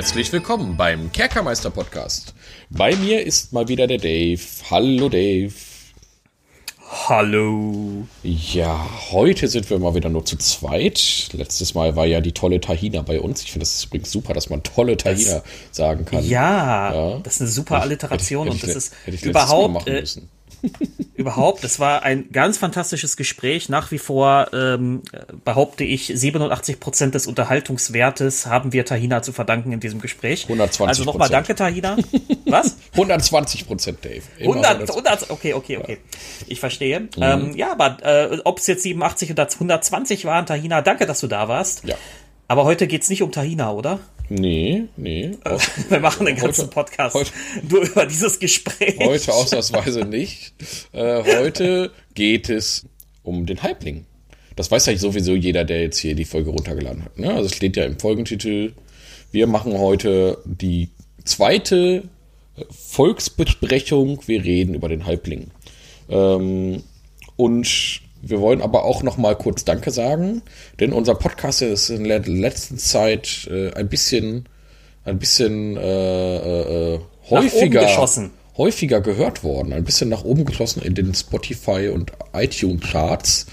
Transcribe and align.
Herzlich 0.00 0.32
willkommen 0.32 0.78
beim 0.78 1.12
Kerkermeister 1.12 1.68
Podcast. 1.68 2.32
Bei 2.70 2.96
mir 2.96 3.22
ist 3.22 3.52
mal 3.52 3.68
wieder 3.68 3.86
der 3.86 3.98
Dave. 3.98 4.40
Hallo 4.70 5.10
Dave. 5.10 5.52
Hallo. 7.06 8.06
Ja, 8.22 8.88
heute 9.10 9.46
sind 9.46 9.68
wir 9.68 9.78
mal 9.78 9.94
wieder 9.94 10.08
nur 10.08 10.24
zu 10.24 10.38
zweit. 10.38 11.28
Letztes 11.34 11.74
Mal 11.74 11.96
war 11.96 12.06
ja 12.06 12.22
die 12.22 12.32
tolle 12.32 12.62
Tahina 12.62 13.02
bei 13.02 13.20
uns. 13.20 13.42
Ich 13.42 13.52
finde 13.52 13.64
es 13.64 13.84
übrigens 13.84 14.10
super, 14.10 14.32
dass 14.32 14.48
man 14.48 14.62
tolle 14.62 14.96
Tahina 14.96 15.40
das, 15.40 15.42
sagen 15.70 16.06
kann. 16.06 16.26
Ja, 16.26 16.94
ja, 16.94 17.18
das 17.18 17.34
ist 17.34 17.40
eine 17.42 17.50
super 17.50 17.82
Alliteration 17.82 18.46
hätte, 18.46 18.56
hätte 18.56 18.66
und 18.68 18.76
das 18.76 18.92
ich, 19.06 19.14
ist 19.16 19.26
überhaupt 19.26 19.86
äh, 19.86 20.02
überhaupt. 21.14 21.64
Es 21.64 21.78
war 21.80 22.02
ein 22.02 22.30
ganz 22.32 22.58
fantastisches 22.58 23.16
Gespräch. 23.16 23.68
Nach 23.68 23.90
wie 23.90 23.98
vor 23.98 24.48
ähm, 24.52 25.02
behaupte 25.44 25.84
ich, 25.84 26.12
87 26.14 26.80
Prozent 26.80 27.14
des 27.14 27.26
Unterhaltungswertes 27.26 28.46
haben 28.46 28.72
wir 28.72 28.84
Tahina 28.84 29.22
zu 29.22 29.32
verdanken 29.32 29.72
in 29.72 29.80
diesem 29.80 30.00
Gespräch. 30.00 30.44
120 30.44 30.88
Also 30.88 31.04
nochmal 31.04 31.28
danke, 31.28 31.54
Tahina. 31.54 31.96
Was? 32.46 32.76
120 32.92 33.66
Prozent, 33.66 33.98
Dave. 34.04 34.22
100, 34.40 34.88
100, 34.88 35.30
okay, 35.30 35.54
okay, 35.54 35.78
okay. 35.78 35.98
Ich 36.46 36.60
verstehe. 36.60 37.00
Mhm. 37.00 37.08
Ähm, 37.20 37.56
ja, 37.56 37.72
aber 37.72 37.98
äh, 38.02 38.38
ob 38.44 38.58
es 38.58 38.66
jetzt 38.66 38.82
87 38.82 39.30
oder 39.30 39.48
120 39.50 40.24
waren, 40.24 40.46
Tahina, 40.46 40.82
danke, 40.82 41.06
dass 41.06 41.20
du 41.20 41.26
da 41.26 41.48
warst. 41.48 41.84
Ja. 41.84 41.96
Aber 42.48 42.64
heute 42.64 42.86
geht 42.86 43.02
es 43.02 43.08
nicht 43.10 43.22
um 43.22 43.30
Tahina, 43.30 43.70
oder? 43.70 44.00
Nee, 44.30 44.84
nee. 44.96 45.32
Wir 45.88 45.98
machen 45.98 46.24
den 46.24 46.36
ganzen 46.36 46.62
heute, 46.62 46.70
Podcast 46.72 47.14
heute, 47.16 47.32
nur 47.68 47.82
über 47.82 48.06
dieses 48.06 48.38
Gespräch. 48.38 48.96
Heute 49.00 49.34
ausnahmsweise 49.34 50.04
nicht. 50.04 50.54
Äh, 50.92 51.24
heute 51.24 51.90
geht 52.14 52.48
es 52.48 52.86
um 53.24 53.44
den 53.44 53.60
Halbling. 53.62 54.06
Das 54.54 54.70
weiß 54.70 54.86
ja 54.86 54.96
sowieso 54.96 55.34
jeder, 55.34 55.64
der 55.64 55.82
jetzt 55.82 55.98
hier 55.98 56.14
die 56.14 56.24
Folge 56.24 56.50
runtergeladen 56.50 57.04
hat. 57.04 57.18
Ne? 57.18 57.28
Also 57.28 57.46
es 57.46 57.56
steht 57.56 57.76
ja 57.76 57.84
im 57.84 57.98
Folgentitel. 57.98 58.72
Wir 59.32 59.48
machen 59.48 59.76
heute 59.76 60.38
die 60.44 60.90
zweite 61.24 62.04
Volksbesprechung. 62.70 64.20
Wir 64.26 64.44
reden 64.44 64.74
über 64.74 64.88
den 64.88 65.06
Halbling. 65.06 65.50
Ähm, 66.08 66.84
und 67.34 68.00
wir 68.22 68.40
wollen 68.40 68.62
aber 68.62 68.84
auch 68.84 69.02
noch 69.02 69.16
mal 69.16 69.36
kurz 69.36 69.64
Danke 69.64 69.90
sagen, 69.90 70.42
denn 70.78 70.92
unser 70.92 71.14
Podcast 71.14 71.62
ist 71.62 71.90
in 71.90 72.04
der 72.04 72.20
letzten 72.20 72.78
Zeit 72.78 73.48
äh, 73.50 73.72
ein 73.72 73.88
bisschen, 73.88 74.46
ein 75.04 75.18
bisschen 75.18 75.76
äh, 75.76 76.94
äh, 76.94 77.00
häufiger, 77.30 78.08
häufiger 78.56 79.00
gehört 79.00 79.42
worden, 79.42 79.72
ein 79.72 79.84
bisschen 79.84 80.08
nach 80.08 80.24
oben 80.24 80.44
geschossen 80.44 80.82
in 80.82 80.94
den 80.94 81.14
Spotify 81.14 81.88
und 81.88 82.12
iTunes 82.32 82.82
Charts. 82.90 83.46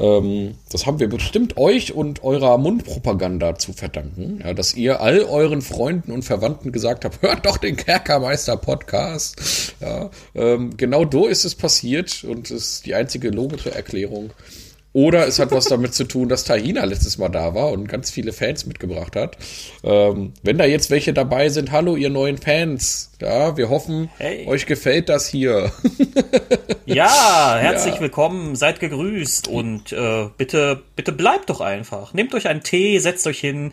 Ähm, 0.00 0.54
das 0.70 0.86
haben 0.86 0.98
wir 1.00 1.08
bestimmt 1.08 1.56
euch 1.56 1.94
und 1.94 2.22
eurer 2.22 2.58
Mundpropaganda 2.58 3.56
zu 3.56 3.72
verdanken, 3.72 4.40
ja, 4.44 4.54
dass 4.54 4.74
ihr 4.74 5.00
all 5.00 5.22
euren 5.22 5.62
Freunden 5.62 6.12
und 6.12 6.24
Verwandten 6.24 6.72
gesagt 6.72 7.04
habt, 7.04 7.22
hört 7.22 7.46
doch 7.46 7.56
den 7.56 7.76
Kerkermeister-Podcast. 7.76 9.74
Ja, 9.80 10.10
ähm, 10.34 10.76
genau 10.76 11.04
so 11.10 11.26
ist 11.26 11.44
es 11.44 11.54
passiert 11.54 12.24
und 12.24 12.50
ist 12.50 12.86
die 12.86 12.94
einzige 12.94 13.30
logische 13.30 13.74
Erklärung. 13.74 14.30
Oder 14.98 15.28
es 15.28 15.38
hat 15.38 15.52
was 15.52 15.66
damit 15.66 15.94
zu 15.94 16.02
tun, 16.02 16.28
dass 16.28 16.42
Tahina 16.42 16.82
letztes 16.82 17.18
Mal 17.18 17.28
da 17.28 17.54
war 17.54 17.70
und 17.70 17.86
ganz 17.86 18.10
viele 18.10 18.32
Fans 18.32 18.66
mitgebracht 18.66 19.14
hat. 19.14 19.36
Ähm, 19.84 20.32
wenn 20.42 20.58
da 20.58 20.64
jetzt 20.64 20.90
welche 20.90 21.12
dabei 21.12 21.50
sind, 21.50 21.70
hallo 21.70 21.94
ihr 21.94 22.10
neuen 22.10 22.36
Fans. 22.36 23.12
Ja, 23.22 23.56
wir 23.56 23.68
hoffen, 23.68 24.10
hey. 24.18 24.44
euch 24.48 24.66
gefällt 24.66 25.08
das 25.08 25.28
hier. 25.28 25.70
ja, 26.86 27.58
herzlich 27.60 27.94
ja. 27.94 28.00
willkommen, 28.00 28.56
seid 28.56 28.80
gegrüßt 28.80 29.46
und 29.46 29.92
äh, 29.92 30.30
bitte, 30.36 30.82
bitte 30.96 31.12
bleibt 31.12 31.48
doch 31.48 31.60
einfach. 31.60 32.12
Nehmt 32.12 32.34
euch 32.34 32.48
einen 32.48 32.64
Tee, 32.64 32.98
setzt 32.98 33.24
euch 33.28 33.38
hin. 33.38 33.70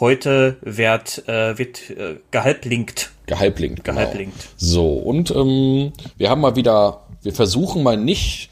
Heute 0.00 0.56
wird, 0.62 1.28
äh, 1.28 1.58
wird 1.58 1.90
äh, 1.90 2.16
gehalblinkt. 2.30 3.10
Gehalblinkt, 3.26 3.84
genau. 3.84 3.98
Gehalblinkt. 3.98 4.48
So, 4.56 4.94
und 4.94 5.32
ähm, 5.32 5.92
wir 6.16 6.30
haben 6.30 6.40
mal 6.40 6.56
wieder, 6.56 7.02
wir 7.20 7.34
versuchen 7.34 7.82
mal 7.82 7.98
nicht 7.98 8.51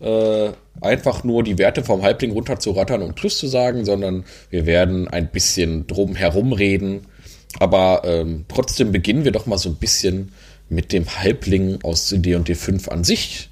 äh, 0.00 0.50
einfach 0.80 1.24
nur 1.24 1.42
die 1.42 1.58
Werte 1.58 1.82
vom 1.82 2.02
Halbling 2.02 2.32
runterzurattern 2.32 3.02
und 3.02 3.16
Tschüss 3.16 3.38
zu 3.38 3.48
sagen, 3.48 3.84
sondern 3.84 4.24
wir 4.50 4.66
werden 4.66 5.08
ein 5.08 5.30
bisschen 5.30 5.86
drum 5.86 6.14
herum 6.14 6.52
reden. 6.52 7.06
Aber 7.58 8.02
ähm, 8.04 8.44
trotzdem 8.48 8.92
beginnen 8.92 9.24
wir 9.24 9.32
doch 9.32 9.46
mal 9.46 9.58
so 9.58 9.70
ein 9.70 9.76
bisschen 9.76 10.32
mit 10.68 10.92
dem 10.92 11.06
Halbling 11.06 11.78
aus 11.82 12.08
D&D 12.14 12.54
5 12.54 12.88
an 12.88 13.04
sich. 13.04 13.48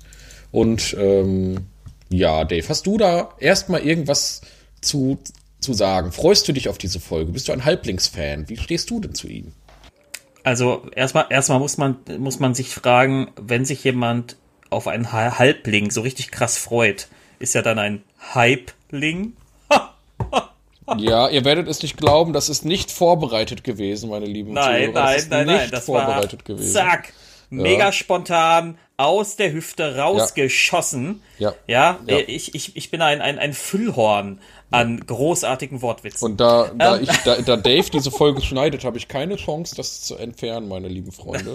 Und 0.53 0.97
ähm, 0.99 1.67
ja, 2.09 2.45
Dave, 2.45 2.69
hast 2.69 2.87
du 2.87 2.99
da 2.99 3.31
erstmal 3.41 3.81
irgendwas 3.81 4.43
zu, 4.81 5.19
zu 5.61 5.73
sagen? 5.73 6.13
Freust 6.13 6.47
du 6.47 6.53
dich 6.53 6.69
auf 6.69 6.79
diese 6.79 7.01
Folge? 7.01 7.33
Bist 7.33 7.49
du 7.49 7.53
ein 7.53 7.65
Halblingsfan? 7.65 8.49
Wie 8.49 8.57
stehst 8.57 8.91
du 8.91 9.01
denn 9.01 9.15
zu 9.15 9.27
ihm? 9.29 9.53
Also 10.45 10.87
erstmal 10.95 11.27
erstmal 11.29 11.59
muss 11.59 11.77
man 11.77 11.97
muss 12.19 12.39
man 12.39 12.55
sich 12.55 12.69
fragen, 12.69 13.33
wenn 13.35 13.65
sich 13.65 13.83
jemand 13.83 14.37
auf 14.71 14.89
einen 14.89 15.13
Halbling 15.13 15.91
so 15.91 16.01
richtig 16.01 16.31
krass 16.31 16.59
freut, 16.59 17.09
ist 17.39 17.55
ja 17.55 17.63
dann 17.63 17.79
ein 17.79 18.03
Hypeling. 18.33 19.35
ja, 20.99 21.29
ihr 21.29 21.45
werdet 21.45 21.69
es 21.69 21.83
nicht 21.83 21.97
glauben, 21.97 22.33
das 22.33 22.49
ist 22.49 22.65
nicht 22.65 22.91
vorbereitet 22.91 23.65
gewesen, 23.65 24.11
meine 24.11 24.27
lieben 24.27 24.53
Nein, 24.53 24.93
Zuhörer. 24.93 25.05
nein, 25.05 25.27
nein, 25.29 25.47
nein, 25.47 25.71
das 25.71 25.85
vorbereitet 25.87 26.49
war 26.49 26.57
gewesen. 26.57 26.73
zack, 26.73 27.13
mega 27.51 27.87
ja. 27.87 27.93
spontan 27.93 28.79
aus 28.97 29.37
der 29.37 29.53
Hüfte 29.53 29.97
rausgeschossen. 29.97 31.23
Ja. 31.39 31.55
Ja, 31.67 31.99
ja. 32.07 32.19
Ich, 32.27 32.55
ich, 32.55 32.77
ich 32.77 32.91
bin 32.91 33.03
ein, 33.03 33.21
ein, 33.21 33.39
ein 33.39 33.53
Füllhorn 33.53 34.41
an 34.71 34.99
großartigen 35.07 35.81
Wortwitzen. 35.81 36.33
Und 36.33 36.41
da, 36.41 36.71
da, 36.77 36.97
ähm. 36.97 37.05
ich, 37.05 37.11
da, 37.19 37.37
da 37.37 37.57
Dave 37.57 37.89
diese 37.91 38.11
Folge 38.11 38.43
schneidet, 38.43 38.85
habe 38.85 38.99
ich 38.99 39.07
keine 39.07 39.37
Chance, 39.37 39.77
das 39.77 40.01
zu 40.03 40.17
entfernen, 40.17 40.69
meine 40.69 40.89
lieben 40.89 41.13
Freunde. 41.13 41.55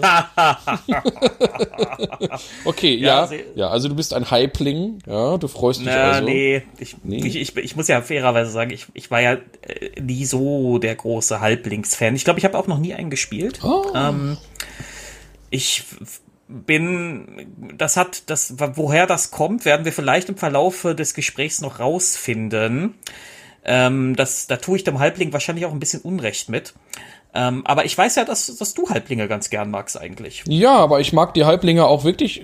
okay, 2.64 2.94
ja, 2.94 3.30
ja, 3.30 3.38
ja, 3.54 3.68
also 3.68 3.88
du 3.88 3.94
bist 3.94 4.14
ein 4.14 4.30
Hypling, 4.30 5.00
ja, 5.06 5.36
du 5.36 5.46
freust 5.48 5.80
dich 5.80 5.88
Na, 5.88 6.12
also. 6.12 6.24
Nee, 6.24 6.62
ich, 6.78 6.96
nee. 7.04 7.24
Ich, 7.26 7.36
ich, 7.36 7.56
ich 7.56 7.76
muss 7.76 7.88
ja 7.88 8.00
fairerweise 8.00 8.50
sagen, 8.50 8.70
ich, 8.70 8.86
ich 8.94 9.10
war 9.10 9.20
ja 9.20 9.34
äh, 9.34 10.00
nie 10.00 10.24
so 10.24 10.78
der 10.78 10.94
große 10.94 11.38
Halblings-Fan. 11.40 12.16
Ich 12.16 12.24
glaube, 12.24 12.38
ich 12.38 12.46
habe 12.46 12.58
auch 12.58 12.66
noch 12.66 12.78
nie 12.78 12.94
einen 12.94 13.10
gespielt. 13.10 13.60
Oh. 13.62 13.92
Ähm, 13.94 14.38
ich 15.50 15.84
bin, 16.52 17.74
das 17.76 17.96
hat, 17.96 18.30
das, 18.30 18.54
woher 18.58 19.06
das 19.06 19.30
kommt, 19.30 19.64
werden 19.64 19.84
wir 19.84 19.92
vielleicht 19.92 20.28
im 20.28 20.36
Verlauf 20.36 20.86
des 20.96 21.14
Gesprächs 21.14 21.60
noch 21.60 21.80
rausfinden. 21.80 22.94
Ähm, 23.64 24.16
das, 24.16 24.46
da 24.46 24.56
tue 24.56 24.76
ich 24.76 24.84
dem 24.84 24.98
Halbling 24.98 25.32
wahrscheinlich 25.32 25.66
auch 25.66 25.72
ein 25.72 25.80
bisschen 25.80 26.00
Unrecht 26.00 26.48
mit. 26.48 26.74
Ähm, 27.34 27.64
aber 27.64 27.86
ich 27.86 27.96
weiß 27.96 28.16
ja, 28.16 28.24
dass, 28.24 28.54
dass 28.56 28.74
du 28.74 28.90
Halblinge 28.90 29.26
ganz 29.26 29.48
gern 29.48 29.70
magst 29.70 29.98
eigentlich. 29.98 30.44
Ja, 30.46 30.76
aber 30.76 31.00
ich 31.00 31.14
mag 31.14 31.32
die 31.32 31.44
Halblinge 31.44 31.86
auch 31.86 32.04
wirklich, 32.04 32.42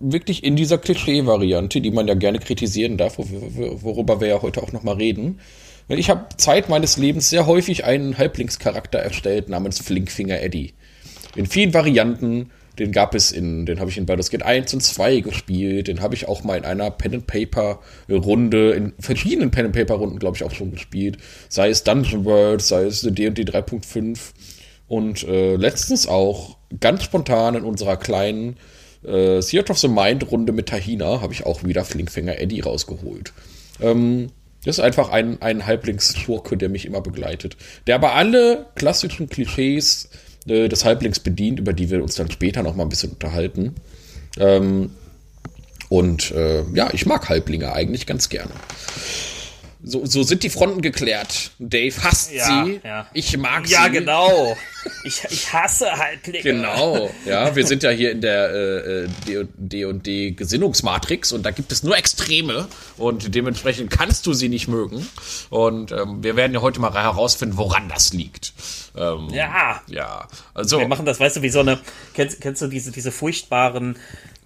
wirklich 0.00 0.42
in 0.42 0.56
dieser 0.56 0.78
Klischee-Variante, 0.78 1.82
die 1.82 1.90
man 1.90 2.08
ja 2.08 2.14
gerne 2.14 2.38
kritisieren 2.38 2.96
darf, 2.96 3.18
worüber 3.18 4.20
wir 4.20 4.28
ja 4.28 4.42
heute 4.42 4.62
auch 4.62 4.72
nochmal 4.72 4.96
reden. 4.96 5.40
Ich 5.88 6.08
habe 6.08 6.26
Zeit 6.36 6.68
meines 6.68 6.96
Lebens 6.96 7.28
sehr 7.28 7.46
häufig 7.46 7.84
einen 7.84 8.16
Halblingscharakter 8.16 8.98
erstellt 8.98 9.48
namens 9.48 9.80
Flinkfinger 9.80 10.40
Eddie. 10.40 10.74
In 11.36 11.46
vielen 11.46 11.74
Varianten 11.74 12.50
den 12.78 12.92
gab 12.92 13.14
es 13.14 13.32
in, 13.32 13.66
den 13.66 13.80
habe 13.80 13.90
ich 13.90 13.98
in 13.98 14.06
Baldur's 14.06 14.30
Gate 14.30 14.42
1 14.42 14.74
und 14.74 14.80
2 14.82 15.20
gespielt. 15.20 15.88
Den 15.88 16.00
habe 16.00 16.14
ich 16.14 16.28
auch 16.28 16.44
mal 16.44 16.56
in 16.56 16.64
einer 16.64 16.90
Pen 16.90 17.14
and 17.14 17.26
Paper 17.26 17.80
Runde, 18.08 18.72
in 18.72 18.92
verschiedenen 18.98 19.50
Pen 19.50 19.66
and 19.66 19.74
Paper 19.74 19.94
Runden, 19.94 20.18
glaube 20.18 20.36
ich, 20.36 20.44
auch 20.44 20.52
schon 20.52 20.70
gespielt. 20.70 21.18
Sei 21.48 21.68
es 21.70 21.84
Dungeon 21.84 22.24
World, 22.24 22.62
sei 22.62 22.84
es 22.84 23.00
D&D 23.02 23.42
3.5 23.42 24.18
und 24.88 25.24
äh, 25.24 25.56
letztens 25.56 26.06
auch 26.06 26.58
ganz 26.80 27.02
spontan 27.02 27.54
in 27.54 27.64
unserer 27.64 27.96
kleinen 27.96 28.56
äh, 29.04 29.40
Theater 29.40 29.70
of 29.70 29.78
the 29.78 29.88
Mind 29.88 30.30
Runde 30.30 30.52
mit 30.52 30.68
Tahina 30.68 31.20
habe 31.20 31.32
ich 31.32 31.46
auch 31.46 31.64
wieder 31.64 31.84
Flinkfinger 31.84 32.38
Eddie 32.38 32.60
rausgeholt. 32.60 33.32
Ähm, 33.80 34.28
das 34.64 34.78
ist 34.78 34.84
einfach 34.84 35.10
ein, 35.10 35.40
ein 35.42 35.64
Halblingsschurke, 35.64 36.56
der 36.56 36.68
mich 36.68 36.86
immer 36.86 37.00
begleitet. 37.00 37.56
Der 37.86 37.94
aber 37.94 38.14
alle 38.14 38.66
klassischen 38.74 39.28
Klischees 39.28 40.10
äh, 40.46 40.68
des 40.68 40.84
Halblings 40.84 41.20
bedient, 41.20 41.58
über 41.58 41.72
die 41.72 41.90
wir 41.90 42.02
uns 42.02 42.14
dann 42.14 42.30
später 42.30 42.62
noch 42.62 42.74
mal 42.74 42.84
ein 42.84 42.88
bisschen 42.88 43.12
unterhalten. 43.12 43.74
Ähm, 44.38 44.90
und 45.88 46.32
äh, 46.32 46.64
ja, 46.74 46.90
ich 46.92 47.06
mag 47.06 47.28
Halblinge 47.28 47.72
eigentlich 47.72 48.06
ganz 48.06 48.28
gerne. 48.28 48.50
So, 49.88 50.04
so 50.04 50.24
sind 50.24 50.42
die 50.42 50.50
Fronten 50.50 50.82
geklärt. 50.82 51.52
Dave 51.60 51.94
hasst 52.02 52.32
ja, 52.32 52.64
sie. 52.64 52.80
Ja. 52.82 53.06
Ich 53.12 53.36
mag 53.38 53.68
ja, 53.68 53.78
sie. 53.78 53.84
Ja, 53.84 53.88
genau. 53.88 54.56
Ich, 55.02 55.24
ich 55.30 55.52
hasse 55.52 55.90
Halblinge. 55.90 56.42
Genau. 56.42 57.10
Ja, 57.24 57.56
wir 57.56 57.66
sind 57.66 57.82
ja 57.82 57.90
hier 57.90 58.12
in 58.12 58.20
der 58.20 58.54
äh, 58.54 59.08
D&D 59.56 60.30
Gesinnungsmatrix 60.30 61.32
und 61.32 61.44
da 61.44 61.50
gibt 61.50 61.72
es 61.72 61.82
nur 61.82 61.96
Extreme 61.96 62.68
und 62.96 63.34
dementsprechend 63.34 63.90
kannst 63.90 64.26
du 64.28 64.32
sie 64.32 64.48
nicht 64.48 64.68
mögen. 64.68 65.04
Und 65.50 65.90
ähm, 65.90 66.22
wir 66.22 66.36
werden 66.36 66.54
ja 66.54 66.60
heute 66.60 66.80
mal 66.80 66.92
herausfinden, 66.94 67.56
woran 67.56 67.88
das 67.88 68.12
liegt. 68.12 68.52
Ähm, 68.96 69.28
ja. 69.30 69.80
Ja. 69.88 70.28
Also. 70.54 70.78
Wir 70.78 70.86
machen 70.86 71.04
das, 71.04 71.18
weißt 71.18 71.38
du, 71.38 71.42
wie 71.42 71.50
so 71.50 71.60
eine, 71.60 71.80
kennst, 72.14 72.40
kennst 72.40 72.62
du 72.62 72.68
diese, 72.68 72.92
diese 72.92 73.10
furchtbaren 73.10 73.96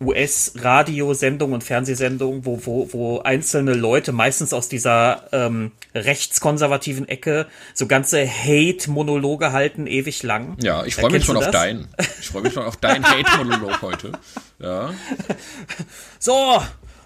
US-Radiosendungen 0.00 1.54
und 1.54 1.64
Fernsehsendungen, 1.64 2.46
wo, 2.46 2.64
wo, 2.64 2.88
wo 2.92 3.19
einzelne 3.19 3.75
Leute, 3.75 4.12
meistens 4.12 4.54
aus 4.54 4.69
dieser 4.69 5.30
ähm, 5.32 5.73
rechtskonservativen 5.94 7.09
Ecke, 7.09 7.47
so 7.75 7.87
ganze 7.87 8.27
Hate-Monologe 8.29 9.53
halten, 9.53 9.87
ewig 9.87 10.23
lang. 10.23 10.56
Ja, 10.62 10.85
ich 10.85 10.94
freue 10.97 11.11
mich 11.11 11.25
schon 11.25 11.37
auf 11.37 11.50
deinen. 11.50 11.88
Ich 12.21 12.29
freue 12.29 12.43
mich 12.43 12.53
schon 12.53 12.65
auf 12.65 12.77
deinen 12.79 13.05
Hate-Monolog 13.05 13.82
heute. 13.82 14.12
Ja. 14.59 14.91
So, 16.19 16.61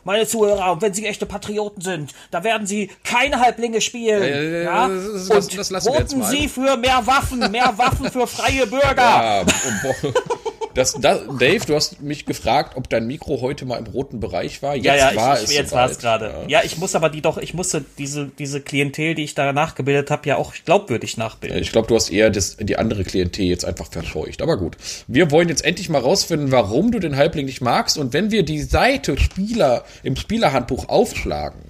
meine 0.05 0.27
Zuhörer, 0.27 0.81
wenn 0.81 0.93
Sie 0.93 1.07
echte 1.07 1.27
Patrioten 1.27 1.81
sind, 1.81 2.13
da 2.31 2.45
werden 2.45 2.67
Sie 2.67 2.91
keine 3.05 3.41
Halblinge 3.41 3.81
spielen. 3.81 4.23
Äh, 4.23 4.65
ja? 4.65 4.89
Das, 4.89 5.49
das, 5.49 5.87
und 5.87 5.99
das 5.99 6.15
mal. 6.15 6.31
Sie 6.31 6.49
für 6.49 6.77
mehr 6.77 7.07
Waffen, 7.07 7.51
mehr 7.51 7.73
Waffen 7.77 8.11
für 8.11 8.27
freie 8.27 8.67
Bürger. 8.67 8.97
Ja, 8.97 9.41
und, 9.41 10.15
das, 10.75 10.93
das, 11.01 11.23
Dave, 11.39 11.65
du 11.67 11.75
hast 11.75 12.01
mich 12.03 12.27
gefragt, 12.27 12.77
ob 12.77 12.89
dein 12.89 13.07
Mikro 13.07 13.41
heute 13.41 13.65
mal 13.65 13.79
im 13.79 13.87
roten 13.87 14.21
Bereich 14.21 14.63
war. 14.63 14.75
Jetzt 14.75 14.85
ja, 14.85 14.97
ja, 14.97 15.17
war 15.17 15.39
ich, 15.39 15.45
es 15.45 15.55
jetzt 15.55 15.73
war 15.73 15.89
es 15.89 15.99
gerade. 15.99 16.27
Ja. 16.49 16.61
ja. 16.61 16.65
ich 16.65 16.79
muss 16.79 16.95
aber 16.95 17.09
die 17.09 17.23
doch, 17.23 17.39
ich 17.39 17.55
musste 17.55 17.85
diese 17.99 18.27
diese 18.27 18.61
Klientel, 18.61 19.15
die 19.15 19.25
ich 19.25 19.35
da 19.35 19.53
nachgebildet 19.53 20.11
habe, 20.11 20.29
ja 20.29 20.37
auch 20.37 20.53
glaubwürdig 20.65 21.17
nachbilden. 21.17 21.59
Ich 21.59 21.73
glaube, 21.73 21.89
du 21.89 21.95
hast 21.95 22.11
eher 22.11 22.31
das, 22.31 22.57
die 22.59 22.77
andere 22.77 23.05
Klientel 23.05 23.47
jetzt 23.47 23.65
einfach 23.65 23.91
verscheucht. 23.91 24.43
Aber 24.43 24.57
gut, 24.57 24.77
wir 25.07 25.31
wollen 25.31 25.49
jetzt 25.49 25.65
endlich 25.65 25.89
mal 25.89 26.01
rausfinden, 26.01 26.51
warum 26.51 26.91
du 26.91 26.99
den 26.99 27.17
Halbling 27.17 27.47
nicht 27.47 27.61
magst. 27.61 27.97
Und 27.99 28.13
wenn 28.13 28.31
wir 28.31 28.45
die 28.45 28.63
Seite 28.63 29.19
Spieler 29.19 29.85
im 30.03 30.17
Spielerhandbuch 30.17 30.89
aufschlagen 30.89 31.61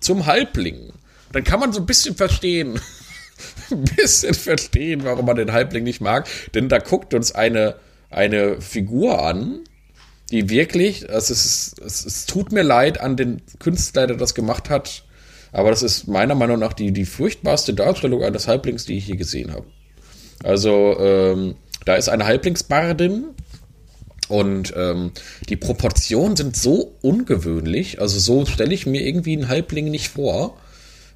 zum 0.00 0.26
Halbling, 0.26 0.92
dann 1.32 1.44
kann 1.44 1.60
man 1.60 1.72
so 1.72 1.80
ein 1.80 1.86
bisschen 1.86 2.14
verstehen. 2.14 2.80
ein 3.70 3.84
bisschen 3.96 4.34
verstehen, 4.34 5.04
warum 5.04 5.26
man 5.26 5.36
den 5.36 5.52
Halbling 5.52 5.84
nicht 5.84 6.00
mag. 6.00 6.28
Denn 6.54 6.68
da 6.68 6.78
guckt 6.78 7.14
uns 7.14 7.32
eine 7.32 7.76
eine 8.12 8.60
Figur 8.60 9.22
an, 9.22 9.60
die 10.30 10.48
wirklich, 10.48 11.08
es, 11.08 11.30
ist, 11.30 11.80
es, 11.84 12.04
es 12.04 12.26
tut 12.26 12.52
mir 12.52 12.62
leid 12.62 13.00
an 13.00 13.16
den 13.16 13.42
Künstler, 13.58 14.06
der 14.06 14.16
das 14.16 14.34
gemacht 14.34 14.70
hat, 14.70 15.04
aber 15.52 15.70
das 15.70 15.82
ist 15.82 16.08
meiner 16.08 16.34
Meinung 16.34 16.58
nach 16.58 16.72
die, 16.72 16.92
die 16.92 17.04
furchtbarste 17.04 17.74
Darstellung 17.74 18.22
eines 18.22 18.48
Halblings, 18.48 18.86
die 18.86 18.96
ich 18.96 19.08
je 19.08 19.16
gesehen 19.16 19.52
habe. 19.52 19.66
Also, 20.42 20.96
ähm, 20.98 21.56
da 21.84 21.94
ist 21.96 22.08
eine 22.08 22.24
Halblingsbardin 22.24 23.24
und 24.28 24.72
ähm, 24.76 25.12
die 25.48 25.56
Proportionen 25.56 26.36
sind 26.36 26.56
so 26.56 26.96
ungewöhnlich, 27.02 28.00
also 28.00 28.18
so 28.18 28.46
stelle 28.46 28.72
ich 28.72 28.86
mir 28.86 29.02
irgendwie 29.02 29.36
einen 29.36 29.48
Halbling 29.48 29.90
nicht 29.90 30.08
vor. 30.08 30.56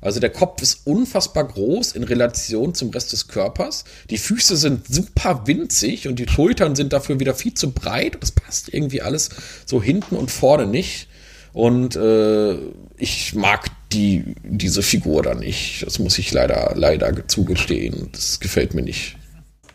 Also 0.00 0.20
der 0.20 0.30
Kopf 0.30 0.62
ist 0.62 0.86
unfassbar 0.86 1.48
groß 1.48 1.92
in 1.92 2.02
Relation 2.02 2.74
zum 2.74 2.90
Rest 2.90 3.12
des 3.12 3.28
Körpers. 3.28 3.84
Die 4.10 4.18
Füße 4.18 4.56
sind 4.56 4.86
super 4.86 5.42
winzig 5.46 6.08
und 6.08 6.18
die 6.18 6.28
Schultern 6.28 6.76
sind 6.76 6.92
dafür 6.92 7.18
wieder 7.20 7.34
viel 7.34 7.54
zu 7.54 7.72
breit. 7.72 8.18
Das 8.20 8.32
passt 8.32 8.72
irgendwie 8.72 9.02
alles 9.02 9.30
so 9.64 9.82
hinten 9.82 10.16
und 10.16 10.30
vorne 10.30 10.66
nicht. 10.66 11.08
Und 11.52 11.96
äh, 11.96 12.56
ich 12.98 13.34
mag 13.34 13.70
die, 13.92 14.34
diese 14.44 14.82
Figur 14.82 15.22
da 15.22 15.34
nicht. 15.34 15.84
Das 15.86 15.98
muss 15.98 16.18
ich 16.18 16.32
leider, 16.32 16.72
leider 16.74 17.26
zugestehen. 17.28 18.10
Das 18.12 18.40
gefällt 18.40 18.74
mir 18.74 18.82
nicht 18.82 19.16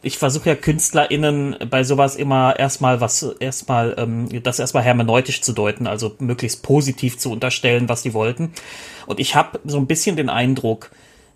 ich 0.03 0.17
versuche 0.17 0.49
ja 0.49 0.55
KünstlerInnen 0.55 1.57
bei 1.69 1.83
sowas 1.83 2.15
immer 2.15 2.57
erstmal 2.57 3.01
was, 3.01 3.23
erstmal, 3.39 3.95
ähm, 3.97 4.43
das 4.43 4.59
erstmal 4.59 4.83
hermeneutisch 4.83 5.41
zu 5.41 5.53
deuten, 5.53 5.87
also 5.87 6.15
möglichst 6.19 6.63
positiv 6.63 7.17
zu 7.17 7.31
unterstellen, 7.31 7.87
was 7.89 8.01
die 8.01 8.13
wollten. 8.13 8.51
Und 9.05 9.19
ich 9.19 9.35
habe 9.35 9.59
so 9.63 9.77
ein 9.77 9.87
bisschen 9.87 10.15
den 10.15 10.29
Eindruck, 10.29 10.91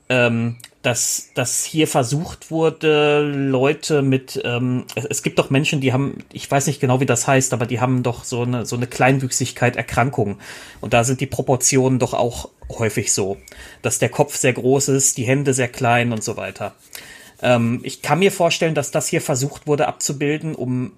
ähm, 0.10 0.58
dass, 0.82 1.32
dass 1.34 1.64
hier 1.66 1.88
versucht 1.88 2.52
wurde, 2.52 3.22
Leute 3.22 4.04
mit, 4.04 4.40
ähm, 4.44 4.86
es, 4.96 5.24
gibt 5.24 5.40
doch 5.40 5.50
Menschen, 5.50 5.82
die 5.82 5.94
haben, 5.94 6.20
ich 6.32 6.50
weiß 6.50 6.68
nicht 6.68 6.80
genau, 6.80 7.00
wie 7.00 7.08
das 7.08 7.28
heißt, 7.28 7.54
aber 7.54 7.66
die 7.66 7.80
haben 7.80 8.04
doch 8.04 8.24
so 8.24 8.44
eine, 8.44 8.68
so 8.68 8.76
eine 8.76 8.86
Kleinwüchsigkeit, 8.86 9.76
Erkrankung. 9.76 10.38
Und 10.82 10.94
da 10.94 11.04
sind 11.04 11.22
die 11.22 11.26
Proportionen 11.26 11.98
doch 11.98 12.14
auch 12.14 12.50
häufig 12.70 13.14
so, 13.14 13.38
dass 13.82 13.98
der 13.98 14.10
Kopf 14.10 14.36
sehr 14.36 14.54
groß 14.54 14.90
ist, 14.90 15.18
die 15.18 15.24
Hände 15.24 15.54
sehr 15.56 15.70
klein 15.70 16.12
und 16.12 16.24
so 16.24 16.38
weiter. 16.38 16.76
Ähm, 17.42 17.82
ich 17.84 18.02
kann 18.02 18.20
mir 18.20 18.32
vorstellen, 18.32 18.76
dass 18.76 18.92
das 18.92 19.08
hier 19.08 19.22
versucht 19.22 19.68
wurde 19.68 19.88
abzubilden, 19.88 20.56
um 20.56 20.94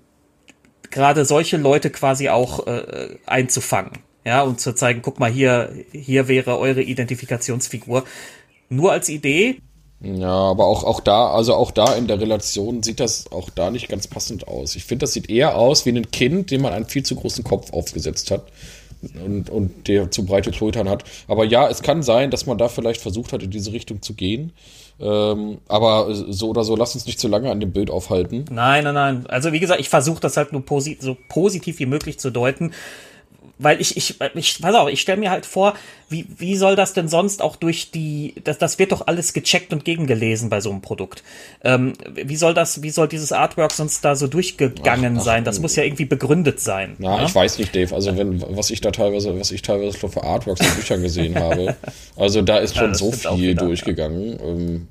gerade 0.89 1.25
solche 1.25 1.57
Leute 1.57 1.89
quasi 1.89 2.29
auch 2.29 2.67
äh, 2.67 3.17
einzufangen. 3.25 3.99
Ja, 4.25 4.41
und 4.41 4.59
zu 4.59 4.75
zeigen, 4.75 5.01
guck 5.01 5.19
mal, 5.19 5.31
hier, 5.31 5.71
hier 5.93 6.27
wäre 6.27 6.57
eure 6.57 6.81
Identifikationsfigur. 6.81 8.03
Nur 8.69 8.91
als 8.91 9.07
Idee. 9.07 9.61
Ja, 10.01 10.29
aber 10.29 10.65
auch, 10.65 10.83
auch 10.83 10.99
da, 10.99 11.31
also 11.31 11.55
auch 11.55 11.71
da 11.71 11.95
in 11.95 12.07
der 12.07 12.19
Relation 12.19 12.83
sieht 12.83 12.99
das 12.99 13.31
auch 13.31 13.49
da 13.49 13.71
nicht 13.71 13.89
ganz 13.89 14.07
passend 14.07 14.47
aus. 14.47 14.75
Ich 14.75 14.83
finde, 14.83 15.03
das 15.03 15.13
sieht 15.13 15.29
eher 15.29 15.55
aus 15.55 15.85
wie 15.85 15.89
ein 15.91 16.11
Kind, 16.11 16.51
dem 16.51 16.61
man 16.61 16.73
einen 16.73 16.85
viel 16.85 17.03
zu 17.03 17.15
großen 17.15 17.43
Kopf 17.43 17.73
aufgesetzt 17.73 18.29
hat 18.29 18.51
und, 19.25 19.49
und 19.49 19.87
der 19.87 20.11
zu 20.11 20.25
breite 20.25 20.53
Schultern 20.53 20.89
hat. 20.89 21.03
Aber 21.27 21.45
ja, 21.45 21.67
es 21.69 21.81
kann 21.81 22.03
sein, 22.03 22.29
dass 22.29 22.45
man 22.45 22.57
da 22.57 22.67
vielleicht 22.67 23.01
versucht 23.01 23.33
hat, 23.33 23.43
in 23.43 23.51
diese 23.51 23.71
Richtung 23.71 24.01
zu 24.01 24.13
gehen. 24.13 24.51
Ähm, 24.99 25.59
aber 25.67 26.07
so 26.11 26.49
oder 26.49 26.63
so, 26.63 26.75
lass 26.75 26.95
uns 26.95 27.05
nicht 27.05 27.19
zu 27.19 27.27
lange 27.27 27.51
an 27.51 27.59
dem 27.59 27.71
Bild 27.71 27.91
aufhalten. 27.91 28.45
Nein, 28.49 28.83
nein, 28.83 28.95
nein. 28.95 29.27
Also 29.27 29.51
wie 29.51 29.59
gesagt, 29.59 29.79
ich 29.79 29.89
versuche 29.89 30.19
das 30.19 30.37
halt 30.37 30.53
nur 30.53 30.65
posi 30.65 30.97
so 30.99 31.15
positiv 31.27 31.79
wie 31.79 31.85
möglich 31.85 32.19
zu 32.19 32.31
deuten 32.31 32.71
weil 33.59 33.81
ich, 33.81 33.97
ich, 33.97 34.15
ich, 34.35 34.61
pass 34.61 34.75
auf, 34.75 34.89
ich 34.89 35.01
stelle 35.01 35.19
mir 35.19 35.31
halt 35.31 35.45
vor, 35.45 35.73
wie, 36.09 36.25
wie 36.37 36.55
soll 36.55 36.75
das 36.75 36.93
denn 36.93 37.07
sonst 37.07 37.41
auch 37.41 37.55
durch 37.55 37.91
die, 37.91 38.35
das, 38.43 38.57
das 38.57 38.79
wird 38.79 38.91
doch 38.91 39.07
alles 39.07 39.33
gecheckt 39.33 39.73
und 39.73 39.83
gegengelesen 39.83 40.49
bei 40.49 40.61
so 40.61 40.69
einem 40.69 40.81
Produkt. 40.81 41.23
Ähm, 41.63 41.93
wie 42.13 42.35
soll 42.35 42.53
das, 42.53 42.81
wie 42.83 42.91
soll 42.91 43.07
dieses 43.07 43.31
Artwork 43.31 43.71
sonst 43.71 44.05
da 44.05 44.15
so 44.15 44.27
durchgegangen 44.27 45.15
ach, 45.15 45.21
ach, 45.21 45.25
sein? 45.25 45.43
Das 45.43 45.59
muss 45.59 45.75
ja 45.75 45.83
irgendwie 45.83 46.05
begründet 46.05 46.59
sein. 46.59 46.95
Na, 46.99 47.17
ja? 47.17 47.25
ich 47.25 47.33
weiß 47.33 47.57
nicht, 47.57 47.75
Dave. 47.75 47.93
Also 47.93 48.15
wenn, 48.17 48.43
was 48.55 48.69
ich 48.69 48.81
da 48.81 48.91
teilweise, 48.91 49.37
was 49.39 49.51
ich 49.51 49.61
teilweise 49.61 49.97
für 49.97 50.23
Artworks 50.23 50.61
in 50.61 50.75
Büchern 50.75 51.01
gesehen 51.01 51.35
habe, 51.39 51.75
also 52.15 52.41
da 52.41 52.57
ist 52.59 52.75
schon 52.75 52.91
ja, 52.91 52.95
so 52.95 53.11
viel 53.11 53.55
durchgegangen. 53.55 54.39
Ja. 54.39 54.45
Ähm, 54.45 54.87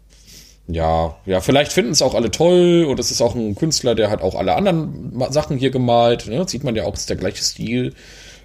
ja, 0.68 1.16
ja, 1.26 1.40
vielleicht 1.40 1.72
finden 1.72 1.92
es 1.92 2.02
auch 2.02 2.14
alle 2.14 2.30
toll 2.32 2.86
und 2.88 2.98
es 2.98 3.12
ist 3.12 3.22
auch 3.22 3.36
ein 3.36 3.54
Künstler, 3.54 3.94
der 3.94 4.10
hat 4.10 4.20
auch 4.20 4.34
alle 4.34 4.56
anderen 4.56 5.12
Sachen 5.30 5.58
hier 5.58 5.70
gemalt. 5.70 6.26
Ne? 6.26 6.44
Sieht 6.48 6.64
man 6.64 6.74
ja 6.74 6.84
auch, 6.84 6.94
es 6.94 7.00
ist 7.00 7.10
der 7.10 7.16
gleiche 7.16 7.42
Stil. 7.42 7.94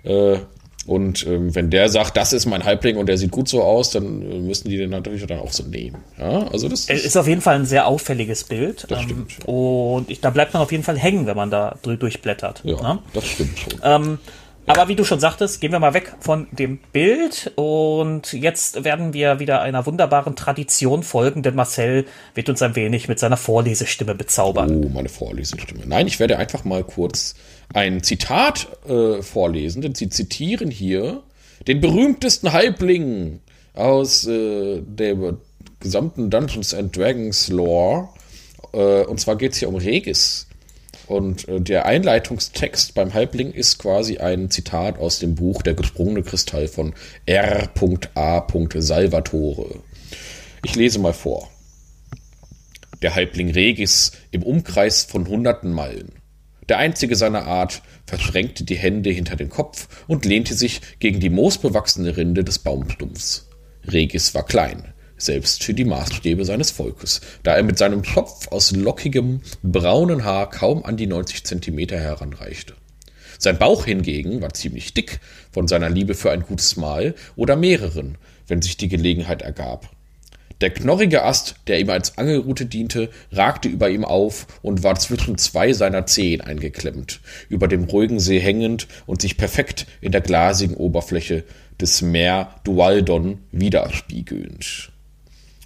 Äh, 0.04 0.38
und 0.88 1.28
ähm, 1.28 1.54
wenn 1.54 1.70
der 1.70 1.90
sagt, 1.90 2.18
das 2.18 2.34
ist 2.34 2.48
mein 2.48 2.64
Halbling 2.64 2.98
und 2.98 3.06
der 3.06 3.18
sieht 3.18 3.32
gut 3.32 3.48
so 3.48 3.62
aus, 3.62 3.92
dann 3.92 4.22
äh, 4.22 4.40
müssen 4.40 4.70
die 4.70 4.78
den 4.78 4.90
natürlich 4.90 5.26
dann 5.28 5.40
auch 5.40 5.52
so 5.52 5.64
nehmen. 5.64 5.98
Ja, 6.18 6.48
also 6.48 6.68
das 6.70 6.90
ist, 6.90 7.06
ist 7.06 7.18
auf 7.18 7.28
jeden 7.28 7.42
Fall 7.42 7.56
ein 7.56 7.66
sehr 7.66 7.86
auffälliges 7.86 8.46
Bild. 8.46 8.86
Das 8.90 9.00
ähm, 9.00 9.06
stimmt. 9.06 9.36
Und 9.46 10.10
ich, 10.10 10.22
da 10.22 10.32
bleibt 10.32 10.54
man 10.54 10.64
auf 10.64 10.72
jeden 10.72 10.84
Fall 10.84 10.98
hängen, 10.98 11.28
wenn 11.28 11.38
man 11.38 11.52
da 11.52 11.78
durchblättert. 11.84 12.62
Ja, 12.64 12.82
ne? 12.82 13.00
das 13.14 13.28
stimmt 13.28 13.60
schon. 13.60 13.80
Ähm. 13.84 14.20
Aber 14.68 14.88
wie 14.88 14.96
du 14.96 15.04
schon 15.04 15.20
sagtest, 15.20 15.60
gehen 15.60 15.72
wir 15.72 15.80
mal 15.80 15.94
weg 15.94 16.14
von 16.20 16.48
dem 16.52 16.78
Bild 16.94 17.52
und 17.56 18.32
jetzt 18.34 18.84
werden 18.84 19.14
wir 19.14 19.40
wieder 19.40 19.62
einer 19.62 19.86
wunderbaren 19.86 20.36
Tradition 20.36 21.04
folgen, 21.04 21.42
denn 21.42 21.56
Marcel 21.56 22.06
wird 22.36 22.48
uns 22.48 22.62
ein 22.62 22.76
wenig 22.76 23.08
mit 23.08 23.18
seiner 23.20 23.38
Vorlesestimme 23.38 24.14
bezaubern. 24.14 24.86
Oh, 24.86 24.90
meine 24.90 25.10
Vorlesestimme. 25.10 25.82
Nein, 25.86 26.08
ich 26.08 26.20
werde 26.20 26.38
einfach 26.38 26.64
mal 26.64 26.84
kurz 26.84 27.36
ein 27.74 28.04
Zitat 28.04 28.68
äh, 28.88 29.22
vorlesen, 29.24 29.82
denn 29.82 29.96
sie 29.96 30.10
zitieren 30.10 30.70
hier 30.70 31.24
den 31.68 31.82
berühmtesten 31.82 32.54
Halbling 32.54 33.40
aus 33.74 34.28
äh, 34.28 34.82
der 34.82 35.38
gesamten 35.80 36.30
Dungeons 36.30 36.74
and 36.74 36.96
Dragons 36.96 37.50
Lore. 37.50 38.10
Äh, 38.74 39.04
und 39.06 39.20
zwar 39.20 39.38
geht 39.38 39.54
es 39.54 39.58
hier 39.58 39.70
um 39.70 39.76
Regis. 39.76 40.48
Und 41.12 41.48
äh, 41.48 41.62
der 41.62 41.86
Einleitungstext 41.86 42.94
beim 42.94 43.14
Halbling 43.14 43.52
ist 43.52 43.78
quasi 43.80 44.18
ein 44.18 44.50
Zitat 44.50 44.98
aus 44.98 45.20
dem 45.20 45.36
Buch 45.36 45.62
Der 45.62 45.74
gesprungene 45.74 46.24
Kristall 46.24 46.68
von 46.68 46.94
R.A. 47.26 48.48
Salvatore. 48.76 49.80
Ich 50.64 50.76
lese 50.76 51.00
mal 51.00 51.14
vor. 51.14 51.50
Der 53.02 53.16
Halbling 53.16 53.52
Regis 53.52 54.12
im 54.32 54.44
Umkreis 54.44 55.04
von 55.04 55.28
hunderten 55.28 55.72
Meilen 55.72 56.14
der 56.72 56.78
einzige 56.78 57.18
seiner 57.18 57.48
Art, 57.48 57.82
verschränkte 58.06 58.64
die 58.64 58.78
Hände 58.78 59.10
hinter 59.10 59.36
den 59.36 59.50
Kopf 59.50 60.06
und 60.08 60.24
lehnte 60.24 60.54
sich 60.54 60.80
gegen 61.00 61.20
die 61.20 61.30
moosbewachsene 61.30 62.16
Rinde 62.16 62.46
des 62.46 62.60
Baumstumpfs. 62.60 63.50
Regis 63.86 64.34
war 64.36 64.46
klein, 64.46 64.94
selbst 65.22 65.64
für 65.64 65.74
die 65.74 65.86
Maßstäbe 65.86 66.46
seines 66.46 66.72
Volkes, 66.72 67.22
da 67.44 67.56
er 67.56 67.64
mit 67.64 67.78
seinem 67.78 68.04
Kopf 68.04 68.48
aus 68.50 68.72
lockigem, 68.72 69.42
braunen 69.64 70.24
Haar 70.24 70.50
kaum 70.50 70.84
an 70.84 70.98
die 70.98 71.08
90 71.08 71.44
Zentimeter 71.46 72.00
heranreichte. 72.00 72.74
Sein 73.38 73.58
Bauch 73.58 73.86
hingegen 73.86 74.42
war 74.42 74.54
ziemlich 74.54 74.94
dick 74.94 75.20
von 75.52 75.68
seiner 75.68 75.90
Liebe 75.90 76.14
für 76.14 76.32
ein 76.32 76.44
gutes 76.44 76.76
Mahl 76.76 77.16
oder 77.36 77.56
mehreren, 77.56 78.18
wenn 78.48 78.62
sich 78.62 78.78
die 78.78 78.90
Gelegenheit 78.90 79.42
ergab. 79.42 79.90
Der 80.62 80.70
knorrige 80.70 81.24
Ast, 81.24 81.56
der 81.66 81.80
ihm 81.80 81.90
als 81.90 82.20
Angelrute 82.20 82.68
diente, 82.68 83.10
ragte 83.32 83.68
über 83.68 83.90
ihm 83.90 84.06
auf 84.06 84.46
und 84.62 84.84
war 84.84 84.94
zwischen 85.00 85.40
zwei 85.40 85.74
seiner 85.74 86.06
Zehen 86.06 86.42
eingeklemmt, 86.42 87.20
über 87.50 87.68
dem 87.68 87.86
ruhigen 87.86 88.20
See 88.20 88.40
hängend 88.40 88.88
und 89.08 89.22
sich 89.24 89.38
perfekt 89.38 89.88
in 90.02 90.12
der 90.12 90.22
glasigen 90.22 90.76
Oberfläche 90.76 91.46
des 91.80 92.04
Meer 92.04 92.54
Dualdon 92.64 93.40
widerspiegelnd. 93.52 94.91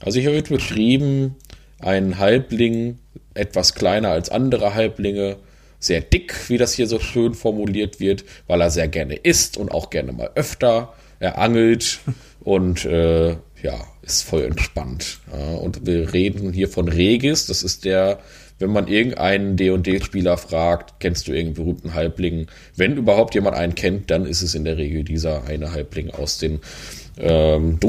Also 0.05 0.19
hier 0.19 0.33
wird 0.33 0.49
beschrieben, 0.49 1.35
ein 1.79 2.19
Halbling, 2.19 2.99
etwas 3.33 3.73
kleiner 3.73 4.11
als 4.11 4.29
andere 4.29 4.75
Halblinge 4.75 5.37
sehr 5.79 6.01
dick, 6.01 6.47
wie 6.47 6.57
das 6.57 6.73
hier 6.73 6.87
so 6.87 6.99
schön 6.99 7.33
formuliert 7.33 7.99
wird, 7.99 8.23
weil 8.47 8.61
er 8.61 8.69
sehr 8.69 8.87
gerne 8.87 9.15
isst 9.15 9.57
und 9.57 9.71
auch 9.71 9.89
gerne 9.89 10.13
mal 10.13 10.29
öfter. 10.35 10.93
Er 11.19 11.39
angelt 11.39 11.99
und 12.41 12.85
äh, 12.85 13.31
ja, 13.63 13.83
ist 14.03 14.23
voll 14.23 14.43
entspannt. 14.43 15.19
Ja, 15.31 15.55
und 15.55 15.87
wir 15.87 16.13
reden 16.13 16.53
hier 16.53 16.69
von 16.69 16.87
Regis, 16.87 17.47
das 17.47 17.63
ist 17.63 17.83
der, 17.83 18.19
wenn 18.59 18.69
man 18.69 18.87
irgendeinen 18.87 19.57
D&D-Spieler 19.57 20.37
fragt, 20.37 20.99
kennst 20.99 21.27
du 21.27 21.31
irgendeinen 21.31 21.65
berühmten 21.65 21.93
Halbling? 21.95 22.47
Wenn 22.75 22.95
überhaupt 22.95 23.33
jemand 23.33 23.57
einen 23.57 23.73
kennt, 23.73 24.11
dann 24.11 24.27
ist 24.27 24.43
es 24.43 24.53
in 24.53 24.65
der 24.65 24.77
Regel 24.77 25.03
dieser 25.03 25.45
eine 25.45 25.71
Halbling 25.71 26.11
aus 26.11 26.37
den 26.37 26.59
ähm, 27.17 27.79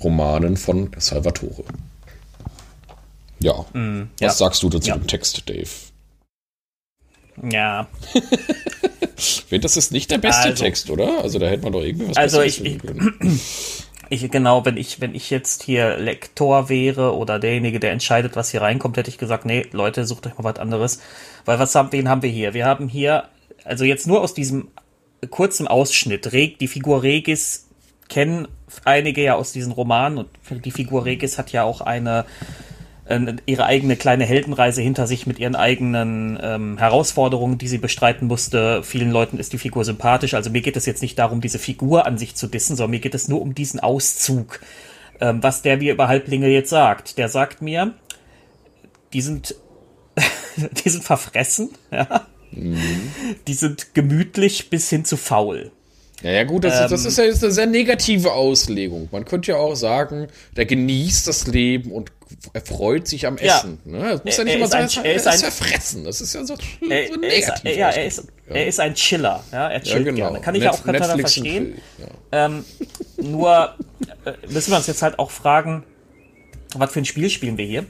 Dunkelelfen-Romanen 0.00 0.56
von 0.56 0.90
Salvatore. 0.98 1.64
Ja, 3.42 3.64
mm, 3.72 4.10
was 4.12 4.20
ja. 4.20 4.30
sagst 4.30 4.62
du 4.62 4.68
dazu 4.68 4.88
ja. 4.88 4.96
dem 4.96 5.06
Text, 5.06 5.48
Dave? 5.48 5.68
Ja. 7.50 7.88
das 9.50 9.76
ist 9.76 9.92
nicht 9.92 10.10
der 10.10 10.18
beste 10.18 10.50
also, 10.50 10.62
Text, 10.62 10.90
oder? 10.90 11.22
Also 11.22 11.38
da 11.38 11.46
hätte 11.46 11.62
man 11.62 11.72
doch 11.72 11.82
irgendwas 11.82 12.16
Also 12.16 12.42
ich, 12.42 12.62
ich, 12.62 12.78
ich, 14.10 14.30
genau, 14.30 14.66
wenn 14.66 14.76
ich, 14.76 15.00
wenn 15.00 15.14
ich 15.14 15.30
jetzt 15.30 15.62
hier 15.62 15.96
Lektor 15.96 16.68
wäre 16.68 17.16
oder 17.16 17.38
derjenige, 17.38 17.80
der 17.80 17.92
entscheidet, 17.92 18.36
was 18.36 18.50
hier 18.50 18.60
reinkommt, 18.60 18.98
hätte 18.98 19.08
ich 19.08 19.16
gesagt, 19.16 19.46
nee, 19.46 19.66
Leute, 19.72 20.04
sucht 20.04 20.26
euch 20.26 20.36
mal 20.36 20.44
was 20.44 20.58
anderes. 20.58 21.00
Weil 21.46 21.58
was 21.58 21.74
haben, 21.74 21.92
wen 21.92 22.10
haben 22.10 22.22
wir 22.22 22.30
hier? 22.30 22.52
Wir 22.52 22.66
haben 22.66 22.88
hier, 22.88 23.24
also 23.64 23.84
jetzt 23.84 24.06
nur 24.06 24.20
aus 24.20 24.34
diesem 24.34 24.68
kurzen 25.30 25.66
Ausschnitt, 25.66 26.32
Reg, 26.32 26.58
die 26.58 26.68
Figur 26.68 27.02
Regis 27.02 27.69
kennen 28.10 28.48
einige 28.84 29.22
ja 29.22 29.36
aus 29.36 29.52
diesen 29.52 29.72
Romanen 29.72 30.18
und 30.18 30.28
die 30.64 30.70
Figur 30.70 31.06
Regis 31.06 31.38
hat 31.38 31.52
ja 31.52 31.64
auch 31.64 31.80
eine 31.80 32.26
äh, 33.06 33.34
ihre 33.46 33.64
eigene 33.64 33.96
kleine 33.96 34.24
Heldenreise 34.24 34.82
hinter 34.82 35.06
sich 35.06 35.26
mit 35.26 35.38
ihren 35.38 35.56
eigenen 35.56 36.38
ähm, 36.42 36.78
Herausforderungen, 36.78 37.58
die 37.58 37.68
sie 37.68 37.78
bestreiten 37.78 38.28
musste. 38.28 38.82
Vielen 38.82 39.10
Leuten 39.10 39.38
ist 39.38 39.52
die 39.52 39.58
Figur 39.58 39.84
sympathisch. 39.84 40.34
Also 40.34 40.50
mir 40.50 40.60
geht 40.60 40.76
es 40.76 40.86
jetzt 40.86 41.02
nicht 41.02 41.18
darum, 41.18 41.40
diese 41.40 41.58
Figur 41.58 42.06
an 42.06 42.18
sich 42.18 42.34
zu 42.34 42.46
dissen, 42.46 42.76
sondern 42.76 42.92
mir 42.92 43.00
geht 43.00 43.14
es 43.14 43.28
nur 43.28 43.40
um 43.40 43.54
diesen 43.54 43.80
Auszug, 43.80 44.60
ähm, 45.20 45.42
was 45.42 45.62
der 45.62 45.78
mir 45.78 45.92
über 45.92 46.08
Halblinge 46.08 46.48
jetzt 46.48 46.70
sagt. 46.70 47.18
Der 47.18 47.28
sagt 47.28 47.62
mir, 47.62 47.94
die 49.12 49.22
sind, 49.22 49.56
die 50.84 50.88
sind 50.88 51.04
verfressen, 51.04 51.70
ja. 51.90 52.26
Mhm. 52.52 53.12
Die 53.46 53.54
sind 53.54 53.94
gemütlich 53.94 54.70
bis 54.70 54.90
hin 54.90 55.04
zu 55.04 55.16
faul. 55.16 55.70
Ja, 56.22 56.30
ja 56.30 56.44
gut, 56.44 56.64
das, 56.64 56.78
ähm, 56.78 56.84
ist, 56.84 56.92
das 56.92 57.04
ist 57.04 57.18
ja 57.18 57.24
jetzt 57.24 57.42
eine 57.42 57.52
sehr 57.52 57.66
negative 57.66 58.32
Auslegung. 58.32 59.08
Man 59.10 59.24
könnte 59.24 59.52
ja 59.52 59.58
auch 59.58 59.74
sagen, 59.74 60.28
der 60.56 60.66
genießt 60.66 61.26
das 61.26 61.46
Leben 61.46 61.92
und 61.92 62.12
er 62.52 62.60
freut 62.60 63.08
sich 63.08 63.26
am 63.26 63.36
Essen. 63.38 63.78
Ja. 63.84 63.92
Ne? 63.92 64.10
Das 64.12 64.24
muss 64.24 64.36
ja 64.36 64.44
nicht 64.44 64.56
immer 64.56 64.66
sein, 64.66 64.88
er 65.02 65.14
ist, 65.14 65.26
er 65.26 65.34
ist 65.34 65.42
verfressen. 65.42 66.04
Das 66.04 66.20
ist 66.20 66.34
ja 66.34 66.44
so, 66.44 66.54
er, 66.88 67.08
so 67.08 67.16
negativ. 67.16 67.64
Er 67.64 67.70
ist, 67.70 67.78
ja, 67.78 67.88
er 67.90 68.04
ist, 68.06 68.18
ja. 68.48 68.54
er 68.54 68.66
ist 68.66 68.80
ein 68.80 68.94
Chiller. 68.94 69.44
Ja, 69.52 69.68
er 69.68 69.82
chillt 69.82 70.06
ja, 70.06 70.12
genau. 70.12 70.16
gerne. 70.16 70.40
Kann 70.40 70.54
ich 70.54 70.62
Net, 70.62 70.70
auch 70.70 70.80
total 70.80 71.18
verstehen. 71.18 71.74
Ähm, 72.32 72.64
nur 73.16 73.74
äh, 74.24 74.32
müssen 74.48 74.70
wir 74.70 74.76
uns 74.76 74.86
jetzt 74.86 75.02
halt 75.02 75.18
auch 75.18 75.30
fragen, 75.30 75.84
was 76.74 76.92
für 76.92 77.00
ein 77.00 77.04
Spiel 77.04 77.30
spielen 77.30 77.58
wir 77.58 77.66
hier? 77.66 77.84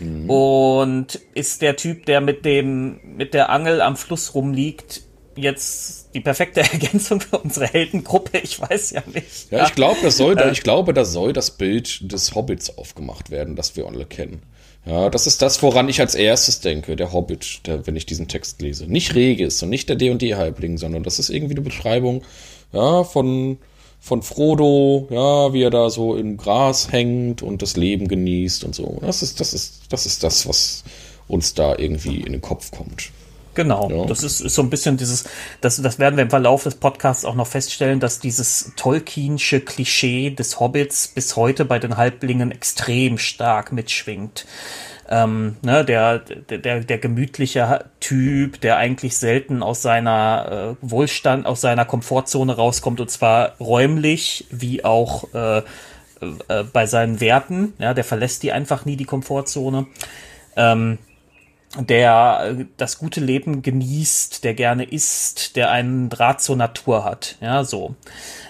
Mhm. 0.00 0.30
Und 0.30 1.20
ist 1.34 1.62
der 1.62 1.76
Typ, 1.76 2.06
der 2.06 2.20
mit 2.20 2.44
dem 2.44 3.00
mit 3.16 3.34
der 3.34 3.50
Angel 3.50 3.80
am 3.80 3.96
Fluss 3.96 4.34
rumliegt, 4.34 5.02
jetzt 5.36 6.01
die 6.14 6.20
perfekte 6.20 6.60
Ergänzung 6.72 7.20
für 7.20 7.38
unsere 7.38 7.66
Heldengruppe? 7.66 8.38
Ich 8.38 8.60
weiß 8.60 8.90
ja 8.92 9.02
nicht. 9.12 9.50
Ja, 9.50 9.66
ich 9.66 9.74
glaube, 9.74 9.98
das 10.02 10.16
soll, 10.16 10.38
äh, 10.38 10.50
ich 10.50 10.62
glaube, 10.62 10.94
da 10.94 11.04
soll 11.04 11.32
das 11.32 11.52
Bild 11.52 12.12
des 12.12 12.34
Hobbits 12.34 12.76
aufgemacht 12.78 13.30
werden, 13.30 13.56
das 13.56 13.76
wir 13.76 13.86
alle 13.86 14.04
kennen. 14.04 14.42
Ja, 14.84 15.10
das 15.10 15.28
ist 15.28 15.42
das, 15.42 15.62
woran 15.62 15.88
ich 15.88 16.00
als 16.00 16.14
erstes 16.14 16.60
denke, 16.60 16.96
der 16.96 17.12
Hobbit, 17.12 17.66
der, 17.66 17.86
wenn 17.86 17.94
ich 17.94 18.04
diesen 18.04 18.26
Text 18.26 18.60
lese. 18.60 18.86
Nicht 18.86 19.14
Regis 19.14 19.62
und 19.62 19.70
nicht 19.70 19.88
der 19.88 19.96
D&D-Halbling, 19.96 20.76
sondern 20.76 21.04
das 21.04 21.20
ist 21.20 21.30
irgendwie 21.30 21.54
eine 21.54 21.60
Beschreibung, 21.60 22.22
ja, 22.72 23.04
von, 23.04 23.58
von 24.00 24.22
Frodo, 24.22 25.06
ja, 25.10 25.52
wie 25.52 25.62
er 25.62 25.70
da 25.70 25.88
so 25.88 26.16
im 26.16 26.36
Gras 26.36 26.90
hängt 26.90 27.42
und 27.42 27.62
das 27.62 27.76
Leben 27.76 28.08
genießt 28.08 28.64
und 28.64 28.74
so. 28.74 28.98
Das 29.02 29.22
ist, 29.22 29.38
das 29.38 29.54
ist, 29.54 29.82
das 29.90 30.04
ist 30.06 30.24
das, 30.24 30.48
was 30.48 30.82
uns 31.28 31.54
da 31.54 31.76
irgendwie 31.78 32.20
in 32.20 32.32
den 32.32 32.42
Kopf 32.42 32.72
kommt. 32.72 33.10
Genau, 33.54 33.90
ja. 33.90 34.06
das 34.06 34.22
ist, 34.22 34.40
ist 34.40 34.54
so 34.54 34.62
ein 34.62 34.70
bisschen 34.70 34.96
dieses, 34.96 35.24
das, 35.60 35.80
das 35.80 35.98
werden 35.98 36.16
wir 36.16 36.22
im 36.22 36.30
Verlauf 36.30 36.62
des 36.62 36.76
Podcasts 36.76 37.24
auch 37.24 37.34
noch 37.34 37.46
feststellen, 37.46 38.00
dass 38.00 38.18
dieses 38.18 38.72
Tolkiensche 38.76 39.60
Klischee 39.60 40.30
des 40.30 40.58
Hobbits 40.58 41.08
bis 41.08 41.36
heute 41.36 41.64
bei 41.64 41.78
den 41.78 41.96
Halblingen 41.96 42.50
extrem 42.50 43.18
stark 43.18 43.72
mitschwingt. 43.72 44.46
Ähm, 45.08 45.56
ne, 45.62 45.84
der, 45.84 46.20
der, 46.20 46.80
der 46.80 46.98
gemütliche 46.98 47.84
Typ, 48.00 48.60
der 48.62 48.78
eigentlich 48.78 49.18
selten 49.18 49.62
aus 49.62 49.82
seiner 49.82 50.76
äh, 50.80 50.88
Wohlstand, 50.90 51.44
aus 51.44 51.60
seiner 51.60 51.84
Komfortzone 51.84 52.56
rauskommt, 52.56 53.00
und 53.00 53.10
zwar 53.10 53.56
räumlich 53.60 54.46
wie 54.50 54.84
auch 54.84 55.24
äh, 55.34 55.58
äh, 56.48 56.64
bei 56.72 56.86
seinen 56.86 57.20
Werten. 57.20 57.74
Ja, 57.78 57.94
der 57.94 58.04
verlässt 58.04 58.42
die 58.42 58.52
einfach 58.52 58.84
nie, 58.84 58.96
die 58.96 59.04
Komfortzone. 59.04 59.86
Ähm, 60.56 60.98
der 61.78 62.56
äh, 62.58 62.64
das 62.76 62.98
gute 62.98 63.20
Leben 63.20 63.62
genießt, 63.62 64.44
der 64.44 64.54
gerne 64.54 64.84
isst, 64.84 65.56
der 65.56 65.70
einen 65.70 66.10
Draht 66.10 66.42
zur 66.42 66.56
Natur 66.56 67.04
hat. 67.04 67.36
Ja, 67.40 67.64
so. 67.64 67.94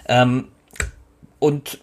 Ähm, 0.09 0.49
und 1.39 1.79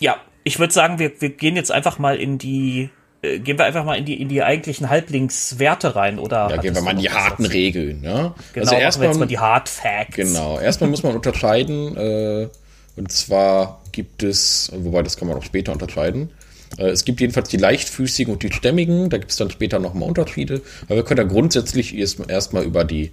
ja, 0.00 0.16
ich 0.44 0.58
würde 0.58 0.72
sagen, 0.72 0.98
wir, 0.98 1.20
wir 1.20 1.30
gehen 1.30 1.56
jetzt 1.56 1.72
einfach 1.72 1.98
mal 1.98 2.16
in 2.16 2.38
die 2.38 2.90
äh, 3.22 3.38
gehen 3.38 3.58
wir 3.58 3.64
einfach 3.64 3.84
mal 3.84 3.96
in 3.96 4.04
die 4.04 4.20
in 4.20 4.28
die 4.28 4.42
eigentlichen 4.42 4.88
Halblingswerte 4.88 5.96
rein 5.96 6.18
oder 6.18 6.50
ja 6.50 6.56
gehen 6.58 6.74
wir 6.74 6.82
mal 6.82 6.92
in 6.92 6.98
die 6.98 7.10
harten? 7.10 7.46
Regeln 7.46 8.00
ne? 8.00 8.34
genau 8.52 8.70
also 8.70 8.74
erstmal 8.74 9.08
jetzt 9.08 9.18
mal 9.18 9.26
die 9.26 9.38
Hard 9.38 9.68
Facts 9.68 10.16
genau 10.16 10.58
erstmal 10.58 10.90
muss 10.90 11.02
man 11.02 11.14
unterscheiden 11.14 11.96
äh, 11.96 12.48
und 12.96 13.10
zwar 13.10 13.80
gibt 13.92 14.22
es 14.22 14.70
wobei 14.74 15.02
das 15.02 15.16
kann 15.16 15.28
man 15.28 15.36
auch 15.38 15.42
später 15.42 15.72
unterscheiden 15.72 16.30
es 16.76 17.04
gibt 17.04 17.20
jedenfalls 17.20 17.48
die 17.48 17.56
leichtfüßigen 17.56 18.32
und 18.32 18.42
die 18.42 18.52
stämmigen, 18.52 19.08
da 19.08 19.18
gibt 19.18 19.30
es 19.30 19.36
dann 19.36 19.50
später 19.50 19.78
nochmal 19.78 20.08
Unterschiede. 20.08 20.62
Aber 20.86 20.96
wir 20.96 21.04
können 21.04 21.18
da 21.18 21.32
grundsätzlich 21.32 21.96
erstmal 21.96 22.30
erst 22.30 22.52
über 22.52 22.84
die 22.84 23.12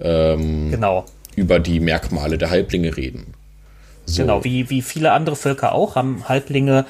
ähm, 0.00 0.70
genau. 0.70 1.04
über 1.36 1.60
die 1.60 1.80
Merkmale 1.80 2.38
der 2.38 2.50
Halblinge 2.50 2.96
reden. 2.96 3.34
So. 4.06 4.22
Genau, 4.22 4.44
wie, 4.44 4.68
wie 4.70 4.82
viele 4.82 5.12
andere 5.12 5.36
Völker 5.36 5.72
auch 5.72 5.96
haben 5.96 6.28
Halblinge 6.28 6.84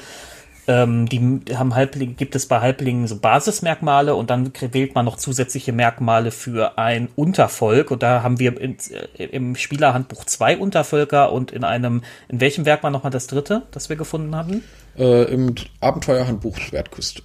ähm, 0.67 1.07
die 1.07 1.41
haben 1.55 1.75
Halblinge, 1.75 2.13
gibt 2.13 2.35
es 2.35 2.47
bei 2.47 2.59
Halblingen 2.59 3.07
so 3.07 3.19
Basismerkmale 3.19 4.15
und 4.15 4.29
dann 4.29 4.51
wählt 4.71 4.95
man 4.95 5.05
noch 5.05 5.17
zusätzliche 5.17 5.71
Merkmale 5.73 6.31
für 6.31 6.77
ein 6.77 7.09
Untervolk. 7.15 7.91
Und 7.91 8.01
da 8.01 8.23
haben 8.23 8.39
wir 8.39 8.59
in, 8.59 8.77
äh, 9.17 9.25
im 9.25 9.55
Spielerhandbuch 9.55 10.25
zwei 10.25 10.57
Untervölker 10.57 11.31
und 11.31 11.51
in 11.51 11.63
einem, 11.63 12.03
in 12.29 12.39
welchem 12.39 12.65
Werk 12.65 12.81
war 12.83 12.89
nochmal 12.89 13.11
das 13.11 13.27
dritte, 13.27 13.63
das 13.71 13.89
wir 13.89 13.95
gefunden 13.95 14.35
hatten? 14.35 14.63
Äh, 14.97 15.23
Im 15.33 15.55
Abenteuerhandbuch 15.81 16.57
Schwertküste. 16.57 17.23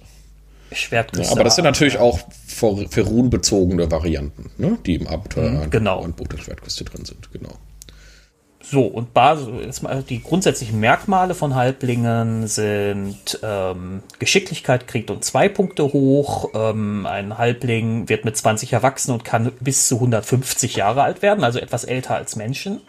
Schwertküste. 0.71 1.25
Ja, 1.25 1.31
aber 1.31 1.43
das 1.43 1.55
sind 1.55 1.65
natürlich 1.65 1.97
auch 1.97 2.19
für, 2.47 2.87
für 2.89 3.01
runbezogene 3.01 3.91
Varianten, 3.91 4.51
ne? 4.57 4.77
die 4.85 4.95
im 4.95 5.07
Abenteuerhandbuch 5.07 5.69
genau. 5.69 6.07
der 6.07 6.37
Schwertküste 6.37 6.85
drin 6.85 7.05
sind, 7.05 7.31
genau. 7.31 7.57
So, 8.63 8.83
und 8.83 9.13
Basis, 9.13 9.81
die 10.07 10.21
grundsätzlichen 10.21 10.79
Merkmale 10.79 11.33
von 11.33 11.55
Halblingen 11.55 12.47
sind 12.47 13.39
ähm, 13.43 14.03
Geschicklichkeit 14.19 14.87
kriegt 14.87 15.09
um 15.09 15.21
zwei 15.21 15.49
Punkte 15.49 15.91
hoch. 15.91 16.51
Ähm, 16.53 17.05
ein 17.05 17.37
Halbling 17.37 18.07
wird 18.07 18.23
mit 18.23 18.37
20 18.37 18.71
erwachsen 18.71 19.11
und 19.11 19.25
kann 19.25 19.51
bis 19.59 19.87
zu 19.87 19.95
150 19.95 20.75
Jahre 20.75 21.01
alt 21.03 21.21
werden, 21.21 21.43
also 21.43 21.59
etwas 21.59 21.83
älter 21.83 22.15
als 22.15 22.35
Menschen. 22.35 22.81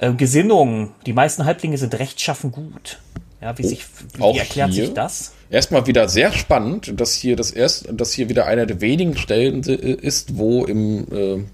Ähm, 0.00 0.16
Gesinnung, 0.16 0.92
die 1.06 1.12
meisten 1.12 1.44
Halblinge 1.44 1.76
sind 1.76 1.98
rechtschaffen 1.98 2.52
gut. 2.52 2.98
Ja, 3.40 3.56
wie, 3.56 3.62
sich, 3.64 3.84
wie 4.16 4.38
erklärt 4.38 4.72
hier. 4.72 4.86
sich 4.86 4.94
das? 4.94 5.32
Erstmal 5.50 5.86
wieder 5.86 6.08
sehr 6.08 6.32
spannend, 6.32 7.00
dass 7.00 7.14
hier 7.14 7.36
das 7.36 7.50
erst, 7.50 7.88
dass 7.92 8.12
hier 8.12 8.28
wieder 8.28 8.46
einer 8.46 8.66
der 8.66 8.80
wenigen 8.80 9.16
Stellen 9.16 9.62
ist, 9.62 10.36
wo 10.36 10.64
im 10.64 11.06
äh, 11.12 11.44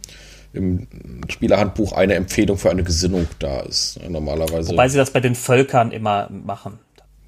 im 0.55 0.87
Spielerhandbuch 1.29 1.93
eine 1.93 2.15
Empfehlung 2.15 2.57
für 2.59 2.71
eine 2.71 2.85
Gesinnung 2.85 3.27
da 3.39 3.61
ist. 3.61 3.99
Normalerweise. 4.09 4.71
Wobei 4.71 4.89
sie 4.89 4.97
das 4.97 5.11
bei 5.11 5.21
den 5.21 5.35
Völkern 5.35 5.91
immer 5.91 6.31
machen. 6.31 6.79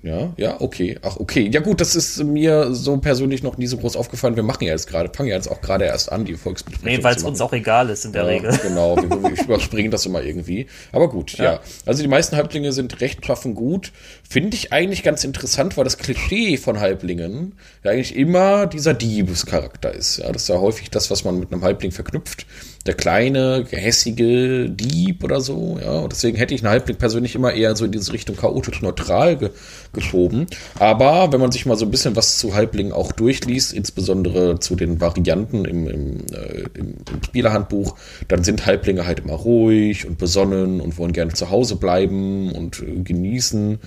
Ja, 0.06 0.32
ja, 0.36 0.60
okay. 0.60 0.98
Ach, 1.02 1.16
okay. 1.16 1.50
Ja, 1.52 1.58
gut, 1.58 1.80
das 1.80 1.96
ist 1.96 2.22
mir 2.22 2.72
so 2.72 2.96
persönlich 2.98 3.42
noch 3.42 3.58
nie 3.58 3.66
so 3.66 3.76
groß 3.76 3.96
aufgefallen. 3.96 4.36
Wir 4.36 4.44
machen 4.44 4.62
ja 4.62 4.70
jetzt 4.70 4.86
gerade, 4.86 5.10
fangen 5.12 5.30
ja 5.30 5.34
jetzt 5.34 5.50
auch 5.50 5.60
gerade 5.60 5.84
erst 5.84 6.12
an, 6.12 6.25
die 6.25 6.34
Volksbesprechung. 6.34 6.98
Nee, 6.98 7.02
weil 7.02 7.16
es 7.16 7.25
uns 7.25 7.40
auch 7.40 7.52
egal 7.52 7.90
ist 7.90 8.04
in 8.04 8.12
der 8.12 8.22
ja, 8.22 8.28
Regel. 8.28 8.56
Genau, 8.62 8.96
wir, 8.96 9.10
wir 9.10 9.44
überspringen 9.44 9.90
das 9.90 10.06
immer 10.06 10.22
irgendwie. 10.22 10.66
Aber 10.92 11.08
gut, 11.08 11.36
ja. 11.38 11.44
ja. 11.44 11.60
Also 11.86 12.02
die 12.02 12.08
meisten 12.08 12.36
Halblinge 12.36 12.70
sind 12.70 13.00
rechtschaffen 13.00 13.54
gut. 13.54 13.90
Finde 14.28 14.56
ich 14.56 14.72
eigentlich 14.72 15.02
ganz 15.02 15.25
interessant, 15.25 15.76
weil 15.76 15.84
das 15.84 15.98
Klischee 15.98 16.56
von 16.56 16.78
Halblingen 16.78 17.54
ja 17.82 17.90
eigentlich 17.90 18.14
immer 18.14 18.66
dieser 18.66 18.94
Diebescharakter 18.94 19.92
ist. 19.92 20.18
Ja, 20.18 20.30
das 20.30 20.42
ist 20.42 20.48
ja 20.48 20.60
häufig 20.60 20.90
das, 20.90 21.10
was 21.10 21.25
man 21.25 21.40
mit 21.40 21.52
einem 21.52 21.62
Halbling 21.62 21.90
verknüpft 21.90 22.46
der 22.87 22.95
kleine, 22.95 23.64
gehässige 23.69 24.71
Dieb 24.71 25.23
oder 25.25 25.40
so. 25.40 25.78
Ja, 25.81 25.99
und 26.00 26.12
deswegen 26.12 26.37
hätte 26.37 26.55
ich 26.55 26.62
einen 26.62 26.71
Halbling 26.71 26.97
persönlich 26.97 27.35
immer 27.35 27.52
eher 27.52 27.76
so 27.76 27.85
in 27.85 27.93
diese 27.93 28.12
Richtung 28.12 28.37
chaotisch 28.37 28.83
neutral 28.83 29.37
ge 29.37 29.50
geschoben. 29.93 30.47
Aber 30.78 31.33
wenn 31.33 31.40
man 31.40 31.52
sich 31.52 31.64
mal 31.64 31.76
so 31.76 31.87
ein 31.87 31.90
bisschen 31.90 32.16
was 32.16 32.38
zu 32.38 32.55
Halblingen 32.55 32.93
auch 32.93 33.12
durchliest, 33.12 33.73
insbesondere 33.73 34.61
zu 34.61 34.76
den 34.76 35.00
Varianten 35.00 35.64
im, 35.64 35.88
im, 35.88 36.16
äh, 36.33 36.64
im, 36.75 36.95
im 37.11 37.23
Spielerhandbuch, 37.25 37.97
dann 38.28 38.45
sind 38.45 38.66
Halblinge 38.66 39.07
halt 39.07 39.21
immer 39.21 39.35
ruhig 39.35 40.07
und 40.07 40.19
besonnen 40.19 40.81
und 40.81 40.99
wollen 40.99 41.12
gerne 41.12 41.33
zu 41.33 41.50
Hause 41.50 41.76
bleiben 41.76 42.52
und 42.52 42.81
äh, 42.81 43.00
genießen 43.02 43.78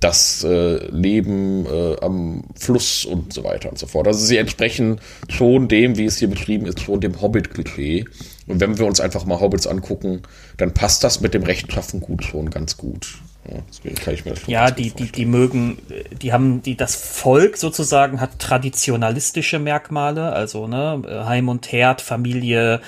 das 0.00 0.44
äh, 0.44 0.76
Leben 0.90 1.66
äh, 1.66 1.96
am 2.00 2.44
Fluss 2.54 3.04
und 3.04 3.32
so 3.32 3.44
weiter 3.44 3.70
und 3.70 3.78
so 3.78 3.86
fort. 3.86 4.06
Also 4.06 4.24
sie 4.24 4.36
entsprechen 4.36 5.00
schon 5.28 5.68
dem, 5.68 5.96
wie 5.96 6.04
es 6.04 6.18
hier 6.18 6.28
beschrieben 6.28 6.66
ist, 6.66 6.80
schon 6.80 7.00
dem 7.00 7.20
Hobbit-Klischee. 7.20 8.04
Und 8.46 8.60
wenn 8.60 8.78
wir 8.78 8.86
uns 8.86 9.00
einfach 9.00 9.24
mal 9.24 9.40
Hobbits 9.40 9.66
angucken, 9.66 10.22
dann 10.56 10.74
passt 10.74 11.02
das 11.04 11.20
mit 11.20 11.34
dem 11.34 11.44
Rechtschaffen 11.44 12.00
gut 12.00 12.24
schon 12.24 12.50
ganz 12.50 12.76
gut. 12.76 13.18
Ja, 13.48 13.58
deswegen 13.68 13.94
kann 13.94 14.14
ich 14.14 14.24
mir 14.24 14.32
das 14.32 14.40
schon 14.40 14.50
Ja, 14.50 14.70
die, 14.70 14.90
die, 14.90 15.10
die 15.10 15.24
mögen, 15.24 15.78
die 16.20 16.32
haben, 16.32 16.62
die, 16.62 16.76
das 16.76 16.94
Volk 16.94 17.56
sozusagen 17.56 18.20
hat 18.20 18.38
traditionalistische 18.38 19.58
Merkmale, 19.58 20.32
also 20.32 20.66
ne, 20.66 21.02
Heim 21.26 21.48
und 21.48 21.72
Herd, 21.72 22.02
Familie, 22.02 22.82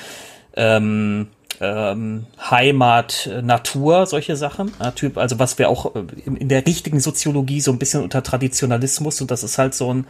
ähm, 0.55 1.29
ähm, 1.63 2.27
Heimat, 2.51 3.31
Natur, 3.43 4.07
solche 4.07 4.35
Sachen. 4.35 4.73
Ja, 4.81 4.91
typ, 4.91 5.17
also 5.17 5.39
was 5.39 5.59
wir 5.59 5.69
auch 5.69 5.95
äh, 5.95 6.01
in, 6.27 6.37
in, 6.37 6.49
der 6.49 6.67
richtigen 6.67 6.99
Soziologie 6.99 7.61
so 7.61 7.71
ein 7.71 7.79
bisschen 7.79 8.03
unter 8.03 8.23
Traditionalismus 8.23 9.21
und 9.21 9.31
das 9.31 9.45
ist 9.45 9.59
halt 9.59 9.73
so 9.75 9.95
ein 9.95 10.07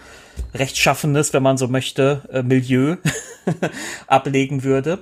rechtschaffenes, 0.55 1.35
wenn 1.35 1.43
man 1.43 1.59
so 1.59 1.69
möchte, 1.69 2.23
äh, 2.33 2.43
Milieu 2.43 2.97
ablegen 4.07 4.65
würde. 4.65 5.01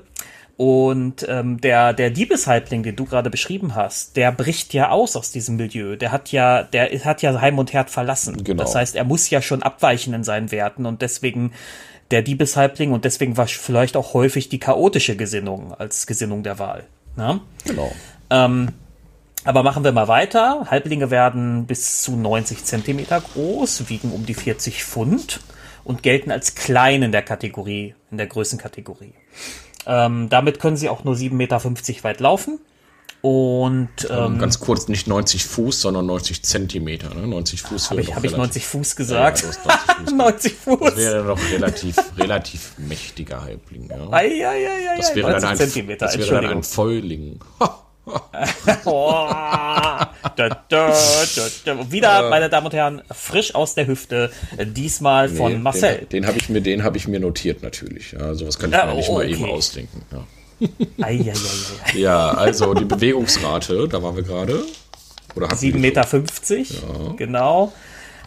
Und 0.56 1.24
ähm, 1.26 1.58
der, 1.60 1.94
der 1.94 2.10
Diebeshalbling, 2.10 2.82
den 2.82 2.94
du 2.94 3.06
gerade 3.06 3.30
beschrieben 3.30 3.74
hast, 3.74 4.16
der 4.18 4.30
bricht 4.30 4.74
ja 4.74 4.90
aus 4.90 5.16
aus 5.16 5.32
diesem 5.32 5.56
Milieu. 5.56 5.96
Der 5.96 6.12
hat 6.12 6.32
ja, 6.32 6.64
der 6.64 6.90
hat 7.02 7.22
ja 7.22 7.40
Heim 7.40 7.58
und 7.58 7.72
Herd 7.72 7.88
verlassen. 7.88 8.44
Genau. 8.44 8.64
Das 8.64 8.74
heißt, 8.74 8.94
er 8.94 9.04
muss 9.04 9.30
ja 9.30 9.40
schon 9.40 9.62
abweichen 9.62 10.12
in 10.12 10.22
seinen 10.22 10.50
Werten 10.50 10.84
und 10.84 11.00
deswegen 11.00 11.52
der 12.10 12.22
Diebeshalbling 12.22 12.92
und 12.92 13.04
deswegen 13.04 13.36
war 13.36 13.46
vielleicht 13.46 13.96
auch 13.96 14.14
häufig 14.14 14.48
die 14.48 14.58
chaotische 14.58 15.16
Gesinnung 15.16 15.74
als 15.74 16.06
Gesinnung 16.06 16.42
der 16.42 16.58
Wahl. 16.58 16.86
Na? 17.16 17.40
Genau. 17.64 17.92
Ähm, 18.30 18.68
aber 19.44 19.62
machen 19.62 19.84
wir 19.84 19.92
mal 19.92 20.08
weiter. 20.08 20.66
Halblinge 20.70 21.10
werden 21.10 21.66
bis 21.66 22.02
zu 22.02 22.16
90 22.16 22.64
Zentimeter 22.64 23.20
groß, 23.20 23.88
wiegen 23.88 24.12
um 24.12 24.26
die 24.26 24.34
40 24.34 24.84
Pfund 24.84 25.40
und 25.84 26.02
gelten 26.02 26.30
als 26.30 26.54
klein 26.54 27.02
in 27.02 27.12
der 27.12 27.22
Kategorie, 27.22 27.94
in 28.10 28.18
der 28.18 28.26
Größenkategorie. 28.26 29.14
Ähm, 29.86 30.28
damit 30.28 30.60
können 30.60 30.76
sie 30.76 30.88
auch 30.88 31.04
nur 31.04 31.14
7,50 31.14 31.32
Meter 31.32 32.04
weit 32.04 32.20
laufen 32.20 32.58
und 33.22 33.88
ähm, 34.08 34.38
ganz 34.38 34.60
kurz, 34.60 34.88
nicht 34.88 35.06
90 35.06 35.44
Fuß, 35.44 35.80
sondern 35.80 36.06
90 36.06 36.42
Zentimeter. 36.42 37.14
Ne? 37.14 37.26
90 37.26 37.62
Fuß 37.62 37.90
Habe 37.90 38.00
ich, 38.00 38.14
hab 38.14 38.24
ich 38.24 38.36
90 38.36 38.66
Fuß 38.66 38.96
gesagt? 38.96 39.44
Ja, 39.64 40.10
90 40.10 40.10
Fuß. 40.10 40.12
90 40.12 40.52
Fuß. 40.54 40.80
Das 40.80 40.96
wäre 40.96 41.26
doch 41.26 41.38
relativ, 41.52 41.96
relativ 42.16 42.72
mächtiger 42.78 43.42
Halbling. 43.42 43.88
Ja? 43.90 44.10
Ei, 44.10 44.46
ei, 44.46 44.68
ei, 44.68 44.96
das 44.96 45.14
wäre 45.14 45.32
dann 45.32 45.44
ein, 45.44 45.56
Zentimeter, 45.56 46.06
das 46.06 46.18
wäre 46.18 46.42
dann 46.42 46.46
ein 46.46 46.62
Vollling. 46.62 47.40
oh, 48.86 49.28
da, 49.28 50.28
da, 50.36 50.58
da, 50.68 51.92
Wieder, 51.92 52.26
äh, 52.26 52.30
meine 52.30 52.48
Damen 52.48 52.66
und 52.66 52.72
Herren, 52.72 53.02
frisch 53.10 53.54
aus 53.54 53.74
der 53.74 53.86
Hüfte. 53.86 54.30
Diesmal 54.58 55.28
von 55.28 55.52
nee, 55.52 55.58
Marcel. 55.58 55.98
Den, 55.98 56.08
den 56.08 56.26
habe 56.26 56.38
ich 56.38 56.48
mir, 56.48 56.60
den 56.60 56.82
habe 56.82 56.96
ich 56.96 57.06
mir 57.06 57.20
notiert 57.20 57.62
natürlich. 57.62 58.12
Ja, 58.12 58.34
sowas 58.34 58.58
kann 58.58 58.70
ich 58.70 58.76
ja, 58.76 58.86
mir 58.86 58.92
oh, 58.92 58.96
nicht 58.96 59.08
mal 59.08 59.16
okay. 59.16 59.32
eben 59.32 59.44
ausdenken. 59.44 60.02
Ja. 60.10 60.24
Ja, 61.94 62.30
also 62.30 62.74
die 62.74 62.84
Bewegungsrate, 62.84 63.88
da 63.88 64.02
waren 64.02 64.16
wir 64.16 64.22
gerade. 64.22 64.64
7,50 65.34 65.76
Meter, 65.76 66.06
ja. 66.06 67.12
genau. 67.16 67.72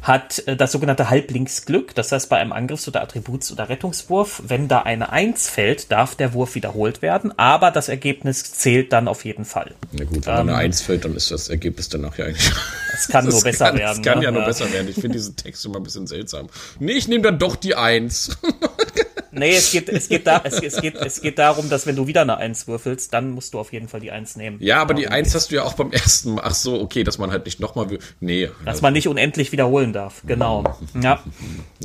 Hat 0.03 0.45
äh, 0.47 0.57
das 0.57 0.73
sogenannte 0.73 1.09
Halblingsglück, 1.09 1.95
das 1.95 2.11
heißt 2.11 2.27
bei 2.29 2.37
einem 2.37 2.51
Angriffs- 2.51 2.87
oder 2.89 3.01
Attributs- 3.01 3.53
oder 3.53 3.69
Rettungswurf, 3.69 4.43
wenn 4.47 4.67
da 4.67 4.79
eine 4.81 5.11
1 5.11 5.49
fällt, 5.49 5.91
darf 5.93 6.15
der 6.15 6.33
Wurf 6.33 6.55
wiederholt 6.55 7.01
werden, 7.01 7.37
aber 7.39 7.71
das 7.71 7.87
Ergebnis 7.87 8.43
zählt 8.43 8.91
dann 8.91 9.07
auf 9.07 9.23
jeden 9.23 9.45
Fall. 9.45 9.73
Na 9.93 10.03
gut, 10.03 10.25
wenn 10.25 10.33
ähm, 10.33 10.39
eine 10.41 10.55
1 10.55 10.81
fällt, 10.81 11.05
dann 11.05 11.15
ist 11.15 11.31
das 11.31 11.47
Ergebnis 11.47 11.87
danach 11.87 12.17
ja 12.17 12.25
eigentlich. 12.25 12.51
Es 12.95 13.07
kann 13.07 13.25
nur 13.25 13.41
besser 13.41 13.69
kann, 13.69 13.77
werden. 13.79 13.97
Es 13.97 14.05
kann 14.05 14.19
ne? 14.19 14.25
ja 14.25 14.31
nur 14.31 14.43
besser 14.43 14.71
werden. 14.71 14.87
Ich 14.87 14.93
finde 14.93 15.17
diesen 15.17 15.35
Text 15.35 15.65
immer 15.65 15.77
ein 15.77 15.83
bisschen 15.83 16.05
seltsam. 16.05 16.47
Nee, 16.79 16.91
ich 16.91 17.07
nehme 17.07 17.23
dann 17.23 17.39
doch 17.39 17.55
die 17.55 17.73
1. 17.73 18.37
Nee, 19.33 19.55
es 19.55 19.71
geht, 19.71 19.89
es 19.89 20.07
geht 20.07 20.27
da, 20.27 20.41
es, 20.43 20.61
es, 20.61 20.79
geht, 20.79 20.95
es 20.95 21.21
geht 21.21 21.39
darum, 21.39 21.69
dass 21.69 21.85
wenn 21.87 21.95
du 21.95 22.07
wieder 22.07 22.21
eine 22.21 22.37
Eins 22.37 22.67
würfelst, 22.67 23.13
dann 23.13 23.31
musst 23.31 23.53
du 23.53 23.59
auf 23.59 23.73
jeden 23.73 23.87
Fall 23.87 23.99
die 23.99 24.11
Eins 24.11 24.35
nehmen. 24.35 24.57
Ja, 24.59 24.81
aber 24.81 24.93
die 24.93 25.07
Eins 25.07 25.33
hast 25.33 25.51
du 25.51 25.55
ja 25.55 25.63
auch 25.63 25.73
beim 25.73 25.91
ersten 25.91 26.35
Mal. 26.35 26.43
Ach 26.45 26.53
so, 26.53 26.79
okay, 26.79 27.03
dass 27.03 27.17
man 27.17 27.31
halt 27.31 27.45
nicht 27.45 27.59
nochmal, 27.59 27.87
nee. 28.19 28.49
Dass 28.65 28.81
man 28.81 28.93
nicht 28.93 29.07
unendlich 29.07 29.51
wiederholen 29.51 29.93
darf, 29.93 30.21
genau. 30.25 30.63
Ja. 30.95 31.01
ja 31.01 31.23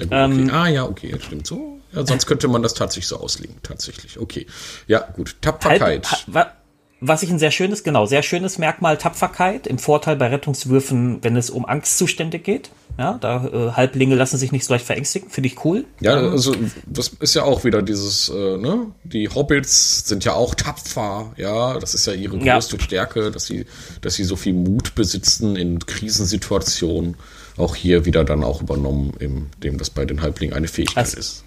gut, 0.05 0.09
ähm, 0.11 0.45
okay. 0.45 0.51
ah, 0.53 0.69
ja, 0.69 0.85
okay, 0.85 1.11
das 1.13 1.25
stimmt 1.25 1.47
so. 1.47 1.81
Ja, 1.93 2.07
sonst 2.07 2.27
könnte 2.27 2.49
man 2.49 2.63
das 2.63 2.75
tatsächlich 2.75 3.09
so 3.09 3.19
auslegen, 3.19 3.57
tatsächlich. 3.63 4.19
Okay. 4.19 4.47
Ja, 4.87 5.01
gut. 5.01 5.37
Tapferkeit. 5.41 6.07
Halb, 6.35 6.53
was 7.01 7.23
ich 7.23 7.31
ein 7.31 7.39
sehr 7.39 7.51
schönes, 7.51 7.85
genau, 7.85 8.07
sehr 8.07 8.23
schönes 8.23 8.59
Merkmal 8.59 8.99
Tapferkeit, 8.99 9.67
im 9.67 9.79
Vorteil 9.79 10.17
bei 10.17 10.29
Rettungswürfen, 10.29 11.23
wenn 11.23 11.37
es 11.37 11.49
um 11.49 11.65
Angstzustände 11.65 12.39
geht. 12.39 12.71
Ja, 12.99 13.17
da 13.21 13.47
äh, 13.47 13.71
Halblinge 13.73 14.17
lassen 14.17 14.39
sich 14.39 14.51
nicht 14.51 14.65
so 14.65 14.75
leicht 14.75 14.85
verängstigen, 14.85 15.31
finde 15.31 15.47
ich 15.47 15.65
cool. 15.65 15.85
Ja, 16.01 16.15
also 16.17 16.53
das 16.85 17.13
ist 17.21 17.35
ja 17.35 17.45
auch 17.45 17.63
wieder 17.63 17.81
dieses, 17.81 18.29
äh, 18.29 18.57
ne, 18.57 18.87
die 19.05 19.29
Hobbits 19.29 20.09
sind 20.09 20.25
ja 20.25 20.35
auch 20.35 20.57
tapfer, 20.57 21.33
ja, 21.37 21.79
das 21.79 21.95
ist 21.95 22.07
ja 22.07 22.13
ihre 22.13 22.37
größte 22.39 22.77
ja. 22.77 22.83
Stärke, 22.83 23.31
dass 23.31 23.47
sie, 23.47 23.67
dass 24.01 24.15
sie 24.15 24.25
so 24.25 24.35
viel 24.35 24.53
Mut 24.53 24.97
besitzen 24.97 25.55
in 25.55 25.79
Krisensituationen. 25.79 27.15
Auch 27.57 27.77
hier 27.77 28.05
wieder 28.05 28.25
dann 28.25 28.43
auch 28.43 28.63
übernommen, 28.63 29.13
indem 29.19 29.79
das 29.79 29.91
bei 29.91 30.05
den 30.05 30.21
Halblingen 30.21 30.57
eine 30.57 30.69
Fähigkeit 30.69 31.05
also, 31.05 31.19
ist. 31.19 31.45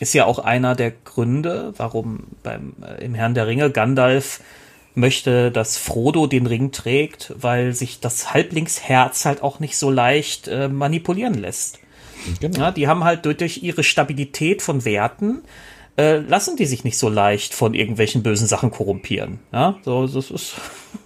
Ist 0.00 0.14
ja 0.14 0.24
auch 0.24 0.40
einer 0.40 0.74
der 0.74 0.90
Gründe, 0.90 1.74
warum 1.76 2.24
beim 2.42 2.74
äh, 2.82 3.04
im 3.04 3.14
Herrn 3.14 3.34
der 3.34 3.46
Ringe 3.46 3.70
Gandalf 3.70 4.40
möchte, 4.96 5.50
dass 5.50 5.76
Frodo 5.76 6.26
den 6.26 6.46
Ring 6.46 6.72
trägt, 6.72 7.32
weil 7.36 7.72
sich 7.74 8.00
das 8.00 8.32
Halblingsherz 8.32 9.24
halt 9.24 9.42
auch 9.42 9.60
nicht 9.60 9.76
so 9.76 9.90
leicht 9.90 10.48
äh, 10.48 10.68
manipulieren 10.68 11.34
lässt. 11.34 11.78
Genau. 12.40 12.58
Ja, 12.58 12.70
die 12.72 12.88
haben 12.88 13.04
halt 13.04 13.24
durch, 13.24 13.62
ihre 13.62 13.84
Stabilität 13.84 14.62
von 14.62 14.84
Werten 14.84 15.42
äh, 15.96 16.18
lassen 16.18 16.56
die 16.56 16.66
sich 16.66 16.84
nicht 16.84 16.98
so 16.98 17.08
leicht 17.08 17.54
von 17.54 17.72
irgendwelchen 17.74 18.22
bösen 18.22 18.46
Sachen 18.46 18.70
korrumpieren. 18.70 19.38
Ja, 19.52 19.78
so 19.82 20.06
das 20.06 20.30
ist 20.30 20.54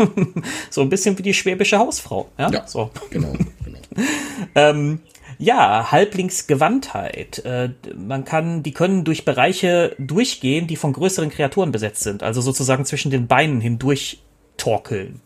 so 0.70 0.80
ein 0.80 0.88
bisschen 0.88 1.16
wie 1.18 1.22
die 1.22 1.34
schwäbische 1.34 1.78
Hausfrau. 1.78 2.28
Ja, 2.38 2.50
ja 2.50 2.66
so. 2.66 2.90
genau. 3.10 3.32
genau. 3.64 3.78
ähm, 4.54 5.00
ja, 5.40 5.90
Halblingsgewandtheit. 5.90 7.44
Äh, 7.44 7.70
man 7.96 8.24
kann, 8.24 8.62
die 8.62 8.72
können 8.72 9.04
durch 9.04 9.24
Bereiche 9.24 9.96
durchgehen, 9.98 10.66
die 10.66 10.76
von 10.76 10.92
größeren 10.92 11.30
Kreaturen 11.30 11.72
besetzt 11.72 12.02
sind. 12.02 12.22
Also 12.22 12.42
sozusagen 12.42 12.84
zwischen 12.84 13.10
den 13.10 13.26
Beinen 13.26 13.60
hindurch 13.60 14.22
torkeln. 14.58 15.20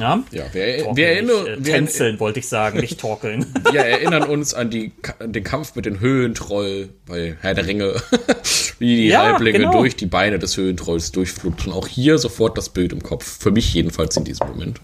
Ja, 0.00 0.24
ja 0.30 0.44
wir, 0.52 0.96
wir 0.96 1.08
erinnern 1.08 1.46
äh, 1.46 1.60
tänzeln 1.60 2.18
wollte 2.18 2.38
ich 2.38 2.48
sagen, 2.48 2.80
nicht 2.80 3.00
torkeln. 3.00 3.46
Wir 3.72 3.80
erinnern 3.80 4.24
uns 4.24 4.54
an 4.54 4.70
die, 4.70 4.92
den 5.24 5.44
Kampf 5.44 5.74
mit 5.74 5.86
den 5.86 5.98
Höhentroll 5.98 6.90
bei 7.06 7.36
Herr 7.40 7.54
der 7.54 7.66
Ringe, 7.66 7.94
wie 8.78 8.96
die 8.96 9.08
ja, 9.08 9.24
Halblinge 9.24 9.58
genau. 9.58 9.72
durch 9.72 9.96
die 9.96 10.06
Beine 10.06 10.38
des 10.38 10.56
Höhentrolls 10.56 11.10
durchflutschen. 11.12 11.72
Auch 11.72 11.86
hier 11.86 12.18
sofort 12.18 12.56
das 12.56 12.68
Bild 12.68 12.92
im 12.92 13.02
Kopf. 13.02 13.38
Für 13.40 13.50
mich 13.50 13.72
jedenfalls 13.74 14.16
in 14.16 14.24
diesem 14.24 14.46
Moment. 14.48 14.80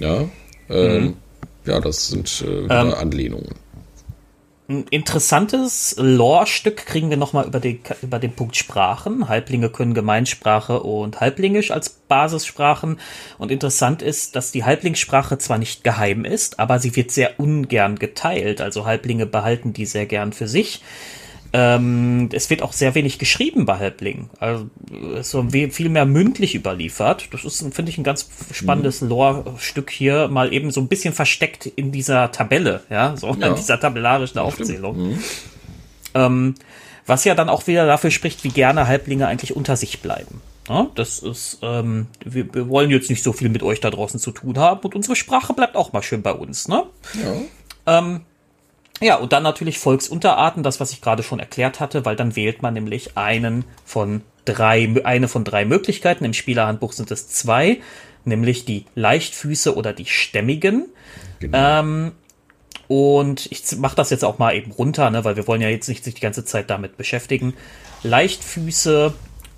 Ja, 0.00 0.28
ähm, 0.68 1.02
mhm. 1.02 1.16
ja, 1.64 1.80
das 1.80 2.08
sind 2.08 2.44
äh, 2.46 2.64
ähm, 2.64 2.94
Anlehnungen. 2.94 3.54
Ein 4.72 4.86
interessantes 4.88 5.96
Lore-Stück 5.98 6.86
kriegen 6.86 7.10
wir 7.10 7.18
nochmal 7.18 7.46
über, 7.46 7.60
den, 7.60 7.80
über 8.00 8.18
den 8.18 8.32
Punkt 8.32 8.56
Sprachen. 8.56 9.28
Halblinge 9.28 9.68
können 9.68 9.92
Gemeinsprache 9.92 10.82
und 10.82 11.20
Halblingisch 11.20 11.70
als 11.70 11.90
Basissprachen. 11.90 12.98
Und 13.36 13.50
interessant 13.50 14.00
ist, 14.00 14.34
dass 14.34 14.50
die 14.50 14.64
Halblingssprache 14.64 15.36
zwar 15.36 15.58
nicht 15.58 15.84
geheim 15.84 16.24
ist, 16.24 16.58
aber 16.58 16.78
sie 16.78 16.96
wird 16.96 17.10
sehr 17.10 17.38
ungern 17.38 17.96
geteilt. 17.98 18.62
Also 18.62 18.86
Halblinge 18.86 19.26
behalten 19.26 19.74
die 19.74 19.84
sehr 19.84 20.06
gern 20.06 20.32
für 20.32 20.48
sich. 20.48 20.80
Ähm, 21.54 22.30
es 22.32 22.48
wird 22.48 22.62
auch 22.62 22.72
sehr 22.72 22.94
wenig 22.94 23.18
geschrieben 23.18 23.66
bei 23.66 23.78
Halbling. 23.78 24.30
Also 24.40 24.70
es 25.14 25.26
ist 25.26 25.30
so 25.30 25.46
viel 25.50 25.88
mehr 25.90 26.06
mündlich 26.06 26.54
überliefert. 26.54 27.28
Das 27.32 27.44
ist, 27.44 27.58
finde 27.74 27.90
ich, 27.90 27.98
ein 27.98 28.04
ganz 28.04 28.28
spannendes 28.52 29.02
mhm. 29.02 29.08
Lore-Stück 29.10 29.90
hier, 29.90 30.28
mal 30.28 30.52
eben 30.52 30.70
so 30.70 30.80
ein 30.80 30.88
bisschen 30.88 31.12
versteckt 31.12 31.66
in 31.66 31.92
dieser 31.92 32.32
Tabelle, 32.32 32.82
ja, 32.88 33.16
so 33.16 33.34
ja. 33.34 33.48
in 33.48 33.56
dieser 33.56 33.78
tabellarischen 33.78 34.38
Aufzählung. 34.38 35.10
Mhm. 35.10 35.18
Ähm, 36.14 36.54
was 37.06 37.24
ja 37.24 37.34
dann 37.34 37.48
auch 37.48 37.66
wieder 37.66 37.86
dafür 37.86 38.10
spricht, 38.10 38.44
wie 38.44 38.50
gerne 38.50 38.86
Halblinge 38.86 39.26
eigentlich 39.26 39.54
unter 39.54 39.76
sich 39.76 40.00
bleiben. 40.00 40.40
Ja, 40.68 40.88
das 40.94 41.18
ist, 41.18 41.58
ähm, 41.62 42.06
wir, 42.24 42.54
wir, 42.54 42.68
wollen 42.68 42.90
jetzt 42.90 43.10
nicht 43.10 43.22
so 43.22 43.32
viel 43.32 43.48
mit 43.48 43.62
euch 43.62 43.80
da 43.80 43.90
draußen 43.90 44.20
zu 44.20 44.30
tun 44.30 44.58
haben 44.58 44.80
und 44.80 44.94
unsere 44.94 45.16
Sprache 45.16 45.52
bleibt 45.54 45.74
auch 45.74 45.92
mal 45.92 46.02
schön 46.02 46.22
bei 46.22 46.32
uns, 46.32 46.68
ne? 46.68 46.84
Ja. 47.14 47.98
Ähm, 47.98 48.20
ja, 49.02 49.16
und 49.16 49.32
dann 49.32 49.42
natürlich 49.42 49.78
Volksunterarten, 49.78 50.62
das, 50.62 50.80
was 50.80 50.92
ich 50.92 51.00
gerade 51.00 51.22
schon 51.22 51.40
erklärt 51.40 51.80
hatte, 51.80 52.04
weil 52.04 52.16
dann 52.16 52.36
wählt 52.36 52.62
man 52.62 52.74
nämlich 52.74 53.16
einen 53.16 53.64
von 53.84 54.22
drei, 54.44 54.88
eine 55.04 55.28
von 55.28 55.44
drei 55.44 55.64
Möglichkeiten. 55.64 56.24
Im 56.24 56.34
Spielerhandbuch 56.34 56.92
sind 56.92 57.10
es 57.10 57.28
zwei, 57.28 57.80
nämlich 58.24 58.64
die 58.64 58.86
Leichtfüße 58.94 59.76
oder 59.76 59.92
die 59.92 60.06
Stämmigen. 60.06 60.86
Genau. 61.40 61.80
Ähm, 61.80 62.12
und 62.88 63.50
ich 63.50 63.76
mache 63.78 63.96
das 63.96 64.10
jetzt 64.10 64.24
auch 64.24 64.38
mal 64.38 64.54
eben 64.54 64.70
runter, 64.70 65.10
ne, 65.10 65.24
weil 65.24 65.36
wir 65.36 65.46
wollen 65.46 65.62
ja 65.62 65.68
jetzt 65.68 65.88
nicht 65.88 66.04
sich 66.04 66.14
die 66.14 66.20
ganze 66.20 66.44
Zeit 66.44 66.70
damit 66.70 66.96
beschäftigen. 66.96 67.54
Leichtfüße 68.02 69.14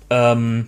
ähm, 0.09 0.67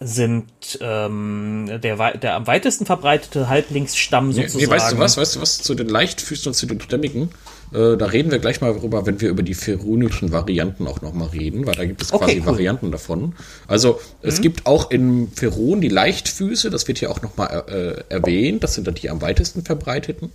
sind 0.00 0.78
ähm, 0.82 1.80
der, 1.82 2.16
der 2.18 2.34
am 2.34 2.46
weitesten 2.46 2.84
verbreitete 2.84 3.48
Halblingsstamm 3.48 4.32
sozusagen. 4.32 4.58
Nee, 4.58 4.66
nee, 4.66 4.70
weißt 4.70 4.92
du 4.92 4.98
was? 4.98 5.16
Weißt 5.16 5.36
du 5.36 5.40
was 5.40 5.58
zu 5.58 5.74
den 5.74 5.88
Leichtfüßen 5.88 6.50
und 6.50 6.54
zu 6.54 6.66
den 6.66 6.80
Stämmigen? 6.80 7.30
Äh, 7.72 7.96
da 7.96 8.06
reden 8.06 8.30
wir 8.30 8.38
gleich 8.38 8.60
mal 8.60 8.74
drüber, 8.74 9.06
wenn 9.06 9.20
wir 9.20 9.28
über 9.28 9.42
die 9.42 9.54
ferunischen 9.54 10.32
Varianten 10.32 10.86
auch 10.86 11.02
nochmal 11.02 11.28
reden, 11.28 11.66
weil 11.66 11.74
da 11.74 11.84
gibt 11.84 12.02
es 12.02 12.10
quasi 12.10 12.24
okay, 12.24 12.40
cool. 12.40 12.46
Varianten 12.46 12.90
davon. 12.90 13.34
Also 13.66 13.92
mhm. 14.22 14.28
es 14.28 14.40
gibt 14.40 14.66
auch 14.66 14.90
in 14.90 15.30
Ferun 15.32 15.80
die 15.80 15.88
Leichtfüße, 15.88 16.70
das 16.70 16.86
wird 16.88 16.98
hier 16.98 17.10
auch 17.10 17.22
nochmal 17.22 17.64
äh, 17.68 18.12
erwähnt, 18.12 18.62
das 18.62 18.74
sind 18.74 18.86
dann 18.86 18.94
die 18.94 19.10
am 19.10 19.20
weitesten 19.20 19.62
verbreiteten. 19.62 20.30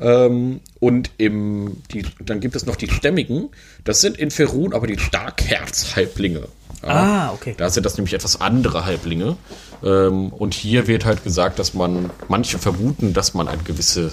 Ähm, 0.00 0.60
und 0.80 1.10
im, 1.18 1.78
die, 1.92 2.04
dann 2.20 2.40
gibt 2.40 2.56
es 2.56 2.66
noch 2.66 2.76
die 2.76 2.90
Stämmigen, 2.90 3.48
das 3.84 4.00
sind 4.00 4.18
in 4.18 4.30
Ferun 4.30 4.74
aber 4.74 4.86
die 4.86 4.98
Starkherzhalblinge. 4.98 6.48
Ja, 6.82 6.88
ah, 6.90 7.32
okay. 7.32 7.54
Da 7.56 7.70
sind 7.70 7.86
das 7.86 7.96
nämlich 7.96 8.12
etwas 8.12 8.40
andere 8.40 8.84
Halblinge. 8.84 9.36
Ähm, 9.82 10.28
und 10.28 10.52
hier 10.52 10.86
wird 10.86 11.06
halt 11.06 11.24
gesagt, 11.24 11.58
dass 11.58 11.72
man, 11.72 12.10
manche 12.28 12.58
vermuten, 12.58 13.14
dass 13.14 13.32
man 13.32 13.48
eine 13.48 13.62
gewisse 13.62 14.12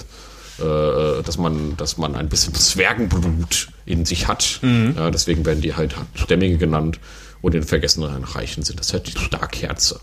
äh, 0.58 1.22
dass 1.22 1.38
man, 1.38 1.76
dass 1.76 1.98
man 1.98 2.14
ein 2.14 2.28
bisschen 2.28 2.54
Zwergenblut 2.54 3.68
in 3.86 4.04
sich 4.04 4.28
hat. 4.28 4.60
Mhm. 4.62 4.94
Ja, 4.96 5.10
deswegen 5.10 5.44
werden 5.46 5.60
die 5.60 5.74
halt 5.74 5.94
Stämmige 6.14 6.58
genannt. 6.58 7.00
Und 7.40 7.54
in 7.54 7.64
vergessenen 7.64 8.22
Reichen 8.22 8.62
sind 8.62 8.78
das 8.78 8.92
halt 8.92 9.08
die 9.08 9.18
Starkherze. 9.18 10.00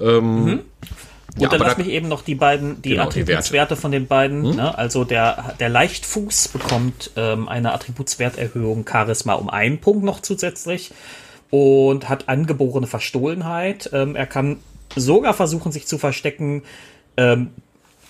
Ähm, 0.00 0.44
mhm. 0.44 0.60
Und 1.34 1.42
ja, 1.42 1.48
dann 1.48 1.60
lass 1.60 1.76
da, 1.76 1.82
mich 1.82 1.92
eben 1.92 2.08
noch 2.08 2.22
die 2.22 2.34
beiden, 2.34 2.80
die 2.82 2.90
genau, 2.90 3.04
Attributswerte 3.04 3.76
von 3.76 3.92
den 3.92 4.06
beiden. 4.06 4.44
Hm? 4.44 4.56
Ne? 4.56 4.76
Also 4.78 5.04
der, 5.04 5.54
der 5.60 5.68
Leichtfuß 5.68 6.48
bekommt 6.48 7.10
ähm, 7.16 7.48
eine 7.48 7.72
Attributswerterhöhung 7.72 8.86
Charisma 8.88 9.34
um 9.34 9.50
einen 9.50 9.78
Punkt 9.78 10.04
noch 10.04 10.20
zusätzlich 10.20 10.92
und 11.50 12.08
hat 12.08 12.28
angeborene 12.28 12.86
Verstohlenheit. 12.86 13.90
Ähm, 13.92 14.16
er 14.16 14.26
kann 14.26 14.58
sogar 14.96 15.34
versuchen, 15.34 15.70
sich 15.70 15.86
zu 15.86 15.98
verstecken. 15.98 16.62
Ähm, 17.16 17.50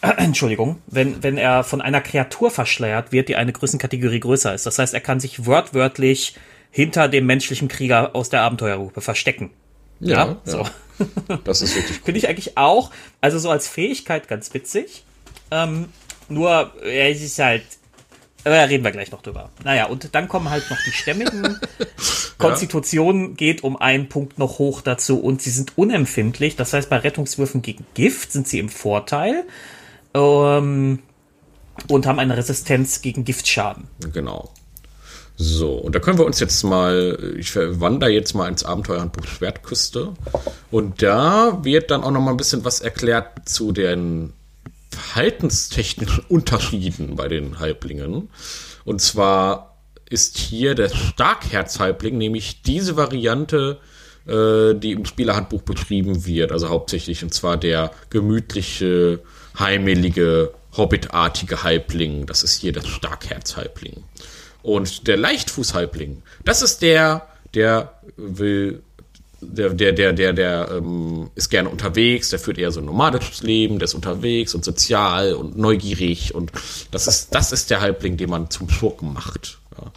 Entschuldigung, 0.17 0.81
wenn, 0.87 1.23
wenn 1.23 1.39
er 1.39 1.65
von 1.65 1.81
einer 1.81 2.01
Kreatur 2.01 2.51
verschleiert 2.51 3.13
wird, 3.13 3.29
die 3.29 3.37
eine 3.37 3.53
Größenkategorie 3.53 4.21
größer 4.21 4.55
ist. 4.55 4.67
Das 4.67 4.79
heißt, 4.79 4.95
er 4.95 5.01
kann 5.01 5.21
sich 5.21 5.47
wörtwörtlich 5.47 6.35
hinter 6.71 7.09
dem 7.09 7.27
menschlichen 7.27 7.69
Krieger 7.69 8.15
aus 8.15 8.29
der 8.29 8.43
Abenteuergruppe 8.43 9.01
verstecken. 9.01 9.51
Ja, 10.01 10.27
ja, 10.27 10.37
so. 10.45 10.67
Das 11.45 11.63
ist 11.63 11.77
wirklich 11.77 11.97
cool. 11.99 12.05
Finde 12.05 12.19
ich 12.19 12.29
eigentlich 12.29 12.59
auch, 12.59 12.91
also 13.21 13.39
so 13.39 13.51
als 13.51 13.69
Fähigkeit 13.69 14.29
ganz 14.29 14.53
witzig. 14.53 15.05
Ähm, 15.51 15.87
nur, 16.29 16.73
ja, 16.83 17.09
es 17.09 17.23
ist 17.23 17.39
halt, 17.39 17.63
aber 18.45 18.57
da 18.57 18.65
reden 18.65 18.85
wir 18.85 18.91
gleich 18.91 19.11
noch 19.11 19.23
drüber. 19.23 19.51
Naja, 19.65 19.87
und 19.87 20.15
dann 20.15 20.29
kommen 20.29 20.51
halt 20.51 20.69
noch 20.71 20.79
die 20.87 20.93
Stämmigen. 20.93 21.59
Konstitution 22.39 23.37
geht 23.37 23.65
um 23.65 23.77
einen 23.77 24.09
Punkt 24.09 24.39
noch 24.39 24.59
hoch 24.59 24.81
dazu 24.81 25.21
und 25.21 25.43
sie 25.43 25.51
sind 25.51 25.77
unempfindlich. 25.77 26.57
Das 26.57 26.73
heißt, 26.73 26.89
bei 26.89 26.99
Rettungswürfen 26.99 27.63
gegen 27.63 27.87
Gift 27.95 28.33
sind 28.33 28.47
sie 28.47 28.59
im 28.59 28.69
Vorteil 28.69 29.45
ähm, 30.15 31.01
und 31.89 32.07
haben 32.07 32.19
eine 32.19 32.37
Resistenz 32.37 33.03
gegen 33.03 33.25
Giftschaden. 33.25 33.89
Genau. 34.13 34.51
So, 35.41 35.75
und 35.75 35.95
da 35.95 36.01
können 36.01 36.19
wir 36.19 36.27
uns 36.27 36.41
jetzt 36.41 36.65
mal, 36.65 37.37
ich 37.39 37.55
wandere 37.55 38.11
jetzt 38.11 38.35
mal 38.35 38.49
ins 38.49 38.65
Abenteuerhandbuch 38.65 39.25
Schwertküste. 39.25 40.15
Und 40.73 41.01
da 41.01 41.61
wird 41.63 41.93
dann 41.93 42.03
auch 42.03 42.11
noch 42.11 42.21
mal 42.21 42.33
ein 42.33 42.37
bisschen 42.37 42.65
was 42.65 42.81
erklärt 42.81 43.49
zu 43.49 43.71
den 43.71 44.33
verhaltenstechnischen 44.91 46.25
Unterschieden 46.29 47.15
bei 47.15 47.29
den 47.29 47.61
Halblingen. 47.61 48.31
Und 48.85 49.01
zwar 49.01 49.77
ist 50.11 50.39
hier 50.39 50.75
der 50.75 50.89
Starkherzhalbling, 50.89 52.19
nämlich 52.19 52.63
diese 52.63 52.97
Variante, 52.97 53.79
äh, 54.29 54.75
die 54.75 54.93
im 54.93 55.05
Spielerhandbuch 55.05 55.63
beschrieben 55.63 56.27
wird, 56.27 56.53
also 56.53 56.69
hauptsächlich, 56.69 57.23
und 57.23 57.33
zwar 57.33 57.57
der 57.57 57.91
gemütliche 58.11 59.21
heimelige, 59.59 60.53
hobbitartige 60.77 61.63
Halbling. 61.63 62.27
Das 62.27 62.43
ist 62.43 62.61
hier 62.61 62.73
der 62.73 62.83
Starkherzhalbling. 62.83 64.05
Und 64.63 65.07
der 65.07 65.17
Leichtfußhalbling, 65.17 66.23
das 66.45 66.63
ist 66.63 66.83
der, 66.83 67.27
der 67.55 67.93
will, 68.17 68.83
der, 69.41 69.71
der, 69.71 69.93
der, 69.93 70.13
der, 70.13 70.33
der 70.33 70.69
ähm, 70.73 71.31
ist 71.35 71.49
gerne 71.49 71.69
unterwegs, 71.69 72.31
der 72.31 72.39
führt 72.39 72.59
eher 72.59 72.71
so 72.71 72.81
ein 72.81 72.87
nomadisches 72.87 73.43
Leben, 73.43 73.79
der 73.79 73.87
ist 73.87 73.95
unterwegs 73.95 74.55
und 74.55 74.65
sozial 74.65 75.35
und 75.35 75.57
neugierig 75.57 76.35
und 76.35 76.53
das 76.91 77.07
ist, 77.07 77.35
das 77.35 77.53
ist 77.53 77.71
der 77.71 77.81
Halbling, 77.81 78.17
den 78.17 78.31
man 78.31 78.51
zum 78.51 78.69
Schurken 78.69 79.13
macht. 79.13 79.59
Ja. 79.77 79.93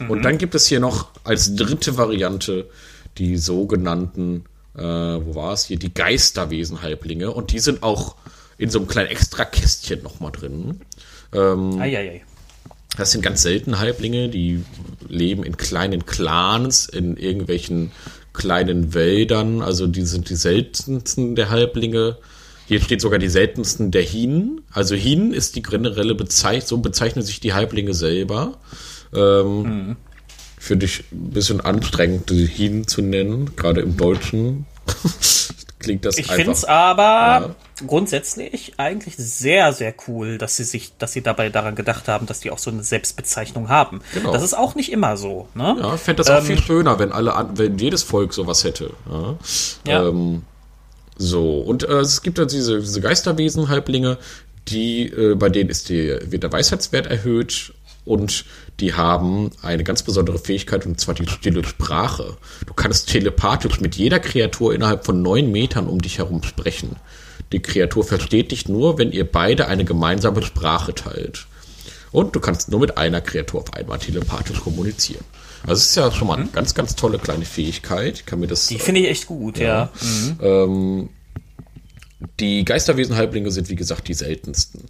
Mhm. 0.00 0.10
Und 0.10 0.22
dann 0.22 0.38
gibt 0.38 0.54
es 0.54 0.66
hier 0.66 0.80
noch 0.80 1.08
als 1.24 1.54
dritte 1.54 1.96
Variante 1.96 2.68
die 3.18 3.36
sogenannten, 3.36 4.44
äh, 4.76 4.82
wo 4.82 5.34
war 5.34 5.52
es 5.52 5.64
hier, 5.64 5.78
die 5.78 5.92
Geisterwesen-Halblinge 5.92 7.30
und 7.30 7.52
die 7.52 7.58
sind 7.58 7.82
auch 7.82 8.16
in 8.58 8.70
so 8.70 8.78
einem 8.78 8.88
kleinen 8.88 9.08
Extra-Kästchen 9.08 10.02
nochmal 10.02 10.32
drin. 10.32 10.80
Ähm, 11.32 11.80
Eieiei. 11.80 12.22
Das 12.96 13.12
sind 13.12 13.20
ganz 13.20 13.42
selten 13.42 13.78
Halblinge, 13.78 14.28
die 14.30 14.64
leben 15.06 15.44
in 15.44 15.56
kleinen 15.56 16.06
Clans, 16.06 16.86
in 16.86 17.16
irgendwelchen 17.16 17.92
kleinen 18.32 18.94
Wäldern. 18.94 19.60
Also 19.60 19.86
die 19.86 20.02
sind 20.02 20.30
die 20.30 20.36
seltensten 20.36 21.36
der 21.36 21.50
Halblinge. 21.50 22.16
Hier 22.66 22.80
steht 22.80 23.00
sogar 23.00 23.18
die 23.18 23.28
seltensten 23.28 23.90
der 23.90 24.02
Hin. 24.02 24.62
Also 24.72 24.94
Hin 24.94 25.32
ist 25.32 25.56
die 25.56 25.62
generelle 25.62 26.14
Bezeichnung, 26.14 26.66
so 26.66 26.78
bezeichnen 26.78 27.24
sich 27.24 27.38
die 27.38 27.52
Halblinge 27.52 27.92
selber. 27.92 28.58
Ähm, 29.14 29.62
mhm. 29.62 29.96
Finde 30.66 30.86
ich 30.86 31.04
ein 31.12 31.30
bisschen 31.30 31.60
anstrengend, 31.60 32.28
Hin 32.30 32.88
zu 32.88 33.00
nennen, 33.00 33.54
gerade 33.54 33.82
im 33.82 33.96
Deutschen. 33.96 34.66
klingt 35.78 36.04
das 36.04 36.18
ich 36.18 36.26
finde 36.26 36.50
es 36.50 36.64
aber 36.64 37.54
ja. 37.82 37.86
grundsätzlich 37.86 38.74
eigentlich 38.76 39.14
sehr, 39.16 39.72
sehr 39.72 39.94
cool, 40.08 40.38
dass 40.38 40.56
sie 40.56 40.64
sich, 40.64 40.96
dass 40.98 41.12
sie 41.12 41.22
dabei 41.22 41.50
daran 41.50 41.76
gedacht 41.76 42.08
haben, 42.08 42.26
dass 42.26 42.40
die 42.40 42.50
auch 42.50 42.58
so 42.58 42.70
eine 42.70 42.82
Selbstbezeichnung 42.82 43.68
haben. 43.68 44.00
Genau. 44.12 44.32
Das 44.32 44.42
ist 44.42 44.54
auch 44.54 44.74
nicht 44.74 44.90
immer 44.90 45.16
so. 45.16 45.48
Ne? 45.54 45.76
Ja, 45.78 45.94
ich 45.94 46.00
fände 46.00 46.24
das 46.24 46.28
ähm, 46.28 46.36
auch 46.36 46.42
viel 46.42 46.60
schöner, 46.60 46.98
wenn 46.98 47.12
alle, 47.12 47.32
wenn 47.54 47.78
jedes 47.78 48.02
Volk 48.02 48.34
sowas 48.34 48.64
hätte. 48.64 48.90
Ja. 49.08 49.36
ja. 49.86 50.08
Ähm, 50.08 50.42
so, 51.16 51.60
und 51.60 51.84
äh, 51.84 52.00
es 52.00 52.22
gibt 52.22 52.38
dann 52.38 52.48
diese, 52.48 52.80
diese 52.80 53.00
Geisterwesen-Halblinge, 53.00 54.18
die, 54.66 55.06
äh, 55.06 55.36
bei 55.36 55.48
denen 55.48 55.70
ist 55.70 55.88
die, 55.88 56.18
wird 56.24 56.42
der 56.42 56.52
Weisheitswert 56.52 57.06
erhöht 57.06 57.72
und 58.04 58.44
die 58.80 58.94
haben 58.94 59.50
eine 59.62 59.84
ganz 59.84 60.02
besondere 60.02 60.38
Fähigkeit 60.38 60.84
und 60.86 61.00
zwar 61.00 61.14
die 61.14 61.26
stille 61.26 61.64
Sprache. 61.64 62.36
Du 62.66 62.74
kannst 62.74 63.08
telepathisch 63.08 63.80
mit 63.80 63.96
jeder 63.96 64.18
Kreatur 64.18 64.74
innerhalb 64.74 65.04
von 65.04 65.22
neun 65.22 65.50
Metern 65.50 65.86
um 65.86 66.00
dich 66.00 66.18
herum 66.18 66.42
sprechen. 66.42 66.96
Die 67.52 67.60
Kreatur 67.60 68.04
versteht 68.04 68.50
dich 68.50 68.68
nur, 68.68 68.98
wenn 68.98 69.12
ihr 69.12 69.30
beide 69.30 69.68
eine 69.68 69.84
gemeinsame 69.84 70.42
Sprache 70.42 70.94
teilt. 70.94 71.46
Und 72.12 72.34
du 72.34 72.40
kannst 72.40 72.70
nur 72.70 72.80
mit 72.80 72.98
einer 72.98 73.20
Kreatur 73.20 73.60
auf 73.60 73.74
einmal 73.74 73.98
telepathisch 73.98 74.60
kommunizieren. 74.60 75.24
Also 75.62 75.80
es 75.80 75.88
ist 75.88 75.96
ja 75.96 76.10
schon 76.12 76.28
mal 76.28 76.34
eine 76.34 76.44
mhm. 76.44 76.52
ganz, 76.52 76.74
ganz 76.74 76.96
tolle 76.96 77.18
kleine 77.18 77.44
Fähigkeit. 77.44 78.20
Ich 78.20 78.26
kann 78.26 78.40
mir 78.40 78.46
das. 78.46 78.66
Die 78.66 78.78
finde 78.78 79.00
ich 79.00 79.08
echt 79.08 79.26
gut, 79.26 79.58
ja. 79.58 79.66
ja. 79.66 79.90
Mhm. 80.00 80.38
Ähm, 80.40 81.08
die 82.40 82.64
Geisterwesen-Halblinge 82.64 83.50
sind, 83.50 83.68
wie 83.68 83.76
gesagt, 83.76 84.08
die 84.08 84.14
seltensten. 84.14 84.84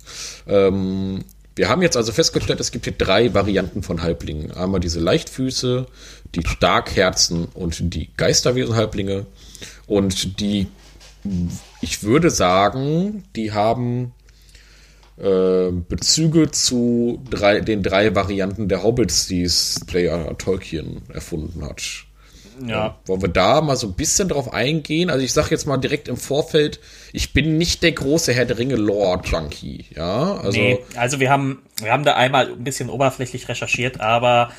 Ähm, 0.46 1.25
wir 1.57 1.71
haben 1.71 1.81
jetzt 1.81 1.97
also 1.97 2.12
festgestellt, 2.12 2.61
es 2.61 2.71
gibt 2.71 2.85
hier 2.85 2.92
drei 2.92 3.33
Varianten 3.33 3.83
von 3.83 4.03
Halblingen. 4.03 4.53
Einmal 4.53 4.79
diese 4.79 5.01
Leichtfüße, 5.01 5.87
die 6.35 6.47
Starkherzen 6.47 7.47
und 7.47 7.95
die 7.95 8.11
Geisterwesen-Halblinge. 8.14 9.27
Und 9.87 10.38
die, 10.40 10.66
ich 11.81 12.03
würde 12.03 12.31
sagen, 12.31 13.25
die 13.35 13.53
haben 13.53 14.12
äh, 15.16 15.71
Bezüge 15.71 16.51
zu 16.51 17.23
drei, 17.31 17.61
den 17.61 17.83
drei 17.83 18.14
Varianten 18.14 18.69
der 18.69 18.83
Hobbits, 18.83 19.27
die 19.27 19.42
es 19.42 19.81
J.R. 19.88 20.37
Tolkien 20.37 21.03
erfunden 21.09 21.64
hat. 21.64 22.06
Ja. 22.64 22.97
Wollen 23.07 23.23
wir 23.23 23.29
da 23.29 23.61
mal 23.61 23.77
so 23.77 23.88
ein 23.88 23.95
bisschen 23.95 24.29
drauf 24.29 24.53
eingehen? 24.53 25.11
Also 25.11 25.25
ich 25.25 25.33
sage 25.33 25.49
jetzt 25.51 25.66
mal 25.66 25.77
direkt 25.77 26.09
im 26.09 26.16
Vorfeld, 26.16 26.81
ich 27.12 27.33
bin 27.33 27.59
nicht 27.59 27.83
der 27.83 27.92
große 27.92 28.33
Herr 28.33 28.45
der 28.45 28.59
Ringe 28.59 28.77
Lore 28.77 29.21
Junkie, 29.25 29.87
ja? 29.95 30.37
Also, 30.37 30.59
nee, 30.59 30.79
also 30.97 31.21
wir 31.21 31.31
haben, 31.31 31.62
wir 31.81 31.92
haben 31.92 32.05
da 32.05 32.14
einmal 32.14 32.49
ein 32.49 32.64
bisschen 32.64 32.88
oberflächlich 32.88 33.49
recherchiert, 33.49 34.01
aber 34.01 34.51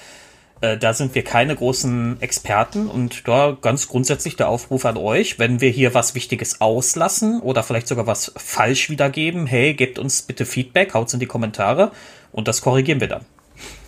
äh, 0.62 0.78
da 0.78 0.94
sind 0.94 1.14
wir 1.16 1.24
keine 1.24 1.56
großen 1.56 2.22
Experten 2.22 2.88
und 2.88 3.28
da 3.28 3.58
ganz 3.60 3.88
grundsätzlich 3.88 4.36
der 4.36 4.50
Aufruf 4.50 4.86
an 4.86 4.98
euch, 4.98 5.40
wenn 5.40 5.62
wir 5.62 5.70
hier 5.70 5.94
was 5.94 6.16
Wichtiges 6.16 6.62
auslassen 6.62 7.42
oder 7.42 7.64
vielleicht 7.64 7.88
sogar 7.88 8.08
was 8.08 8.32
falsch 8.36 8.90
wiedergeben, 8.90 9.46
hey, 9.46 9.74
gebt 9.74 10.00
uns 10.00 10.22
bitte 10.22 10.46
Feedback, 10.46 10.94
haut's 10.94 11.14
in 11.14 11.20
die 11.20 11.26
Kommentare 11.26 11.92
und 12.32 12.48
das 12.48 12.62
korrigieren 12.62 13.00
wir 13.00 13.08
dann. 13.08 13.26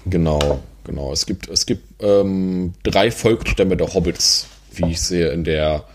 Genau. 0.05 0.59
Genau, 0.89 1.13
es 1.13 1.27
gibt, 1.27 1.47
es 1.49 1.67
gibt 1.67 2.01
ähm, 2.01 2.73
drei 2.81 3.11
Volksstämme 3.11 3.77
der 3.77 3.93
Hobbits. 3.93 4.47
wie 4.73 4.89
ich 4.89 4.99
sehe, 4.99 5.29
in 5.29 5.43
der 5.43 5.85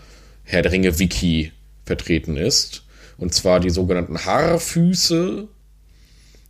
Herr 0.45 0.61
der 0.61 0.71
Ringe 0.71 0.97
Wiki 0.99 1.51
vertreten 1.85 2.37
ist. 2.37 2.85
Und 3.17 3.33
zwar 3.33 3.59
die 3.59 3.71
sogenannten 3.71 4.23
Haarfüße, 4.23 5.49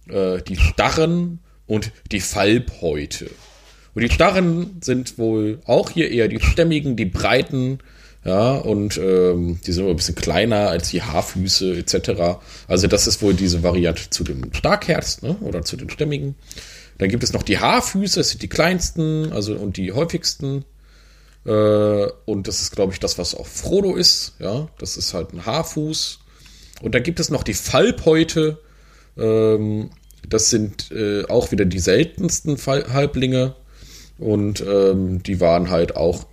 äh, 0.10 0.42
die 0.44 0.58
Starren 0.58 1.40
und 1.66 1.92
die 2.12 2.20
Falbhäute. 2.20 3.32
Und 3.96 4.04
die 4.04 4.12
Starren 4.12 4.78
sind 4.80 5.18
wohl 5.18 5.60
auch 5.66 5.90
hier 5.90 6.12
eher 6.12 6.28
die 6.28 6.40
stämmigen, 6.40 6.96
die 6.96 7.06
breiten, 7.06 7.80
ja, 8.24 8.58
und 8.58 9.00
ähm, 9.00 9.60
die 9.66 9.72
sind 9.72 9.90
ein 9.90 9.96
bisschen 9.96 10.14
kleiner 10.14 10.70
als 10.70 10.90
die 10.90 11.02
Haarfüße 11.02 11.78
etc. 11.78 12.38
Also 12.68 12.86
das 12.86 13.08
ist 13.08 13.24
wohl 13.24 13.34
diese 13.34 13.64
Variante 13.64 14.12
zu 14.12 14.24
dem 14.24 14.54
Starkherz, 14.54 15.24
ne, 15.24 15.36
oder 15.42 15.64
zu 15.64 15.78
den 15.78 15.90
stämmigen. 15.90 16.36
Dann 16.98 17.10
gibt 17.10 17.24
es 17.24 17.34
noch 17.34 17.44
die 17.44 17.60
Haarfüße, 17.60 18.20
das 18.20 18.30
sind 18.30 18.42
die 18.42 18.48
kleinsten, 18.48 19.32
also 19.32 19.56
und 19.56 19.78
die 19.78 19.92
häufigsten. 19.92 20.66
Äh, 21.46 22.08
und 22.26 22.48
das 22.48 22.62
ist, 22.62 22.76
glaube 22.76 22.94
ich, 22.94 23.00
das, 23.00 23.18
was 23.18 23.36
auch 23.36 23.48
Frodo 23.48 23.96
ist. 23.96 24.36
Ja, 24.40 24.70
das 24.80 24.98
ist 24.98 25.14
halt 25.14 25.34
ein 25.34 25.46
Haarfuß. 25.46 26.20
Und 26.82 26.96
dann 26.96 27.04
gibt 27.04 27.20
es 27.20 27.30
noch 27.30 27.44
die 27.44 27.54
Falbhäute. 27.54 28.60
Ähm, 29.18 29.90
das 30.28 30.50
sind 30.50 30.92
äh, 30.92 31.26
auch 31.26 31.52
wieder 31.52 31.66
die 31.66 31.80
seltensten 31.80 32.58
Fall 32.58 32.92
Halblinge. 32.94 33.56
Und 34.18 34.64
ähm, 34.66 35.22
die 35.22 35.42
waren 35.42 35.70
halt 35.70 35.96
auch 35.96 36.26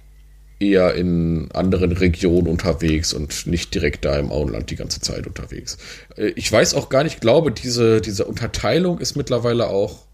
eher 0.60 0.94
in 0.94 1.50
anderen 1.52 1.92
Regionen 1.92 2.46
unterwegs 2.46 3.12
und 3.12 3.48
nicht 3.48 3.74
direkt 3.74 4.04
da 4.04 4.16
im 4.16 4.30
Auenland 4.30 4.70
die 4.70 4.76
ganze 4.76 5.00
Zeit 5.00 5.26
unterwegs. 5.26 5.76
Äh, 6.16 6.28
ich 6.36 6.50
weiß 6.50 6.74
auch 6.74 6.88
gar 6.88 7.02
nicht, 7.02 7.20
glaube, 7.20 7.50
diese, 7.50 8.00
diese 8.00 8.24
Unterteilung 8.24 9.00
ist 9.00 9.16
mittlerweile 9.16 9.68
auch 9.68 10.06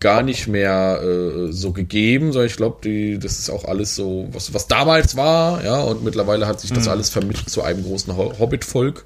gar 0.00 0.22
nicht 0.22 0.46
mehr 0.46 1.00
äh, 1.02 1.52
so 1.52 1.72
gegeben, 1.72 2.32
sondern 2.32 2.46
ich 2.46 2.56
glaube, 2.56 3.18
das 3.18 3.38
ist 3.38 3.50
auch 3.50 3.64
alles 3.64 3.96
so, 3.96 4.28
was, 4.32 4.54
was 4.54 4.68
damals 4.68 5.16
war, 5.16 5.64
ja, 5.64 5.80
und 5.80 6.04
mittlerweile 6.04 6.46
hat 6.46 6.60
sich 6.60 6.72
das 6.72 6.84
mhm. 6.84 6.90
alles 6.92 7.10
vermischt 7.10 7.48
zu 7.48 7.62
einem 7.62 7.82
großen 7.82 8.16
Hobbit-Volk. 8.16 9.04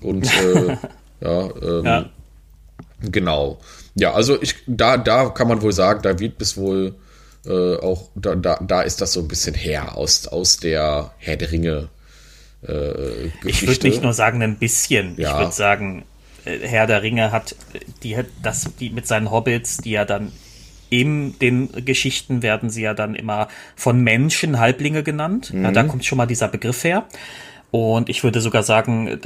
Und 0.00 0.26
äh, 0.26 0.76
ja, 1.20 1.50
ähm, 1.62 1.84
ja, 1.84 2.10
genau. 3.02 3.58
Ja, 3.94 4.12
also 4.12 4.40
ich, 4.40 4.56
da, 4.66 4.96
da 4.96 5.28
kann 5.28 5.48
man 5.48 5.62
wohl 5.62 5.72
sagen, 5.72 6.00
da 6.02 6.18
wird 6.18 6.38
bis 6.38 6.56
wohl 6.56 6.94
äh, 7.46 7.76
auch, 7.76 8.08
da, 8.14 8.34
da, 8.34 8.58
da 8.66 8.82
ist 8.82 9.00
das 9.00 9.12
so 9.12 9.20
ein 9.20 9.28
bisschen 9.28 9.54
her 9.54 9.96
aus, 9.96 10.26
aus 10.26 10.56
der 10.56 11.12
Herr 11.18 11.36
der 11.36 11.52
Ringe. 11.52 11.88
Äh, 12.66 13.26
ich 13.44 13.66
würde 13.66 13.86
nicht 13.86 14.02
nur 14.02 14.14
sagen 14.14 14.42
ein 14.42 14.58
bisschen, 14.58 15.14
ja. 15.18 15.32
ich 15.32 15.38
würde 15.38 15.52
sagen, 15.52 16.04
Herr 16.44 16.86
der 16.86 17.02
Ringe 17.02 17.32
hat 17.32 17.56
die, 18.02 18.16
das, 18.42 18.70
die 18.78 18.90
mit 18.90 19.06
seinen 19.06 19.30
Hobbits, 19.30 19.78
die 19.78 19.92
ja 19.92 20.04
dann 20.04 20.32
in 20.90 21.38
den 21.38 21.84
Geschichten 21.84 22.42
werden 22.42 22.70
sie 22.70 22.82
ja 22.82 22.94
dann 22.94 23.14
immer 23.14 23.48
von 23.74 24.00
Menschen 24.00 24.60
Halblinge 24.60 25.02
genannt. 25.02 25.52
Mhm. 25.52 25.64
Ja, 25.64 25.72
da 25.72 25.82
kommt 25.82 26.04
schon 26.04 26.18
mal 26.18 26.26
dieser 26.26 26.48
Begriff 26.48 26.84
her. 26.84 27.06
Und 27.74 28.08
ich 28.08 28.22
würde 28.22 28.40
sogar 28.40 28.62
sagen, 28.62 29.18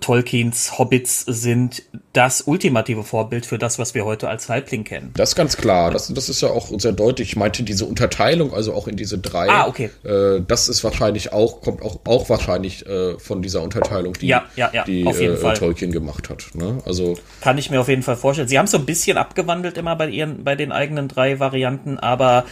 Tolkiens 0.00 0.76
Hobbits 0.76 1.20
sind 1.20 1.84
das 2.12 2.40
ultimative 2.40 3.04
Vorbild 3.04 3.46
für 3.46 3.58
das, 3.58 3.78
was 3.78 3.94
wir 3.94 4.04
heute 4.04 4.28
als 4.28 4.48
Halbling 4.48 4.82
kennen. 4.82 5.12
Das 5.16 5.28
ist 5.28 5.34
ganz 5.36 5.56
klar. 5.56 5.92
Das, 5.92 6.12
das 6.12 6.28
ist 6.28 6.40
ja 6.40 6.48
auch 6.48 6.72
sehr 6.80 6.90
deutlich. 6.90 7.28
Ich 7.28 7.36
meinte 7.36 7.62
diese 7.62 7.84
Unterteilung, 7.84 8.52
also 8.52 8.74
auch 8.74 8.88
in 8.88 8.96
diese 8.96 9.18
drei. 9.18 9.48
Ah, 9.48 9.68
okay. 9.68 9.90
Äh, 10.02 10.42
das 10.44 10.68
ist 10.68 10.82
wahrscheinlich 10.82 11.32
auch, 11.32 11.60
kommt 11.60 11.82
auch, 11.82 12.00
auch 12.06 12.28
wahrscheinlich 12.28 12.84
äh, 12.86 13.20
von 13.20 13.40
dieser 13.40 13.62
Unterteilung, 13.62 14.14
die, 14.14 14.26
ja, 14.26 14.46
ja, 14.56 14.70
ja, 14.72 14.82
die 14.82 15.02
äh, 15.02 15.54
Tolkien 15.54 15.92
gemacht 15.92 16.30
hat. 16.30 16.46
Ne? 16.54 16.78
Also 16.84 17.16
Kann 17.40 17.56
ich 17.56 17.70
mir 17.70 17.80
auf 17.80 17.88
jeden 17.88 18.02
Fall 18.02 18.16
vorstellen. 18.16 18.48
Sie 18.48 18.58
haben 18.58 18.64
es 18.64 18.72
so 18.72 18.78
ein 18.78 18.84
bisschen 18.86 19.16
abgewandelt 19.16 19.78
immer 19.78 19.94
bei 19.94 20.08
ihren, 20.08 20.42
bei 20.42 20.56
den 20.56 20.72
eigenen 20.72 21.06
drei 21.06 21.38
Varianten, 21.38 22.00
aber 22.00 22.46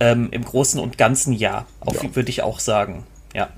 ähm, 0.00 0.30
im 0.32 0.44
Großen 0.44 0.80
und 0.80 0.98
Ganzen 0.98 1.32
ja. 1.32 1.64
Auf, 1.78 2.02
ja. 2.02 2.12
Würde 2.16 2.30
ich 2.30 2.42
auch 2.42 2.58
sagen. 2.58 3.06
Ja. 3.34 3.48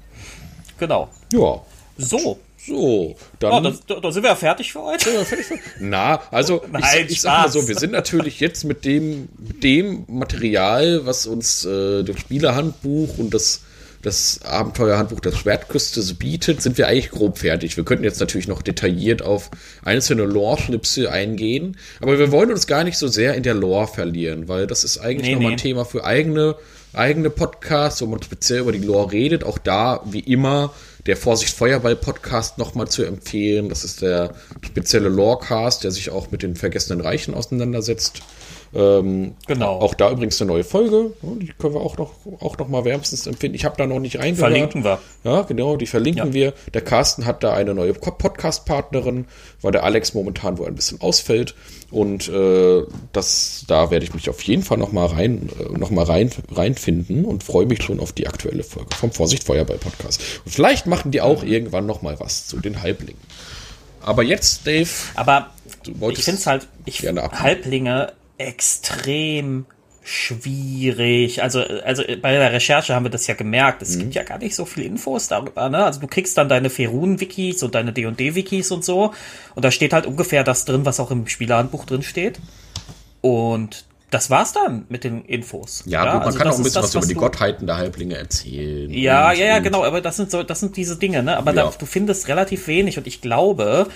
Genau. 0.85 1.09
Ja. 1.33 1.63
So. 1.97 2.39
So, 2.67 3.15
dann. 3.41 3.67
Oh, 3.67 3.73
da, 3.87 4.01
da, 4.01 4.11
sind 4.11 4.23
wir 4.23 4.31
ja 4.31 4.37
fertig 4.37 4.73
für 4.73 4.83
heute. 4.83 5.11
Fertig 5.25 5.45
für, 5.45 5.59
na, 5.81 6.23
also 6.31 6.63
Nein, 6.73 7.05
ich, 7.05 7.13
ich 7.13 7.21
sag 7.21 7.43
mal 7.43 7.51
so, 7.51 7.69
wir 7.69 7.77
sind 7.77 7.93
natürlich 7.93 8.41
jetzt 8.41 8.65
mit 8.65 8.87
dem, 8.87 9.29
dem 9.39 10.05
Material, 10.09 11.05
was 11.05 11.27
uns 11.27 11.67
äh, 11.67 12.03
das 12.05 12.19
Spielerhandbuch 12.19 13.19
und 13.19 13.35
das, 13.35 13.65
das 14.01 14.41
Abenteuerhandbuch 14.45 15.21
der 15.21 15.33
Schwertküste 15.33 16.03
bietet, 16.15 16.63
sind 16.63 16.79
wir 16.79 16.89
eigentlich 16.89 17.11
grob 17.11 17.37
fertig. 17.37 17.77
Wir 17.77 17.85
könnten 17.85 18.05
jetzt 18.05 18.21
natürlich 18.21 18.49
noch 18.49 18.63
detailliert 18.63 19.21
auf 19.21 19.51
einzelne 19.85 20.25
Lore-Schnipsel 20.25 21.09
eingehen, 21.09 21.77
aber 22.01 22.19
wir 22.19 22.33
wollen 22.33 22.51
uns 22.51 22.67
gar 22.67 22.83
nicht 22.85 22.97
so 22.97 23.09
sehr 23.09 23.35
in 23.35 23.43
der 23.43 23.55
Lore 23.55 23.89
verlieren, 23.89 24.49
weil 24.49 24.67
das 24.67 24.85
ist 24.85 24.97
eigentlich 24.97 25.29
nee, 25.29 25.35
nochmal 25.35 25.51
nee. 25.51 25.57
ein 25.57 25.61
Thema 25.61 25.85
für 25.85 26.05
eigene 26.05 26.57
eigene 26.95 27.31
Podcasts, 27.31 28.01
wo 28.03 28.07
man 28.07 28.23
speziell 28.23 28.61
über 28.61 28.73
die 28.73 28.79
Lore 28.79 29.13
redet. 29.13 29.45
Auch 29.45 29.59
da, 29.59 30.01
wie 30.05 30.21
immer, 30.21 30.73
der 31.07 31.17
Vorsicht 31.17 31.55
Feuerball 31.55 31.97
Podcast 31.97 32.59
nochmal 32.59 32.89
zu 32.89 33.05
empfehlen. 33.05 33.69
Das 33.69 33.85
ist 33.85 34.03
der 34.03 34.35
spezielle 34.63 35.09
Lorecast, 35.09 35.85
der 35.85 35.91
sich 35.91 36.11
auch 36.11 36.31
mit 36.31 36.43
den 36.43 36.57
vergessenen 36.57 37.01
Reichen 37.01 37.35
auseinandersetzt. 37.35 38.23
Ähm, 38.75 39.35
genau. 39.47 39.79
Auch 39.79 39.95
da 39.95 40.11
übrigens 40.11 40.41
eine 40.41 40.51
neue 40.51 40.65
Folge. 40.65 41.13
Die 41.23 41.53
können 41.59 41.75
wir 41.75 41.81
auch 41.81 41.97
noch, 41.97 42.13
auch 42.41 42.59
noch 42.59 42.69
mal 42.69 42.85
wärmstens 42.85 43.27
empfinden. 43.27 43.55
Ich 43.55 43.65
habe 43.65 43.77
da 43.77 43.87
noch 43.87 44.01
nicht 44.01 44.19
reingehört. 44.19 44.51
Verlinken 44.51 44.85
wir. 44.85 44.99
Ja, 45.23 45.43
genau, 45.43 45.77
die 45.77 45.87
verlinken 45.87 46.29
ja. 46.29 46.33
wir. 46.33 46.55
Der 46.73 46.81
Carsten 46.81 47.25
hat 47.25 47.45
da 47.45 47.53
eine 47.53 47.75
neue 47.75 47.95
Podcast-Partnerin, 47.95 49.27
weil 49.63 49.73
der 49.73 49.85
Alex 49.85 50.15
momentan 50.15 50.59
wohl 50.59 50.67
ein 50.67 50.75
bisschen 50.75 51.01
ausfällt. 51.01 51.55
Und 51.91 52.29
äh, 52.29 52.83
das, 53.13 53.65
da 53.69 53.93
werde 53.93 54.05
ich 54.05 54.15
mich 54.15 54.29
auf 54.29 54.43
jeden 54.43 54.65
Fall 54.65 54.79
noch 54.79 54.91
mal 54.91 55.07
rein, 55.07 55.49
äh, 55.61 55.79
noch 55.79 55.91
mal 55.91 56.05
rein, 56.05 56.31
reinfinden 56.51 57.25
und 57.25 57.45
freue 57.45 57.67
mich 57.67 57.83
schon 57.83 58.01
auf 58.01 58.13
die 58.13 58.27
aktuelle 58.27 58.65
Folge 58.65 58.95
vom 58.97 59.13
Vorsicht 59.13 59.45
Feuerball 59.45 59.79
Podcast. 59.79 60.21
Und 60.45 60.51
vielleicht 60.51 60.87
machen 60.87 61.13
die 61.13 61.21
auch 61.21 61.45
irgendwann 61.45 61.87
noch 61.87 62.03
mal 62.03 62.19
was 62.19 62.49
zu 62.49 62.59
den 62.59 62.83
Halblingen. 62.83 63.23
Aber 64.01 64.25
jetzt, 64.25 64.67
Dave. 64.67 64.91
Aber 65.15 65.51
ich 66.11 66.25
finde 66.25 66.41
es 66.41 66.47
halt, 66.47 66.67
ich, 66.85 67.03
Halblinge 67.03 68.13
extrem 68.39 69.67
schwierig. 70.05 71.43
Also, 71.43 71.61
also 71.61 72.03
bei 72.21 72.33
der 72.33 72.53
Recherche 72.53 72.95
haben 72.95 73.05
wir 73.05 73.11
das 73.11 73.27
ja 73.27 73.35
gemerkt. 73.35 73.81
Es 73.83 73.97
mhm. 73.97 74.01
gibt 74.01 74.15
ja 74.15 74.23
gar 74.23 74.39
nicht 74.39 74.55
so 74.55 74.67
viel 74.67 74.85
Infos 74.85 75.29
darüber. 75.29 75.71
Ne? 75.71 75.83
Also 75.83 76.01
du 76.01 76.07
kriegst 76.07 76.37
dann 76.37 76.49
deine 76.49 76.69
Ferun-Wikis 76.69 77.63
und 77.63 77.75
deine 77.75 77.93
D&D-Wikis 77.93 78.71
und 78.71 78.85
so. 78.85 79.15
Und 79.55 79.65
da 79.65 79.71
steht 79.71 79.95
halt 79.95 80.07
ungefähr 80.07 80.45
das 80.45 80.67
drin, 80.67 80.85
was 80.85 81.01
auch 81.01 81.11
im 81.11 81.27
Spielerhandbuch 81.27 81.87
drin 81.87 82.03
steht. 82.03 82.39
Und 83.23 83.87
das 84.11 84.29
war's 84.29 84.53
dann 84.53 84.85
mit 84.91 85.03
den 85.03 85.25
Infos. 85.25 85.83
Ja, 85.87 86.05
ja 86.05 86.13
gut, 86.13 86.21
man 86.21 86.27
also 86.27 86.39
kann 86.39 86.49
auch 86.49 86.57
ein 86.57 86.63
bisschen 86.63 86.83
das, 86.83 86.95
was 86.95 87.05
über 87.05 87.07
die 87.07 87.19
Gottheiten 87.19 87.67
der 87.67 87.79
Halblinge 87.79 88.17
erzählen. 88.17 88.91
Ja, 88.93 89.31
und, 89.31 89.39
ja, 89.39 89.47
ja, 89.47 89.59
genau. 89.61 89.85
Aber 89.85 90.03
das 90.03 90.17
sind 90.17 90.31
so, 90.31 90.43
das 90.43 90.61
sind 90.61 90.77
diese 90.77 90.99
Dinge. 90.99 91.23
Ne? 91.23 91.37
Aber 91.37 91.55
ja. 91.55 91.65
da, 91.65 91.73
du 91.77 91.87
findest 91.87 92.29
relativ 92.29 92.69
wenig. 92.69 92.99
Und 92.99 93.07
ich 93.07 93.23
glaube, 93.23 93.89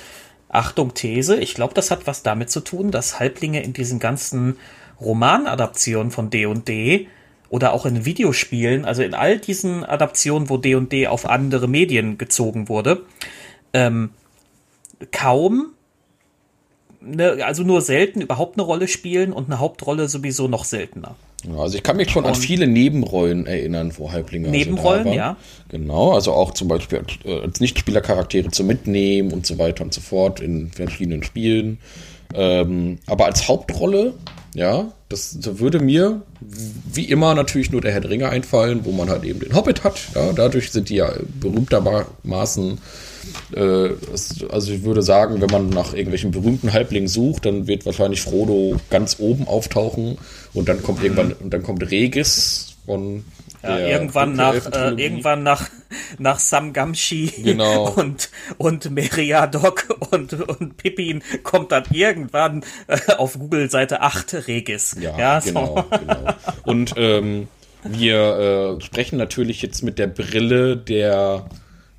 Achtung 0.49 0.95
These, 0.95 1.37
ich 1.37 1.55
glaube, 1.55 1.75
das 1.75 1.91
hat 1.91 2.07
was 2.07 2.23
damit 2.23 2.51
zu 2.51 2.61
tun, 2.61 2.91
dass 2.91 3.21
Halblinge 3.21 3.63
in 3.63 3.73
diesen 3.73 3.99
ganzen 3.99 4.57
Romanadaptionen 5.01 6.11
von 6.11 6.31
D&D 6.31 7.09
oder 7.51 7.73
auch 7.73 7.87
in 7.87 8.05
Videospielen, 8.05 8.85
also 8.85 9.03
in 9.03 9.15
all 9.15 9.39
diesen 9.39 9.85
Adaptionen, 9.85 10.49
wo 10.49 10.57
D&D 10.57 11.07
auf 11.07 11.27
andere 11.27 11.69
Medien 11.69 12.19
gezogen 12.19 12.69
wurde, 12.69 13.05
ähm, 13.73 14.11
kaum, 15.13 15.73
ne, 17.01 17.45
also 17.45 17.63
nur 17.63 17.81
selten 17.81 18.21
überhaupt 18.21 18.57
eine 18.57 18.65
Rolle 18.65 18.89
spielen 18.89 19.33
und 19.33 19.47
eine 19.47 19.61
Hauptrolle 19.61 20.09
sowieso 20.09 20.49
noch 20.49 20.65
seltener. 20.65 21.17
Also 21.57 21.77
ich 21.77 21.85
kann 21.85 21.97
mich 21.97 22.11
schon 22.11 22.25
und 22.25 22.31
an 22.31 22.35
viele 22.35 22.67
Nebenrollen 22.67 23.47
erinnern, 23.47 23.93
wo 23.97 24.11
Halblinge 24.11 24.49
Nebenrollen, 24.49 25.07
also 25.07 25.17
ja. 25.17 25.37
Genau, 25.69 26.13
also 26.13 26.33
auch 26.33 26.53
zum 26.53 26.67
Beispiel 26.67 27.03
äh, 27.25 27.41
als 27.41 27.61
Nichtspielercharaktere 27.61 28.51
zu 28.51 28.65
mitnehmen 28.65 29.33
und 29.33 29.47
so 29.47 29.57
weiter 29.57 29.85
und 29.85 29.95
so 29.95 30.01
fort 30.01 30.41
in 30.41 30.71
verschiedenen 30.73 31.23
Spielen. 31.23 31.79
Ähm, 32.35 32.99
aber 33.07 33.27
als 33.27 33.47
Hauptrolle, 33.47 34.15
ja, 34.55 34.93
das, 35.09 35.39
das, 35.41 35.61
würde 35.61 35.79
mir 35.79 36.23
wie 36.41 37.05
immer 37.05 37.35
natürlich 37.35 37.71
nur 37.71 37.81
der 37.81 37.93
Herr 37.93 38.01
Dringer 38.01 38.31
einfallen, 38.31 38.81
wo 38.85 38.93
man 38.93 39.09
halt 39.09 39.25
eben 39.25 39.41
den 39.41 39.55
Hobbit 39.55 39.85
hat. 39.85 39.99
Ja, 40.15 40.33
dadurch 40.33 40.73
sind 40.73 40.89
die 40.89 40.97
ja 40.97 41.13
berühmtermaßen 41.41 42.79
äh, 43.55 43.91
also 44.51 44.73
ich 44.73 44.83
würde 44.83 45.03
sagen, 45.03 45.41
wenn 45.41 45.51
man 45.51 45.69
nach 45.69 45.93
irgendwelchen 45.93 46.31
berühmten 46.31 46.73
Halblingen 46.73 47.09
sucht, 47.09 47.47
dann 47.47 47.67
wird 47.67 47.87
wahrscheinlich 47.87 48.23
Frodo 48.23 48.77
ganz 48.91 49.17
oben 49.19 49.47
auftauchen 49.47 50.19
und 50.55 50.69
dann 50.69 50.83
kommt 50.83 51.03
irgendwann 51.03 51.33
und 51.33 51.53
dann 51.53 51.63
kommt 51.63 51.91
Regis 51.91 52.77
von 52.87 53.25
ja, 53.63 53.79
irgendwann 53.79 54.35
nach 54.35 54.55
äh, 54.55 54.91
irgendwann 54.91 55.43
nach 55.43 55.69
nach 56.19 56.39
Sam 56.39 56.73
Gamshi 56.73 57.33
genau. 57.43 57.91
und 57.97 58.31
und 58.57 58.91
Meriadoc 58.91 59.87
und 60.11 60.33
und 60.33 60.77
Pippin 60.77 61.23
kommt 61.43 61.73
dann 61.73 61.85
irgendwann 61.93 62.65
äh, 62.87 62.99
auf 63.17 63.39
Google 63.39 63.71
Seite 63.71 64.01
8 64.01 64.47
Regis. 64.47 64.97
Ja, 65.01 65.19
ja 65.19 65.41
genau, 65.41 65.87
so. 65.91 65.99
genau. 65.99 66.35
Und 66.65 66.95
ähm, 66.97 67.49
wir 67.85 68.79
äh, 68.79 68.85
sprechen 68.85 69.19
natürlich 69.19 69.63
jetzt 69.63 69.83
mit 69.83 69.99
der 69.99 70.09
Brille 70.09 70.77
der 70.77 71.49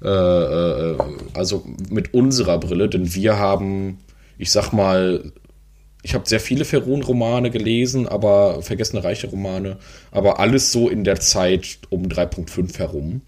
also 0.02 1.66
mit 1.90 2.14
unserer 2.14 2.58
Brille, 2.58 2.88
denn 2.90 3.14
wir 3.14 3.38
haben, 3.38 4.00
ich 4.38 4.52
sag 4.52 4.72
mal, 4.72 5.32
ich 6.02 6.14
habe 6.14 6.28
sehr 6.28 6.40
viele 6.40 6.64
Ferun-Romane 6.64 7.52
gelesen, 7.52 8.08
aber 8.08 8.62
vergessene 8.62 9.04
reiche 9.04 9.28
Romane, 9.28 9.78
aber 10.12 10.40
alles 10.40 10.72
so 10.72 10.88
in 10.88 11.04
der 11.04 11.20
Zeit 11.20 11.80
um 11.90 12.04
3.5 12.04 12.78
herum. 12.78 13.22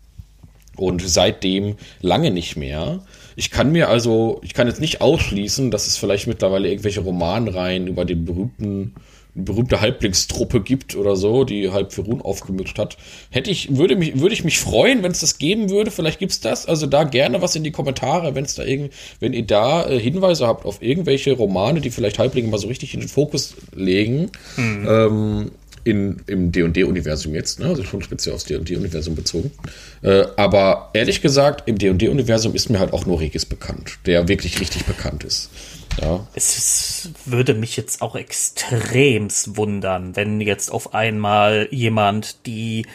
Und 0.78 1.02
seitdem 1.06 1.76
lange 2.00 2.32
nicht 2.32 2.56
mehr. 2.56 3.04
Ich 3.36 3.52
kann 3.52 3.74
mir 3.74 3.90
also, 3.90 4.40
ich 4.42 4.54
kann 4.54 4.68
jetzt 4.68 4.80
nicht 4.80 5.02
ausschließen, 5.02 5.70
dass 5.70 5.86
es 5.86 5.98
vielleicht 5.98 6.28
mittlerweile 6.28 6.70
irgendwelche 6.70 7.02
Romanreihen 7.02 7.88
über 7.88 8.06
den 8.06 8.24
berühmten 8.24 8.96
berühmte 9.34 9.80
Halblingstruppe 9.80 10.62
gibt 10.62 10.96
oder 10.96 11.16
so, 11.16 11.44
die 11.44 11.72
halb 11.72 11.94
Ferun 11.94 12.22
aufgemischt 12.22 12.78
hat. 12.78 12.98
Hätte 13.30 13.50
ich, 13.50 13.78
würde 13.78 13.96
mich, 13.96 14.20
würde 14.20 14.34
ich 14.34 14.44
mich 14.44 14.60
freuen, 14.60 15.04
wenn 15.04 15.12
es 15.12 15.22
das 15.22 15.38
geben 15.38 15.70
würde. 15.70 15.92
Vielleicht 15.92 16.20
gibt's 16.20 16.42
das. 16.42 16.66
Also 16.66 16.86
da 16.86 17.04
gerne 17.04 17.42
was 17.42 17.56
in 17.56 17.64
die 17.64 17.72
Kommentare, 17.72 18.36
wenn 18.36 18.44
es 18.44 18.56
da 18.56 18.64
irgend, 18.64 18.94
wenn 19.20 19.34
ihr 19.34 19.46
da 19.46 19.90
äh, 19.90 20.00
Hinweise 20.00 20.48
habt 20.48 20.66
auf 20.66 20.82
irgendwelche 20.82 21.32
Romane, 21.34 21.82
die 21.82 21.92
vielleicht 21.92 22.20
Halblinge 22.20 22.50
mal 22.50 22.58
so 22.58 22.68
richtig 22.68 22.94
in 22.94 23.00
den 23.00 23.10
Fokus 23.10 23.56
legen. 23.74 24.32
Mhm. 24.58 24.88
Ähm, 24.90 25.52
in, 25.84 26.18
im 26.28 26.52
D&D-Universum 26.52 27.34
jetzt, 27.34 27.60
ne? 27.60 27.68
also 27.68 27.84
schon 27.84 28.02
speziell 28.02 28.36
aufs 28.36 28.46
D&D-Universum 28.46 29.16
bezogen. 29.16 29.52
Äh, 30.02 30.26
aber 30.38 30.92
ehrlich 30.94 31.22
gesagt, 31.22 31.68
im 31.68 31.78
D&D-Universum 31.78 32.54
ist 32.54 32.70
mir 32.70 32.80
halt 32.80 32.94
auch 32.94 33.06
nur 33.06 33.20
Regis 33.20 33.46
bekannt, 33.46 33.98
der 34.06 34.28
wirklich 34.28 34.60
richtig 34.60 34.86
bekannt 34.86 35.24
ist. 35.24 35.50
Ja. 36.00 36.26
Es 36.34 37.10
würde 37.26 37.54
mich 37.54 37.76
jetzt 37.78 38.02
auch 38.02 38.16
extremst 38.16 39.58
wundern, 39.58 40.16
wenn 40.16 40.42
jetzt 40.42 40.70
auf 40.70 40.94
einmal 40.94 41.68
jemand 41.72 42.46
die 42.46 42.86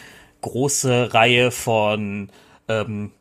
große 0.41 1.13
Reihe 1.13 1.51
von 1.51 2.29
ähm, 2.67 3.11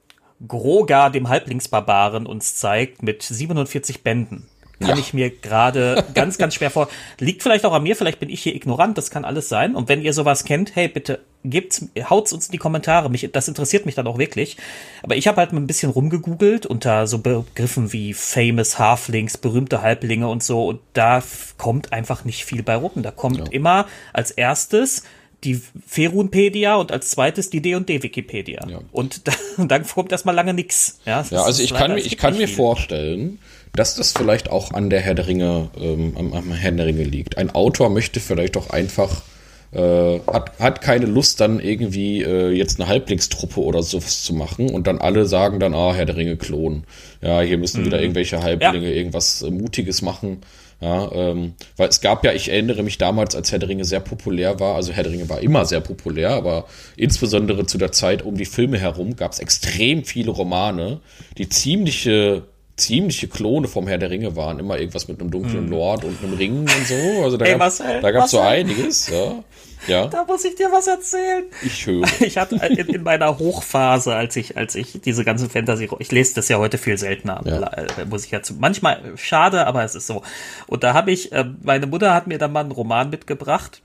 Groga, 0.47 1.11
dem 1.11 1.29
Halblingsbarbaren, 1.29 2.27
uns 2.27 2.57
zeigt 2.57 3.03
mit 3.03 3.23
47 3.23 4.03
Bänden 4.03 4.47
kann 4.81 4.91
ja. 4.91 4.99
ich 4.99 5.15
mir 5.15 5.31
gerade 5.31 6.05
ganz, 6.15 6.39
ganz 6.39 6.55
schwer 6.55 6.71
vor. 6.71 6.89
Liegt 7.19 7.43
vielleicht 7.43 7.65
auch 7.65 7.73
an 7.73 7.83
mir, 7.83 7.97
vielleicht 7.97 8.21
bin 8.21 8.29
ich 8.29 8.43
hier 8.43 8.55
ignorant, 8.55 8.99
das 8.99 9.11
kann 9.11 9.25
alles 9.25 9.49
sein. 9.49 9.75
Und 9.75 9.89
wenn 9.89 10.03
ihr 10.03 10.13
sowas 10.13 10.45
kennt, 10.45 10.75
hey, 10.75 10.89
bitte 10.89 11.21
gebt's, 11.45 11.87
haut's 12.11 12.33
uns 12.33 12.47
in 12.47 12.53
die 12.53 12.59
Kommentare. 12.59 13.09
Mich, 13.09 13.29
das 13.33 13.49
interessiert 13.49 13.87
mich 13.87 13.95
dann 13.95 14.07
auch 14.07 14.19
wirklich. 14.19 14.57
Aber 15.03 15.17
ich 15.17 15.29
habe 15.29 15.39
halt 15.39 15.53
mal 15.53 15.61
ein 15.61 15.67
bisschen 15.67 15.91
rumgegoogelt 15.91 16.67
unter 16.67 17.07
so 17.07 17.19
Begriffen 17.19 17.93
wie 17.93 18.15
famous 18.15 18.79
Halflings, 18.79 19.39
berühmte 19.39 19.83
Halblinge 19.83 20.29
und 20.29 20.43
so. 20.43 20.67
Und 20.67 20.81
da 20.93 21.23
kommt 21.57 21.93
einfach 21.93 22.25
nicht 22.25 22.45
viel 22.45 22.63
bei 22.63 22.77
rum. 22.77 23.03
Da 23.03 23.11
kommt 23.11 23.39
ja. 23.39 23.45
immer 23.51 23.87
als 24.13 24.31
erstes 24.31 25.05
die 25.45 25.61
Ferunpedia 25.87 26.77
und 26.77 26.93
als 26.93 27.11
zweites 27.11 27.51
die 27.51 27.61
D&D 27.61 28.03
Wikipedia. 28.03 28.67
Ja. 28.69 28.81
Und 28.93 29.23
dann 29.59 29.87
kommt 29.87 30.13
erstmal 30.13 30.35
lange 30.35 30.55
nix. 30.55 30.99
Ja, 31.05 31.25
ja 31.31 31.43
also 31.43 31.63
ich 31.63 31.75
kann, 31.75 31.97
ich 31.97 32.17
kann 32.17 32.37
mir 32.37 32.49
vorstellen, 32.49 33.39
dass 33.75 33.95
das 33.95 34.13
vielleicht 34.13 34.51
auch 34.51 34.73
an 34.73 34.91
der 34.91 35.01
Herr 35.01 35.15
der 35.15 35.27
Ringe, 35.27 35.71
ähm, 35.79 36.15
am, 36.17 36.33
am 36.33 36.53
Herr 36.53 36.73
der 36.73 36.87
Ringe 36.87 37.05
liegt. 37.05 37.39
Ein 37.39 37.51
Autor 37.51 37.91
möchte 37.91 38.21
vielleicht 38.21 38.57
auch 38.57 38.71
einfach 38.71 39.23
äh, 39.73 40.21
hat, 40.27 40.59
hat 40.59 40.81
keine 40.81 41.07
Lust, 41.07 41.41
dann 41.41 41.61
irgendwie 41.61 42.23
äh, 42.23 42.51
jetzt 42.51 42.81
eine 42.81 42.89
Halblingstruppe 42.89 43.61
oder 43.61 43.83
sowas 43.83 44.23
zu 44.23 44.33
machen 44.33 44.71
und 44.71 44.87
dann 44.87 44.99
alle 44.99 45.27
sagen 45.27 45.61
dann, 45.61 45.75
ah, 45.75 45.93
Herr 45.93 46.07
der 46.07 46.17
Ringe 46.17 46.37
klonen. 46.37 46.85
Ja, 47.21 47.41
hier 47.41 47.59
müssen 47.59 47.83
mhm. 47.83 47.87
wieder 47.87 48.01
irgendwelche 48.01 48.43
Halblinge 48.43 48.89
ja. 48.89 48.95
irgendwas 48.95 49.43
äh, 49.43 49.51
Mutiges 49.51 50.03
machen. 50.03 50.39
Ja, 50.81 51.11
ähm, 51.13 51.55
weil 51.79 51.89
es 51.89 52.03
gab 52.03 52.23
ja, 52.25 52.33
ich 52.33 52.51
erinnere 52.51 52.83
mich 52.83 52.99
damals, 52.99 53.35
als 53.35 53.51
Herr 53.51 53.59
der 53.59 53.71
Ringe 53.71 53.87
sehr 53.87 54.01
populär 54.01 54.61
war, 54.61 54.75
also 54.75 54.93
Herr 54.93 55.05
der 55.05 55.13
Ringe 55.13 55.29
war 55.31 55.41
immer 55.41 55.65
sehr 55.65 55.81
populär, 55.81 56.31
aber 56.31 56.67
insbesondere 56.97 57.65
zu 57.65 57.79
der 57.79 57.93
Zeit 57.93 58.23
um 58.23 58.37
die 58.37 58.45
Filme 58.45 58.79
herum 58.79 59.17
gab 59.17 59.33
es 59.33 59.39
extrem 59.39 60.05
viele 60.05 60.33
Romane, 60.33 61.01
die 61.39 61.49
ziemliche 61.49 62.43
ziemliche 62.77 63.27
Klone 63.29 63.69
vom 63.69 63.89
Herr 63.89 63.99
der 63.99 64.11
Ringe 64.11 64.37
waren. 64.37 64.59
Immer 64.59 64.79
irgendwas 64.79 65.09
mit 65.09 65.19
einem 65.21 65.31
dunklen 65.31 65.65
hm. 65.65 65.71
Lord 65.71 66.05
und 66.05 66.23
einem 66.23 66.35
Ring 66.35 66.59
und 66.59 66.87
so. 66.87 67.25
Also 67.25 67.39
da 68.03 68.11
gab 68.11 68.25
es 68.27 68.31
so 68.31 68.41
einiges, 68.41 69.09
ja. 69.09 69.43
Ja. 69.87 70.07
Da 70.07 70.25
muss 70.25 70.45
ich 70.45 70.55
dir 70.55 70.71
was 70.73 70.87
erzählen. 70.87 71.45
Ich 71.63 71.87
höre. 71.87 72.07
Ich 72.21 72.39
hatte 72.39 72.57
in, 72.57 72.89
in, 72.89 73.03
meiner 73.03 73.39
Hochphase, 73.39 74.15
als 74.15 74.37
ich, 74.37 74.57
als 74.57 74.75
ich 74.75 75.01
diese 75.01 75.25
ganze 75.25 75.49
Fantasy, 75.49 75.89
ich 75.99 76.11
lese 76.11 76.35
das 76.35 76.49
ja 76.49 76.59
heute 76.59 76.79
viel 76.79 76.99
seltener, 76.99 77.41
ja. 77.45 77.61
Äh, 77.63 78.05
muss 78.07 78.25
ich 78.25 78.31
ja 78.31 78.43
zu, 78.43 78.55
manchmal 78.55 79.01
schade, 79.17 79.67
aber 79.67 79.85
es 79.85 79.95
ist 79.95 80.07
so. 80.07 80.23
Und 80.67 80.83
da 80.83 80.95
habe 80.95 81.13
ich, 81.13 81.33
äh, 81.33 81.45
meine 81.63 81.87
Mutter 81.87 82.15
hat 82.15 82.27
mir 82.27 82.39
dann 82.39 82.53
mal 82.53 82.61
einen 82.61 82.73
Roman 82.73 83.11
mitgebracht. 83.11 83.81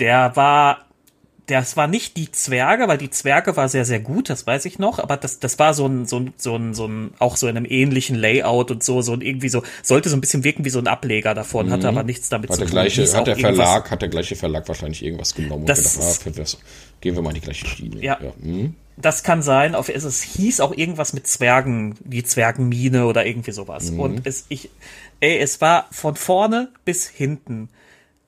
Der 0.00 0.34
war 0.34 0.86
das 1.46 1.76
war 1.76 1.88
nicht 1.88 2.16
die 2.16 2.30
Zwerge, 2.30 2.86
weil 2.86 2.98
die 2.98 3.10
Zwerge 3.10 3.56
war 3.56 3.68
sehr, 3.68 3.84
sehr 3.84 3.98
gut, 3.98 4.30
das 4.30 4.46
weiß 4.46 4.64
ich 4.64 4.78
noch, 4.78 5.00
aber 5.00 5.16
das, 5.16 5.40
das 5.40 5.58
war 5.58 5.74
so 5.74 5.86
ein, 5.86 6.06
so 6.06 6.18
ein, 6.20 6.32
so 6.36 6.56
ein, 6.56 6.72
so 6.72 6.86
ein, 6.86 7.14
auch 7.18 7.36
so 7.36 7.48
in 7.48 7.56
einem 7.56 7.66
ähnlichen 7.68 8.16
Layout 8.16 8.70
und 8.70 8.84
so, 8.84 9.02
so 9.02 9.12
ein 9.12 9.20
irgendwie 9.20 9.48
so, 9.48 9.62
sollte 9.82 10.08
so 10.08 10.16
ein 10.16 10.20
bisschen 10.20 10.44
wirken 10.44 10.64
wie 10.64 10.70
so 10.70 10.78
ein 10.78 10.86
Ableger 10.86 11.34
davon, 11.34 11.66
mhm. 11.66 11.72
hatte 11.72 11.88
aber 11.88 12.04
nichts 12.04 12.28
damit 12.28 12.50
hat 12.50 12.56
zu 12.56 12.62
tun. 12.62 12.70
Gleiche, 12.70 13.12
hat 13.12 13.26
der 13.26 13.36
Verlag, 13.36 13.90
hat 13.90 14.02
der 14.02 14.08
gleiche 14.08 14.36
Verlag 14.36 14.68
wahrscheinlich 14.68 15.04
irgendwas 15.04 15.34
genommen 15.34 15.66
das 15.66 16.24
und 16.24 16.34
gedacht, 16.34 16.58
ah, 16.60 16.64
gehen 17.00 17.16
wir 17.16 17.22
mal 17.22 17.30
in 17.30 17.34
die 17.36 17.40
gleiche 17.40 17.66
Schiene. 17.66 18.00
Ja. 18.00 18.18
ja. 18.22 18.32
Mhm. 18.38 18.74
Das 18.96 19.24
kann 19.24 19.42
sein, 19.42 19.74
auf 19.74 19.88
es, 19.88 20.04
es 20.04 20.22
hieß 20.22 20.60
auch 20.60 20.76
irgendwas 20.76 21.12
mit 21.12 21.26
Zwergen, 21.26 21.96
die 22.04 22.22
Zwergenmine 22.22 23.06
oder 23.06 23.26
irgendwie 23.26 23.52
sowas. 23.52 23.90
Mhm. 23.90 24.00
Und 24.00 24.26
es, 24.26 24.46
ich, 24.48 24.70
ey, 25.18 25.38
es 25.38 25.60
war 25.60 25.86
von 25.90 26.14
vorne 26.14 26.68
bis 26.84 27.08
hinten 27.08 27.68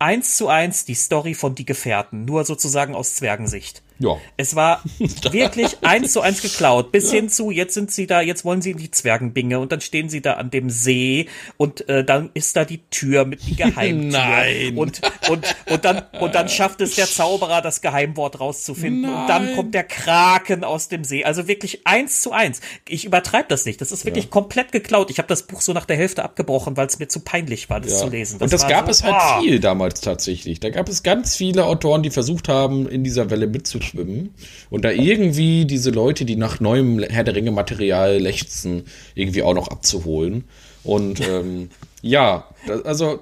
eins 0.05 0.37
zu 0.37 0.49
eins 0.49 0.85
die 0.85 0.95
Story 0.95 1.33
von 1.33 1.55
Die 1.55 1.65
Gefährten, 1.65 2.27
nur 2.27 2.45
sozusagen 2.45 2.95
aus 2.95 3.15
Zwergensicht. 3.15 3.83
Ja. 3.99 4.17
Es 4.37 4.57
war 4.57 4.83
wirklich 5.31 5.79
eins 5.83 6.13
zu 6.13 6.21
eins 6.21 6.43
geklaut, 6.43 6.91
bis 6.91 7.13
ja. 7.13 7.21
hin 7.21 7.29
zu, 7.29 7.51
jetzt 7.51 7.75
sind 7.75 7.93
sie 7.93 8.07
da, 8.07 8.21
jetzt 8.21 8.45
wollen 8.45 8.61
sie 8.61 8.73
in 8.73 8.79
die 8.79 8.91
Zwergenbinge 8.91 9.61
und 9.61 9.71
dann 9.71 9.81
stehen 9.81 10.09
sie 10.09 10.21
da 10.21 10.35
an 10.35 10.51
dem 10.51 10.69
See 10.69 11.29
und 11.57 11.89
äh, 11.89 12.05
dann 12.05 12.31
ist 12.35 12.57
da 12.57 12.65
die 12.65 12.81
Tür 12.91 13.25
mit 13.25 13.47
die 13.47 13.57
Geheimtür. 13.57 14.11
Nein. 14.11 14.77
Und, 14.77 15.01
und, 15.29 15.57
und, 15.71 15.85
dann, 15.85 16.03
und 16.21 16.35
dann 16.35 16.49
schafft 16.49 16.81
es 16.81 16.97
der 16.97 17.07
Zauberer, 17.07 17.63
das 17.63 17.81
Geheimwort 17.81 18.41
rauszufinden. 18.41 19.03
Nein. 19.03 19.21
Und 19.21 19.29
dann 19.29 19.55
kommt 19.55 19.75
der 19.75 19.85
Kraken 19.85 20.65
aus 20.65 20.89
dem 20.89 21.05
See. 21.05 21.25
Also 21.25 21.47
wirklich 21.47 21.87
eins 21.87 22.21
zu 22.21 22.33
eins. 22.33 22.61
Ich 22.89 23.05
übertreibe 23.05 23.47
das 23.49 23.65
nicht. 23.65 23.81
Das 23.81 23.93
ist 23.93 24.05
wirklich 24.05 24.25
ja. 24.25 24.31
komplett 24.31 24.73
geklaut. 24.73 25.11
Ich 25.11 25.19
habe 25.19 25.29
das 25.29 25.45
Buch 25.45 25.61
so 25.61 25.73
nach 25.73 25.85
der 25.85 25.97
Hälfte 25.97 26.25
abgebrochen, 26.25 26.77
weil 26.77 26.87
es 26.87 26.99
mir 26.99 27.09
zu 27.09 27.21
peinlich 27.21 27.71
war, 27.71 27.81
das 27.81 27.93
ja. 27.93 27.99
zu 27.99 28.09
lesen. 28.09 28.39
Das 28.39 28.47
und 28.47 28.53
das 28.53 28.69
gab 28.69 28.87
so, 28.87 28.91
es 28.91 29.03
halt 29.05 29.15
oh. 29.17 29.43
viel 29.43 29.61
damals 29.61 30.01
tatsächlich. 30.01 30.59
Da 30.59 30.71
gab 30.71 30.89
es 30.89 31.03
ganz 31.03 31.37
viele 31.37 31.65
Autoren, 31.65 32.03
die 32.03 32.11
versucht 32.11 32.49
haben, 32.49 32.89
in 32.89 33.05
dieser 33.05 33.31
Welle 33.31 33.47
mitzuspielen 33.47 33.84
schwimmen 33.85 34.35
und 34.71 34.85
da 34.85 34.91
irgendwie 34.91 35.65
diese 35.65 35.91
Leute, 35.91 36.25
die 36.25 36.37
nach 36.37 36.61
neuem 36.61 37.01
Herr 37.03 37.25
der 37.25 37.35
Ringe 37.35 37.53
Material 37.53 38.19
lechzen, 38.19 38.85
irgendwie 39.15 39.43
auch 39.43 39.55
noch 39.55 39.69
abzuholen. 39.69 40.45
Und 40.83 41.21
ähm, 41.21 41.71
ja, 42.03 42.49
also 42.85 43.21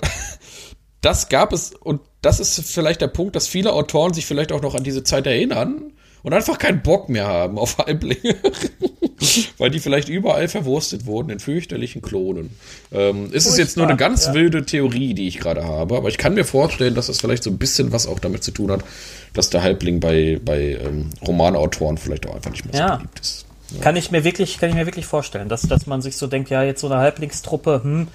das 1.01 1.29
gab 1.29 1.53
es 1.53 1.75
und 1.75 2.01
das 2.22 2.40
ist 2.40 2.61
vielleicht 2.70 3.01
der 3.01 3.09
Punkt, 3.09 3.37
dass 3.37 3.48
viele 3.48 3.72
Autoren 3.72 4.14
sich 4.14 4.27
vielleicht 4.27 4.53
auch 4.53 4.62
noch 4.62 4.75
an 4.75 4.85
diese 4.85 5.03
Zeit 5.03 5.27
erinnern 5.27 5.91
und 6.22 6.32
einfach 6.32 6.58
keinen 6.58 6.82
Bock 6.82 7.08
mehr 7.08 7.26
haben 7.26 7.58
auf 7.58 7.78
Halblinge. 7.78 8.37
Weil 9.58 9.70
die 9.70 9.78
vielleicht 9.78 10.08
überall 10.08 10.48
verwurstet 10.48 11.06
wurden 11.06 11.30
in 11.30 11.38
fürchterlichen 11.38 12.02
Klonen. 12.02 12.50
Ähm, 12.90 13.32
ist 13.32 13.46
es 13.46 13.56
jetzt 13.56 13.76
nur 13.76 13.87
eine 13.87 13.96
ganz 13.96 14.26
ja. 14.26 14.35
wilde 14.35 14.64
Theorie, 14.64 15.14
die 15.14 15.28
ich 15.28 15.38
gerade 15.38 15.64
habe, 15.64 15.96
aber 15.96 16.08
ich 16.08 16.18
kann 16.18 16.35
mir 16.35 16.44
vorstellen, 16.44 16.94
dass 16.94 17.08
es 17.08 17.20
vielleicht 17.20 17.44
so 17.44 17.50
ein 17.50 17.58
bisschen 17.58 17.92
was 17.92 18.06
auch 18.06 18.18
damit 18.18 18.42
zu 18.42 18.50
tun 18.50 18.70
hat, 18.72 18.85
dass 19.32 19.50
der 19.50 19.62
Halbling 19.62 20.00
bei, 20.00 20.40
bei 20.44 20.78
ähm, 20.85 21.11
Romanautoren 21.26 21.98
vielleicht 21.98 22.26
auch 22.26 22.35
einfach 22.35 22.50
nicht 22.50 22.64
mehr 22.64 22.74
so 22.74 22.80
ja. 22.80 22.96
beliebt 22.96 23.20
ist. 23.20 23.46
Ja. 23.70 23.80
Kann 23.80 23.96
ich 23.96 24.11
mir 24.11 24.24
wirklich, 24.24 24.58
kann 24.58 24.68
ich 24.68 24.74
mir 24.74 24.87
wirklich 24.87 25.06
vorstellen, 25.06 25.48
dass, 25.48 25.62
dass 25.62 25.87
man 25.87 26.02
sich 26.02 26.16
so 26.16 26.26
denkt, 26.26 26.50
ja, 26.50 26.62
jetzt 26.62 26.80
so 26.80 26.88
eine 26.88 26.98
Halblingstruppe, 26.98 27.80
hm, 27.82 28.08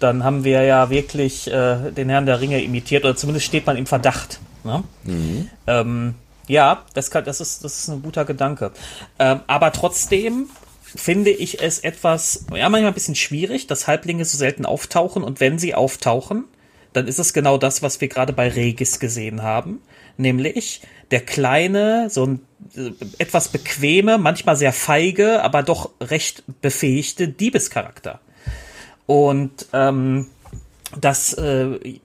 dann 0.00 0.24
haben 0.24 0.44
wir 0.44 0.62
ja 0.62 0.90
wirklich 0.90 1.50
äh, 1.50 1.90
den 1.92 2.08
Herrn 2.08 2.26
der 2.26 2.40
Ringe 2.40 2.62
imitiert, 2.62 3.04
oder 3.04 3.16
zumindest 3.16 3.46
steht 3.46 3.66
man 3.66 3.76
im 3.76 3.86
Verdacht. 3.86 4.40
Ne? 4.64 4.82
Mhm. 5.04 5.48
Ähm, 5.66 6.14
ja, 6.46 6.84
das, 6.94 7.10
kann, 7.10 7.24
das, 7.24 7.40
ist, 7.40 7.64
das 7.64 7.80
ist 7.80 7.88
ein 7.88 8.02
guter 8.02 8.24
Gedanke. 8.24 8.72
Ähm, 9.18 9.40
aber 9.46 9.72
trotzdem 9.72 10.48
finde 10.82 11.30
ich 11.30 11.62
es 11.62 11.80
etwas, 11.80 12.46
ja, 12.54 12.68
manchmal 12.68 12.90
ein 12.90 12.94
bisschen 12.94 13.16
schwierig, 13.16 13.66
dass 13.66 13.86
Halblinge 13.86 14.24
so 14.24 14.38
selten 14.38 14.64
auftauchen 14.64 15.22
und 15.22 15.40
wenn 15.40 15.58
sie 15.58 15.74
auftauchen, 15.74 16.44
dann 16.92 17.08
ist 17.08 17.18
es 17.18 17.34
genau 17.34 17.58
das, 17.58 17.82
was 17.82 18.00
wir 18.00 18.08
gerade 18.08 18.32
bei 18.32 18.48
Regis 18.48 18.98
gesehen 18.98 19.42
haben, 19.42 19.82
nämlich 20.16 20.80
der 21.10 21.20
kleine, 21.20 22.08
so 22.08 22.24
ein 22.24 22.40
äh, 22.74 22.92
etwas 23.18 23.48
bequeme, 23.48 24.18
manchmal 24.18 24.56
sehr 24.56 24.72
feige, 24.72 25.42
aber 25.42 25.62
doch 25.62 25.90
recht 26.00 26.42
befähigte 26.62 27.28
Diebescharakter. 27.28 28.20
Und 29.06 29.66
ähm, 29.72 30.26
dass 31.00 31.32
äh, 31.34 31.98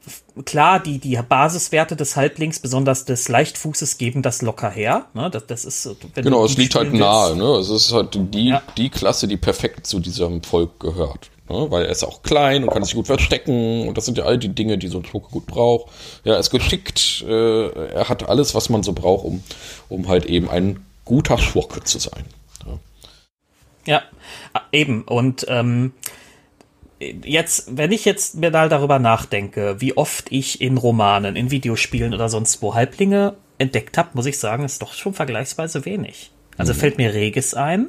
klar 0.46 0.80
die 0.80 0.98
die 0.98 1.18
Basiswerte 1.28 1.96
des 1.96 2.16
Halblings, 2.16 2.60
besonders 2.60 3.06
des 3.06 3.28
Leichtfußes, 3.28 3.98
geben 3.98 4.22
das 4.22 4.42
locker 4.42 4.70
her. 4.70 5.06
Ne? 5.14 5.30
Das, 5.30 5.46
das 5.46 5.66
ist 5.66 5.90
genau, 6.16 6.46
es 6.46 6.58
liegt 6.58 6.76
halt 6.76 6.94
nahe. 6.94 7.36
Ne? 7.36 7.58
Es 7.58 7.70
ist 7.70 7.94
halt 7.94 8.18
die 8.34 8.50
ja. 8.50 8.64
die 8.78 8.90
Klasse, 8.90 9.28
die 9.28 9.38
perfekt 9.38 9.86
zu 9.86 10.00
diesem 10.00 10.42
Volk 10.44 10.80
gehört. 10.80 11.30
Ne? 11.48 11.70
Weil 11.70 11.86
er 11.86 11.92
ist 11.92 12.04
auch 12.04 12.24
klein 12.24 12.64
und 12.64 12.72
kann 12.72 12.84
sich 12.84 12.96
gut 12.96 13.08
verstecken 13.08 13.88
und 13.88 13.98
das 13.98 14.06
sind 14.06 14.18
ja 14.18 14.24
all 14.24 14.38
die 14.38 14.50
Dinge, 14.50 14.78
die 14.78 14.88
so 14.88 14.98
ein 14.98 15.06
Schurke 15.06 15.30
gut 15.32 15.46
braucht. 15.46 15.92
Ja, 16.24 16.34
er 16.34 16.40
ist 16.40 16.50
geschickt. 16.50 17.24
Äh, 17.28 17.70
er 17.94 18.10
hat 18.10 18.28
alles, 18.28 18.56
was 18.56 18.70
man 18.70 18.84
so 18.84 18.94
braucht, 18.94 19.26
um 19.26 19.44
um 19.90 20.08
halt 20.08 20.26
eben 20.26 20.50
ein 20.50 20.84
guter 21.06 21.38
Schurke 21.38 21.84
zu 21.84 22.00
sein. 22.00 22.26
Ja, 23.86 24.02
ja 24.54 24.62
eben 24.72 25.04
und 25.04 25.46
ähm, 25.50 25.94
jetzt, 27.24 27.76
wenn 27.76 27.91
ich 27.91 28.06
jetzt 28.06 28.36
mir 28.36 28.52
mal 28.52 28.70
darüber 28.70 28.99
nachdenke, 28.99 29.80
wie 29.80 29.97
oft 29.97 30.32
ich 30.32 30.62
in 30.62 30.78
Romanen, 30.78 31.36
in 31.36 31.52
Videospielen 31.52 32.14
oder 32.14 32.30
sonst 32.30 32.62
wo 32.62 32.74
Halblinge 32.74 33.36
entdeckt 33.58 33.97
habe, 33.97 34.10
muss 34.14 34.26
ich 34.26 34.39
sagen, 34.39 34.64
ist 34.64 34.82
doch 34.82 34.93
schon 34.93 35.14
vergleichsweise 35.14 35.86
wenig. 35.86 36.32
Also 36.58 36.74
mhm. 36.74 36.78
fällt 36.78 36.97
mir 36.97 37.14
Regis 37.14 37.54
ein, 37.54 37.88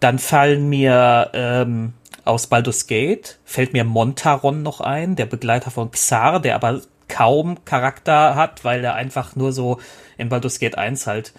dann 0.00 0.18
fallen 0.18 0.68
mir 0.68 1.30
ähm, 1.34 1.92
aus 2.24 2.46
Baldur's 2.48 2.86
Gate, 2.86 3.38
fällt 3.44 3.72
mir 3.72 3.84
Montaron 3.84 4.62
noch 4.62 4.80
ein, 4.80 5.16
der 5.16 5.26
Begleiter 5.26 5.70
von 5.70 5.90
Xar, 5.90 6.40
der 6.40 6.56
aber 6.56 6.82
kaum 7.08 7.64
Charakter 7.64 8.34
hat, 8.34 8.64
weil 8.64 8.82
er 8.84 8.94
einfach 8.94 9.36
nur 9.36 9.52
so 9.52 9.78
in 10.18 10.28
Baldur's 10.28 10.58
Gate 10.58 10.76
1 10.76 11.06
halt 11.06 11.32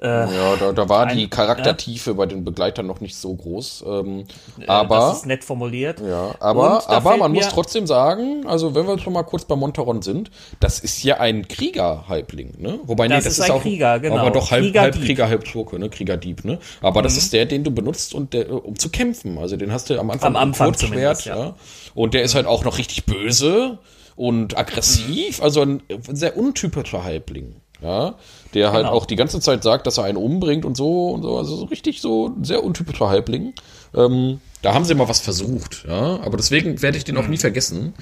ja, 0.00 0.56
da, 0.56 0.72
da 0.72 0.88
war 0.88 1.06
ein, 1.08 1.16
die 1.16 1.28
Charaktertiefe 1.28 2.10
ja. 2.10 2.16
bei 2.16 2.26
den 2.26 2.44
Begleitern 2.44 2.86
noch 2.86 3.00
nicht 3.00 3.16
so 3.16 3.34
groß. 3.34 3.84
Ähm, 3.86 4.24
aber 4.68 4.96
das 4.96 5.18
ist 5.18 5.26
nett 5.26 5.42
formuliert. 5.42 6.00
Ja, 6.00 6.36
aber, 6.38 6.88
aber 6.88 7.16
man 7.16 7.32
muss 7.32 7.48
trotzdem 7.48 7.86
sagen, 7.86 8.46
also 8.46 8.76
wenn 8.76 8.86
wir 8.86 8.98
schon 9.00 9.12
mal 9.12 9.24
kurz 9.24 9.44
bei 9.44 9.56
Montaron 9.56 10.02
sind, 10.02 10.30
das 10.60 10.78
ist 10.78 11.02
ja 11.02 11.18
ein 11.18 11.48
Krieger-Halbling, 11.48 12.54
ne? 12.58 12.78
Wobei 12.84 13.08
das 13.08 13.18
nee, 13.18 13.24
das 13.24 13.38
ist, 13.38 13.44
ist 13.44 13.50
auch 13.50 13.62
Krieger, 13.62 13.98
genau. 13.98 14.18
Aber 14.18 14.30
doch 14.30 14.52
halb 14.52 14.62
Krieger, 14.62 14.82
halb 14.82 14.94
Krieger, 14.94 15.28
halb 15.28 15.48
Schurke, 15.48 15.80
ne? 15.80 15.90
Kriegerdieb, 15.90 16.44
ne? 16.44 16.60
Aber 16.80 17.00
mhm. 17.00 17.04
das 17.04 17.16
ist 17.16 17.32
der, 17.32 17.46
den 17.46 17.64
du 17.64 17.72
benutzt, 17.72 18.14
und 18.14 18.34
der, 18.34 18.52
um 18.52 18.78
zu 18.78 18.90
kämpfen. 18.90 19.36
Also 19.38 19.56
den 19.56 19.72
hast 19.72 19.90
du 19.90 19.98
am 19.98 20.10
Anfang 20.10 20.28
am 20.28 20.36
Anfang 20.36 20.74
Schwert, 20.74 21.24
ja. 21.24 21.36
ja. 21.36 21.54
Und 21.94 22.14
der 22.14 22.22
ist 22.22 22.36
halt 22.36 22.46
auch 22.46 22.64
noch 22.64 22.78
richtig 22.78 23.04
böse 23.04 23.78
und 24.14 24.56
aggressiv, 24.56 25.38
mhm. 25.38 25.44
also 25.44 25.62
ein 25.62 25.82
sehr 26.12 26.36
untypischer 26.36 27.02
Halbling 27.02 27.56
ja, 27.82 28.14
der 28.54 28.72
halt 28.72 28.84
genau. 28.84 28.96
auch 28.96 29.06
die 29.06 29.16
ganze 29.16 29.40
Zeit 29.40 29.62
sagt, 29.62 29.86
dass 29.86 29.98
er 29.98 30.04
einen 30.04 30.18
umbringt 30.18 30.64
und 30.64 30.76
so 30.76 31.10
und 31.10 31.22
so, 31.22 31.38
also 31.38 31.56
so 31.56 31.64
richtig 31.66 32.00
so 32.00 32.28
ein 32.28 32.44
sehr 32.44 32.64
untypischer 32.64 33.08
Halbling. 33.08 33.54
Ähm, 33.94 34.40
da 34.62 34.74
haben 34.74 34.84
sie 34.84 34.94
mal 34.94 35.08
was 35.08 35.20
versucht, 35.20 35.84
ja, 35.88 36.20
aber 36.20 36.36
deswegen 36.36 36.82
werde 36.82 36.98
ich 36.98 37.04
den 37.04 37.16
auch 37.16 37.28
nie 37.28 37.36
vergessen. 37.36 37.94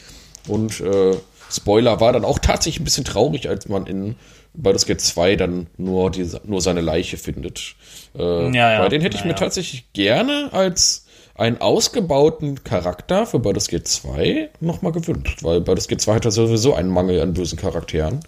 Und 0.48 0.80
äh, 0.80 1.16
Spoiler 1.50 2.00
war 2.00 2.12
dann 2.12 2.24
auch 2.24 2.38
tatsächlich 2.38 2.80
ein 2.80 2.84
bisschen 2.84 3.04
traurig, 3.04 3.48
als 3.48 3.68
man 3.68 3.86
in 3.86 4.16
Baldur's 4.54 4.86
Gate 4.86 5.00
2 5.00 5.36
dann 5.36 5.66
nur, 5.76 6.10
die, 6.10 6.28
nur 6.44 6.60
seine 6.60 6.80
Leiche 6.80 7.18
findet. 7.18 7.76
Äh, 8.16 8.50
ja, 8.54 8.72
ja. 8.72 8.80
Weil 8.80 8.88
den 8.88 9.02
hätte 9.02 9.16
ich 9.16 9.22
ja, 9.22 9.28
mir 9.28 9.34
tatsächlich 9.34 9.92
gerne 9.92 10.48
als 10.52 11.06
einen 11.34 11.60
ausgebauten 11.60 12.64
Charakter 12.64 13.26
für 13.26 13.38
Baldur's 13.38 13.68
Gate 13.68 13.86
2 13.86 14.50
nochmal 14.60 14.92
gewünscht, 14.92 15.42
weil 15.42 15.60
Baldur's 15.60 15.88
Gate 15.88 16.00
2 16.00 16.14
hat 16.14 16.24
ja 16.24 16.30
sowieso 16.30 16.74
einen 16.74 16.90
Mangel 16.90 17.20
an 17.20 17.34
bösen 17.34 17.58
Charakteren. 17.58 18.20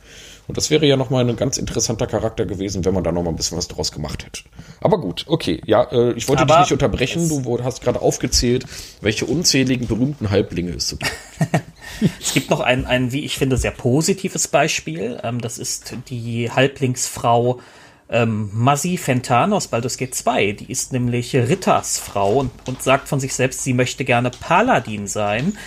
Und 0.48 0.56
das 0.56 0.70
wäre 0.70 0.86
ja 0.86 0.96
nochmal 0.96 1.28
ein 1.28 1.36
ganz 1.36 1.58
interessanter 1.58 2.06
Charakter 2.06 2.46
gewesen, 2.46 2.84
wenn 2.86 2.94
man 2.94 3.04
da 3.04 3.12
nochmal 3.12 3.34
ein 3.34 3.36
bisschen 3.36 3.58
was 3.58 3.68
draus 3.68 3.92
gemacht 3.92 4.24
hätte. 4.24 4.40
Aber 4.80 4.98
gut, 4.98 5.26
okay. 5.28 5.60
Ja, 5.66 5.84
äh, 5.92 6.12
ich 6.12 6.26
wollte 6.26 6.42
Aber 6.42 6.54
dich 6.54 6.60
nicht 6.62 6.72
unterbrechen. 6.72 7.28
Du 7.28 7.62
hast 7.62 7.82
gerade 7.82 8.00
aufgezählt, 8.00 8.64
welche 9.02 9.26
unzähligen 9.26 9.86
berühmten 9.86 10.30
Halblinge 10.30 10.72
es 10.72 10.88
so 10.88 10.96
gibt. 10.96 11.12
es 12.20 12.32
gibt 12.32 12.48
noch 12.48 12.60
ein, 12.60 12.86
ein, 12.86 13.12
wie 13.12 13.26
ich 13.26 13.36
finde, 13.36 13.58
sehr 13.58 13.72
positives 13.72 14.48
Beispiel. 14.48 15.20
Ähm, 15.22 15.42
das 15.42 15.58
ist 15.58 15.94
die 16.08 16.50
Halblingsfrau 16.50 17.60
ähm, 18.08 18.48
Mazzi 18.54 18.96
Fentan 18.96 19.52
aus 19.52 19.68
Baldur's 19.68 19.98
Gate 19.98 20.14
2. 20.14 20.52
Die 20.52 20.72
ist 20.72 20.94
nämlich 20.94 21.36
Rittersfrau 21.36 22.38
und, 22.38 22.50
und 22.66 22.82
sagt 22.82 23.08
von 23.08 23.20
sich 23.20 23.34
selbst, 23.34 23.64
sie 23.64 23.74
möchte 23.74 24.06
gerne 24.06 24.30
Paladin 24.30 25.06
sein. 25.06 25.58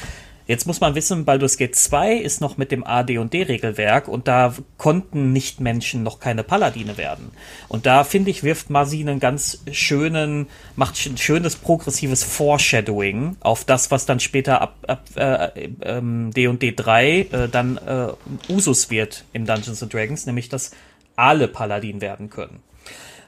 Jetzt 0.52 0.68
muss 0.68 0.82
man 0.82 0.96
wissen, 0.96 1.24
Baldur's 1.24 1.56
Gate 1.56 1.78
2 1.78 2.18
ist 2.18 2.42
noch 2.42 2.58
mit 2.58 2.74
dem 2.74 2.84
AD&D-Regelwerk 2.84 4.10
und 4.10 4.28
da 4.28 4.54
konnten 4.78 5.32
Nichtmenschen 5.32 6.04
noch 6.04 6.20
keine 6.20 6.44
Paladine 6.44 6.98
werden. 6.98 7.32
Und 7.70 7.86
da, 7.86 8.04
finde 8.04 8.32
ich, 8.32 8.44
wirft 8.44 8.70
Masi 8.70 9.00
einen 9.00 9.22
ganz 9.22 9.64
schönen, 9.72 10.48
macht 10.76 11.06
ein 11.06 11.16
schönes 11.16 11.56
progressives 11.56 12.26
Foreshadowing 12.26 13.38
auf 13.40 13.64
das, 13.64 13.92
was 13.92 14.06
dann 14.06 14.20
später 14.20 14.60
ab, 14.60 14.76
ab 14.88 15.06
äh, 15.16 15.70
ähm, 15.84 16.32
D&D 16.34 16.74
3 16.74 17.20
äh, 17.20 17.48
dann 17.50 17.78
äh, 17.78 18.10
Usus 18.52 18.90
wird 18.90 19.24
im 19.32 19.46
Dungeons 19.46 19.82
and 19.82 19.94
Dragons, 19.94 20.26
nämlich 20.26 20.50
dass 20.50 20.72
alle 21.16 21.48
Paladin 21.48 22.02
werden 22.02 22.30
können. 22.30 22.60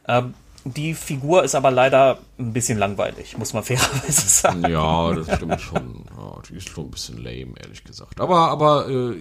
Ähm, 0.10 0.34
die 0.66 0.94
Figur 0.94 1.44
ist 1.44 1.56
aber 1.56 1.72
leider 1.72 2.20
ein 2.40 2.54
bisschen 2.54 2.78
langweilig, 2.78 3.38
muss 3.38 3.54
man 3.54 3.64
fairerweise 3.64 4.28
sagen. 4.28 4.70
Ja, 4.70 5.14
das 5.14 5.36
stimmt 5.36 5.62
schon. 5.62 6.06
Ja, 6.18 6.42
die 6.50 6.56
ist 6.56 6.70
schon 6.70 6.86
ein 6.86 6.92
bisschen 6.92 7.18
lame, 7.18 7.54
ehrlich 7.62 7.84
gesagt. 7.84 8.20
Aber, 8.20 8.50
aber, 8.50 8.90
äh, 8.90 9.16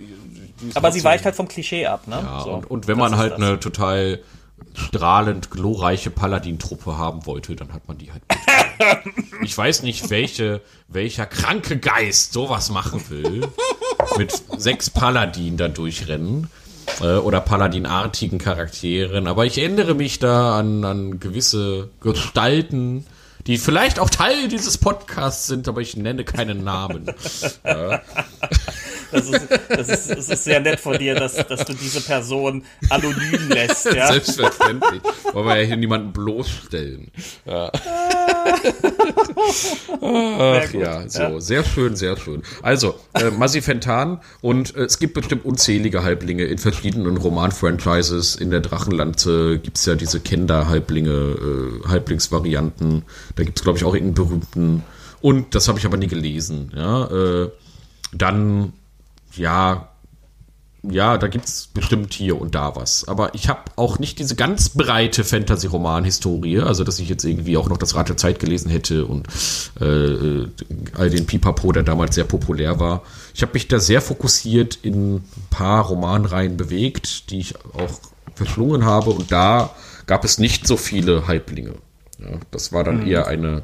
aber 0.74 0.92
sie 0.92 1.02
weicht 1.02 1.24
halt 1.24 1.34
vom 1.34 1.48
Klischee 1.48 1.86
ab, 1.86 2.06
ne? 2.06 2.20
Ja, 2.22 2.40
so, 2.44 2.50
und, 2.52 2.70
und 2.70 2.88
wenn 2.88 2.98
man 2.98 3.16
halt 3.16 3.32
das. 3.32 3.40
eine 3.40 3.60
total 3.60 4.20
strahlend 4.74 5.50
glorreiche 5.50 6.10
Paladin-Truppe 6.10 6.96
haben 6.96 7.26
wollte, 7.26 7.56
dann 7.56 7.72
hat 7.72 7.88
man 7.88 7.98
die 7.98 8.12
halt. 8.12 8.22
ich 9.42 9.56
weiß 9.56 9.82
nicht, 9.82 10.10
welche, 10.10 10.60
welcher 10.88 11.26
kranke 11.26 11.78
Geist 11.78 12.32
sowas 12.32 12.70
machen 12.70 13.02
will. 13.10 13.48
mit 14.16 14.32
sechs 14.58 14.90
Paladin 14.90 15.56
da 15.56 15.68
durchrennen 15.68 16.48
äh, 17.00 17.16
oder 17.16 17.40
Paladinartigen 17.40 18.38
Charakteren. 18.38 19.26
Aber 19.26 19.46
ich 19.46 19.58
erinnere 19.58 19.94
mich 19.94 20.18
da 20.18 20.58
an, 20.58 20.84
an 20.84 21.20
gewisse 21.20 21.90
Gestalten, 22.00 23.06
die 23.46 23.58
vielleicht 23.58 23.98
auch 23.98 24.10
Teil 24.10 24.48
dieses 24.48 24.78
Podcasts 24.78 25.46
sind, 25.46 25.66
aber 25.68 25.80
ich 25.80 25.96
nenne 25.96 26.24
keinen 26.24 26.62
Namen. 26.64 27.06
ja. 27.64 28.00
Das 29.12 29.28
ist, 29.28 29.48
das, 29.68 29.88
ist, 29.88 30.10
das 30.10 30.28
ist 30.28 30.44
sehr 30.44 30.60
nett 30.60 30.80
von 30.80 30.98
dir, 30.98 31.14
dass, 31.14 31.34
dass 31.34 31.64
du 31.64 31.74
diese 31.74 32.00
Person 32.00 32.64
anonym 32.88 33.48
lässt. 33.48 33.92
Ja? 33.92 34.08
Selbstverständlich. 34.08 35.02
Wollen 35.32 35.46
wir 35.46 35.60
ja 35.60 35.66
hier 35.66 35.76
niemanden 35.76 36.12
bloßstellen. 36.12 37.10
Ja. 37.44 37.70
Ach 40.00 40.72
ja, 40.72 41.08
so. 41.08 41.22
Ja. 41.22 41.40
Sehr 41.40 41.64
schön, 41.64 41.96
sehr 41.96 42.16
schön. 42.16 42.42
Also, 42.62 42.98
äh, 43.14 43.30
Masifentan 43.30 44.20
und 44.40 44.74
äh, 44.76 44.84
es 44.84 44.98
gibt 44.98 45.14
bestimmt 45.14 45.44
unzählige 45.44 46.02
Halblinge 46.02 46.44
in 46.44 46.58
verschiedenen 46.58 47.16
Roman-Franchises. 47.16 48.36
In 48.36 48.50
der 48.50 48.60
Drachenlanze 48.60 49.58
gibt 49.58 49.78
es 49.78 49.86
ja 49.86 49.94
diese 49.94 50.20
Kender-Halblinge, 50.20 51.10
äh, 51.10 51.88
Halblingsvarianten. 51.88 53.02
Da 53.36 53.44
gibt 53.44 53.58
es, 53.58 53.64
glaube 53.64 53.78
ich, 53.78 53.84
auch 53.84 53.94
irgendeinen 53.94 54.14
berühmten. 54.14 54.82
Und 55.20 55.54
das 55.54 55.68
habe 55.68 55.78
ich 55.78 55.86
aber 55.86 55.96
nie 55.96 56.08
gelesen. 56.08 56.72
Ja, 56.74 57.06
äh, 57.06 57.50
dann 58.12 58.72
ja, 59.34 59.88
ja, 60.82 61.16
da 61.16 61.28
gibt's 61.28 61.68
bestimmt 61.68 62.12
hier 62.12 62.40
und 62.40 62.56
da 62.56 62.74
was. 62.74 63.06
Aber 63.06 63.34
ich 63.34 63.48
habe 63.48 63.60
auch 63.76 64.00
nicht 64.00 64.18
diese 64.18 64.34
ganz 64.34 64.70
breite 64.70 65.22
Fantasy-Roman-Historie, 65.22 66.58
also 66.58 66.82
dass 66.82 66.98
ich 66.98 67.08
jetzt 67.08 67.24
irgendwie 67.24 67.56
auch 67.56 67.68
noch 67.68 67.76
das 67.76 67.94
Rad 67.94 68.08
der 68.08 68.16
Zeit 68.16 68.40
gelesen 68.40 68.68
hätte 68.68 69.06
und 69.06 69.28
äh, 69.80 70.48
all 70.94 71.10
den 71.10 71.26
Pipapo, 71.26 71.70
der 71.70 71.84
damals 71.84 72.16
sehr 72.16 72.24
populär 72.24 72.80
war. 72.80 73.02
Ich 73.32 73.42
habe 73.42 73.52
mich 73.54 73.68
da 73.68 73.78
sehr 73.78 74.00
fokussiert 74.00 74.76
in 74.82 75.16
ein 75.16 75.24
paar 75.50 75.86
Romanreihen 75.86 76.56
bewegt, 76.56 77.30
die 77.30 77.38
ich 77.38 77.54
auch 77.74 78.00
verschlungen 78.34 78.84
habe 78.84 79.10
und 79.10 79.30
da 79.30 79.70
gab 80.06 80.24
es 80.24 80.38
nicht 80.38 80.66
so 80.66 80.76
viele 80.76 81.28
Halblinge. 81.28 81.74
Ja, 82.18 82.38
das 82.50 82.72
war 82.72 82.82
dann 82.82 83.02
mhm. 83.02 83.06
eher 83.06 83.28
eine 83.28 83.58
äh, 83.58 83.62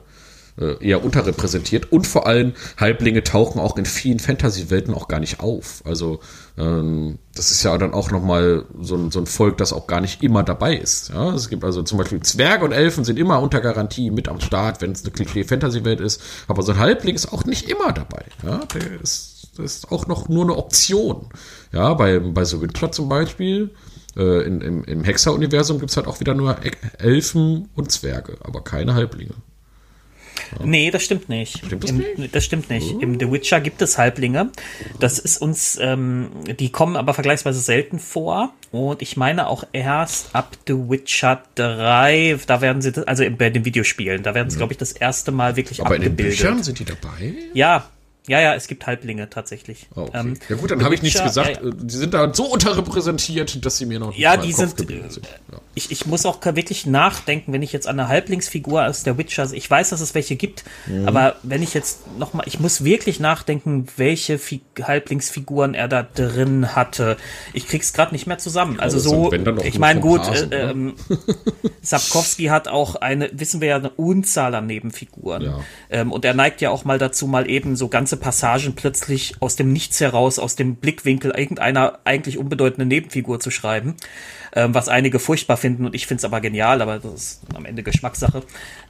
eher 0.81 1.05
unterrepräsentiert 1.05 1.93
und 1.93 2.07
vor 2.07 2.27
allem 2.27 2.53
Halblinge 2.77 3.23
tauchen 3.23 3.61
auch 3.61 3.77
in 3.77 3.87
vielen 3.87 4.19
Fantasy-Welten 4.19 4.95
auch 4.95 5.09
gar 5.09 5.21
nicht 5.21 5.41
auf. 5.41 5.83
Also 5.85 6.21
ähm, 6.57 7.19
das 7.35 7.51
ist 7.53 7.63
ja 7.63 7.79
dann 7.79 7.95
auch 7.95 8.11
nochmal 8.11 8.65
so 8.81 8.97
ein, 8.97 9.11
so 9.11 9.21
ein 9.21 9.27
Volk, 9.27 9.59
das 9.59 9.73
auch 9.73 9.87
gar 9.87 10.01
nicht 10.01 10.23
immer 10.23 10.43
dabei 10.43 10.77
ist. 10.77 11.11
Ja? 11.11 11.33
Es 11.33 11.49
gibt 11.49 11.65
also 11.65 11.83
zum 11.83 11.99
Beispiel 11.99 12.21
Zwerge 12.21 12.65
und 12.65 12.73
Elfen 12.73 13.05
sind 13.05 13.19
immer 13.19 13.41
unter 13.41 13.61
Garantie 13.61 14.11
mit 14.11 14.29
am 14.29 14.41
Start, 14.41 14.83
wenn 14.83 14.93
es 14.93 15.05
eine 15.05 15.13
Klischee-Fantasy-Welt 15.13 16.01
ist, 16.01 16.21
aber 16.49 16.63
so 16.63 16.73
ein 16.73 16.79
Halbling 16.79 17.15
ist 17.15 17.33
auch 17.33 17.45
nicht 17.45 17.69
immer 17.71 17.93
dabei. 17.93 18.25
Ja? 18.45 18.61
Der 18.75 19.01
ist, 19.01 19.51
das 19.57 19.77
ist 19.77 19.93
auch 19.93 20.07
noch 20.07 20.29
nur 20.29 20.45
eine 20.45 20.57
Option. 20.57 21.29
Ja, 21.73 21.95
bei, 21.95 22.19
bei 22.19 22.45
so 22.45 22.61
Witcher 22.63 22.91
zum 22.91 23.09
Beispiel, 23.09 23.71
äh, 24.17 24.45
in, 24.45 24.61
im, 24.61 24.85
im 24.85 25.05
Hexer-Universum 25.05 25.79
gibt 25.79 25.91
es 25.91 25.97
halt 25.97 26.07
auch 26.07 26.19
wieder 26.19 26.35
nur 26.35 26.57
Elfen 26.99 27.69
und 27.77 27.93
Zwerge, 27.93 28.39
aber 28.41 28.63
keine 28.65 28.95
Halblinge. 28.95 29.35
Ja. 30.59 30.67
Nee, 30.67 30.91
das 30.91 31.05
stimmt 31.05 31.29
nicht. 31.29 31.59
Stimmt 31.65 31.85
das 31.85 31.91
Im, 31.91 31.99
nicht? 31.99 32.35
Das 32.35 32.45
stimmt 32.45 32.71
nicht. 32.71 32.95
Oh. 32.95 33.01
Im 33.01 33.19
The 33.19 33.31
Witcher 33.31 33.61
gibt 33.61 33.83
es 33.83 33.99
Halblinge. 33.99 34.51
Das 35.01 35.19
ist 35.19 35.41
uns, 35.41 35.79
ähm, 35.81 36.29
die 36.59 36.71
kommen 36.71 36.97
aber 36.97 37.15
vergleichsweise 37.15 37.61
selten 37.61 37.99
vor. 37.99 38.53
Und 38.71 39.01
ich 39.03 39.17
meine 39.17 39.47
auch 39.47 39.65
erst 39.73 40.35
ab 40.35 40.57
The 40.67 40.75
Witcher 40.75 41.43
3, 41.55 42.39
da 42.47 42.61
werden 42.61 42.83
sie, 42.83 42.93
also 43.07 43.25
bei 43.31 43.51
den 43.51 43.65
Videospielen, 43.65 44.23
da 44.23 44.35
werden 44.35 44.51
sie, 44.51 44.57
mhm. 44.57 44.61
glaube 44.61 44.73
ich, 44.75 44.79
das 44.79 44.93
erste 44.93 45.33
Mal 45.33 45.57
wirklich 45.57 45.81
aber 45.81 45.95
abgebildet. 45.95 46.41
Aber 46.41 46.51
in 46.51 46.55
den 46.55 46.57
Büchern 46.57 46.63
sind 46.63 46.79
die 46.79 46.85
dabei? 46.85 47.35
Ja, 47.55 47.89
Ja, 48.29 48.41
ja, 48.41 48.55
es 48.55 48.69
gibt 48.69 48.87
Halblinge 48.87 49.31
tatsächlich. 49.31 49.89
Oh, 49.95 50.03
okay. 50.03 50.11
ähm, 50.15 50.35
ja 50.49 50.57
gut, 50.57 50.71
dann 50.71 50.85
habe 50.85 50.95
ich 50.95 51.03
nichts 51.03 51.23
gesagt. 51.23 51.61
Ja, 51.63 51.71
Die 51.71 51.97
sind 51.97 52.15
da 52.15 52.33
so 52.33 52.45
unterrepräsentiert, 52.45 53.65
dass 53.65 53.79
sie 53.79 53.87
mir 53.87 53.99
noch 53.99 54.11
nicht 54.11 54.19
Ja, 54.19 54.37
die 54.37 54.53
sind. 54.53 54.77
sind. 54.77 54.91
Ja. 54.91 55.59
Ich, 55.75 55.91
ich 55.91 56.07
muss 56.07 56.27
auch 56.27 56.41
wirklich 56.45 56.87
nachdenken, 56.87 57.53
wenn 57.53 57.63
ich 57.63 57.73
jetzt 57.73 57.87
an 57.87 57.99
eine 57.99 58.09
Halblingsfigur 58.09 58.87
aus 58.87 59.03
der 59.03 59.17
Witcher, 59.17 59.43
also 59.43 59.55
ich 59.55 59.71
weiß, 59.71 59.91
dass 59.91 60.01
es 60.01 60.15
welche 60.15 60.37
gibt, 60.37 60.65
mhm. 60.87 61.09
aber 61.09 61.37
wenn 61.43 61.63
ich 61.63 61.75
jetzt 61.75 62.19
noch 62.19 62.35
mal, 62.35 62.45
ich 62.47 62.61
muss 62.61 62.85
wirklich 62.85 63.21
nachdenken, 63.21 63.87
welche 63.97 64.39
Fi 64.39 64.61
Halblingsfiguren 64.83 65.75
er 65.75 65.89
da 65.89 66.03
drin 66.03 66.75
hatte. 66.75 67.17
Ich 67.53 67.67
krieg's 67.67 67.93
gerade 67.93 68.13
nicht 68.13 68.27
mehr 68.27 68.39
zusammen. 68.39 68.79
Also 68.81 68.99
so, 68.99 69.33
ich 69.33 69.79
meine 69.79 70.01
gut, 70.01 70.21
Hasen, 70.21 70.53
äh, 70.53 70.71
ähm, 70.71 70.95
Sapkowski 71.83 72.47
hat 72.47 72.69
auch 72.69 72.97
eine, 72.97 73.31
wissen 73.33 73.61
wir 73.61 73.69
ja, 73.69 73.77
eine 73.77 73.91
Unzahl 73.91 74.55
an 74.55 74.67
Nebenfiguren. 74.67 75.43
Ja. 75.43 75.61
Ähm, 75.91 76.13
und 76.13 76.25
er 76.25 76.35
neigt 76.35 76.61
ja 76.61 76.71
auch 76.71 76.85
mal 76.85 76.99
dazu, 76.99 77.27
mal 77.27 77.49
eben 77.49 77.77
so 77.77 77.89
ganze 77.89 78.17
Passagen 78.19 78.75
plötzlich 78.75 79.35
aus 79.41 79.57
dem 79.57 79.73
Nichts 79.73 80.01
heraus, 80.01 80.39
aus 80.39 80.57
dem 80.57 80.77
Blickwinkel 80.77 81.33
irgendeiner 81.37 81.99
eigentlich 82.05 82.39
unbedeutenden 82.39 82.89
Nebenfigur 82.89 83.41
zu 83.41 83.51
schreiben, 83.51 83.97
ähm, 84.55 84.75
was 84.75 84.89
einige 84.89 85.19
furchtbar 85.19 85.57
finden 85.57 85.87
und 85.87 85.95
ich 85.95 86.07
finde 86.07 86.21
es 86.21 86.25
aber 86.25 86.41
genial, 86.41 86.83
aber 86.83 86.99
das 86.99 87.15
ist 87.15 87.41
am 87.55 87.65
Ende 87.65 87.83
Geschmackssache. 87.83 88.43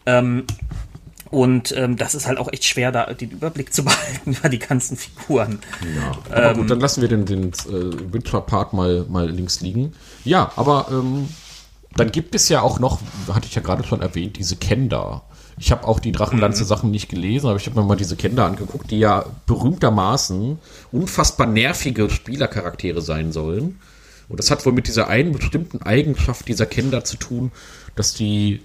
Ähm, 0.07 0.45
und 1.31 1.76
ähm, 1.76 1.97
das 1.97 2.14
ist 2.14 2.26
halt 2.26 2.39
auch 2.39 2.51
echt 2.53 2.64
schwer, 2.64 2.91
da 2.91 3.12
den 3.12 3.31
Überblick 3.31 3.72
zu 3.72 3.85
behalten 3.85 4.33
über 4.33 4.49
die 4.49 4.59
ganzen 4.59 4.97
Figuren. 4.97 5.59
Ja, 5.97 6.12
aber 6.31 6.51
ähm, 6.51 6.57
gut, 6.57 6.70
dann 6.70 6.81
lassen 6.81 7.03
wir 7.03 7.09
den, 7.09 7.26
den 7.26 7.49
äh, 7.49 8.12
Winter-Part 8.12 8.72
mal, 8.72 9.05
mal 9.09 9.29
links 9.29 9.61
liegen. 9.61 9.93
Ja, 10.24 10.53
aber 10.57 10.87
ähm, 10.91 11.29
dann 11.97 12.12
gibt 12.12 12.35
es 12.35 12.49
ja 12.49 12.62
auch 12.62 12.79
noch, 12.79 13.01
hatte 13.33 13.47
ich 13.47 13.55
ja 13.55 13.62
gerade 13.62 13.85
schon 13.85 14.01
erwähnt, 14.01 14.39
diese 14.39 14.57
Kender. 14.57 15.22
Ich 15.59 15.70
habe 15.72 15.86
auch 15.86 15.98
die 15.98 16.12
Drachenlanze-Sachen 16.12 16.90
nicht 16.90 17.09
gelesen, 17.09 17.48
aber 17.48 17.56
ich 17.56 17.66
habe 17.66 17.80
mir 17.80 17.86
mal 17.86 17.96
diese 17.96 18.16
Kinder 18.16 18.44
angeguckt, 18.44 18.90
die 18.90 18.98
ja 18.98 19.24
berühmtermaßen 19.46 20.59
unfassbar 20.92 21.46
nervige 21.46 22.11
Spielercharaktere 22.11 23.02
sein 23.02 23.32
sollen. 23.32 23.80
Und 24.28 24.38
das 24.38 24.50
hat 24.50 24.64
wohl 24.66 24.72
mit 24.72 24.86
dieser 24.86 25.09
einen 25.09 25.32
bestimmten 25.32 25.82
Eigenschaft 25.82 26.46
dieser 26.48 26.66
Kinder 26.66 27.04
zu 27.04 27.16
tun, 27.16 27.50
dass 27.96 28.14
die 28.14 28.61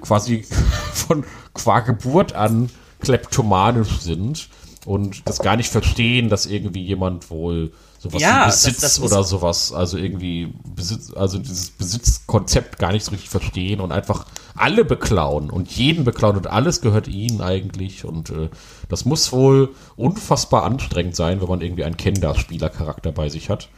quasi 0.00 0.44
von 0.92 1.24
qua 1.54 1.80
Geburt 1.80 2.34
an 2.34 2.70
kleptomanisch 3.00 4.00
sind 4.00 4.48
und 4.84 5.26
das 5.28 5.38
gar 5.38 5.56
nicht 5.56 5.70
verstehen, 5.70 6.28
dass 6.28 6.46
irgendwie 6.46 6.82
jemand 6.82 7.30
wohl 7.30 7.72
sowas 8.10 8.22
ja, 8.22 8.42
wie 8.42 8.50
Besitz 8.50 8.80
das, 8.80 8.96
das 8.96 9.00
oder 9.00 9.24
sowas, 9.24 9.72
also 9.72 9.96
irgendwie 9.98 10.52
Besitz, 10.74 11.12
also 11.14 11.38
dieses 11.38 11.70
Besitzkonzept 11.70 12.78
gar 12.78 12.92
nicht 12.92 13.04
so 13.04 13.10
richtig 13.10 13.30
verstehen 13.30 13.80
und 13.80 13.92
einfach 13.92 14.26
alle 14.54 14.84
beklauen 14.84 15.50
und 15.50 15.70
jeden 15.70 16.04
beklauen 16.04 16.36
und 16.36 16.46
alles 16.46 16.80
gehört 16.80 17.08
ihnen 17.08 17.40
eigentlich 17.40 18.04
und 18.04 18.30
äh, 18.30 18.48
das 18.88 19.04
muss 19.04 19.32
wohl 19.32 19.74
unfassbar 19.96 20.64
anstrengend 20.64 21.16
sein, 21.16 21.40
wenn 21.40 21.48
man 21.48 21.60
irgendwie 21.60 21.84
einen 21.84 21.96
Kender-Spielercharakter 21.96 23.12
bei 23.12 23.28
sich 23.28 23.50
hat. 23.50 23.68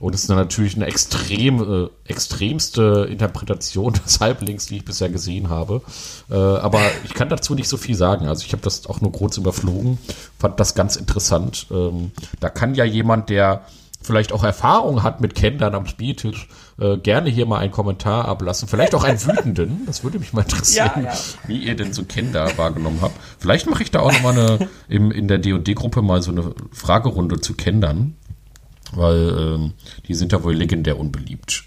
Und 0.00 0.14
es 0.14 0.22
ist 0.22 0.28
natürlich 0.28 0.76
eine 0.76 0.86
extrem, 0.86 1.86
äh, 1.86 1.88
extremste 2.04 3.08
Interpretation 3.10 3.92
des 4.04 4.20
Halblings, 4.20 4.66
die 4.66 4.76
ich 4.76 4.84
bisher 4.84 5.08
gesehen 5.08 5.48
habe. 5.48 5.82
Äh, 6.30 6.34
aber 6.34 6.80
ich 7.04 7.14
kann 7.14 7.28
dazu 7.28 7.54
nicht 7.54 7.68
so 7.68 7.76
viel 7.76 7.96
sagen. 7.96 8.28
Also 8.28 8.44
ich 8.44 8.52
habe 8.52 8.62
das 8.62 8.86
auch 8.86 9.00
nur 9.00 9.12
kurz 9.12 9.36
überflogen, 9.36 9.98
fand 10.38 10.60
das 10.60 10.74
ganz 10.74 10.96
interessant. 10.96 11.66
Ähm, 11.70 12.12
da 12.40 12.48
kann 12.48 12.74
ja 12.74 12.84
jemand, 12.84 13.28
der 13.30 13.62
vielleicht 14.00 14.32
auch 14.32 14.44
Erfahrung 14.44 15.02
hat 15.02 15.20
mit 15.20 15.34
Kindern 15.34 15.74
am 15.74 15.86
Spieltisch, 15.86 16.48
äh, 16.80 16.96
gerne 16.98 17.30
hier 17.30 17.46
mal 17.46 17.58
einen 17.58 17.72
Kommentar 17.72 18.26
ablassen. 18.26 18.68
Vielleicht 18.68 18.94
auch 18.94 19.04
einen 19.04 19.20
wütenden. 19.20 19.82
Das 19.86 20.04
würde 20.04 20.18
mich 20.18 20.32
mal 20.32 20.42
interessieren, 20.42 20.90
ja, 20.96 21.12
ja. 21.12 21.18
wie 21.46 21.58
ihr 21.58 21.74
denn 21.74 21.92
so 21.92 22.04
Kinder 22.04 22.50
wahrgenommen 22.56 22.98
habt. 23.00 23.14
Vielleicht 23.38 23.68
mache 23.68 23.82
ich 23.82 23.90
da 23.90 24.00
auch 24.00 24.12
noch 24.12 24.22
mal 24.22 24.32
eine, 24.32 24.68
im, 24.88 25.10
in 25.10 25.28
der 25.28 25.38
D&D-Gruppe 25.38 26.02
mal 26.02 26.22
so 26.22 26.30
eine 26.30 26.52
Fragerunde 26.72 27.40
zu 27.40 27.54
Kindern 27.54 28.14
weil 28.92 29.36
ähm, 29.38 29.72
die 30.06 30.14
sind 30.14 30.32
ja 30.32 30.42
wohl 30.42 30.54
legendär 30.54 30.98
unbeliebt. 30.98 31.64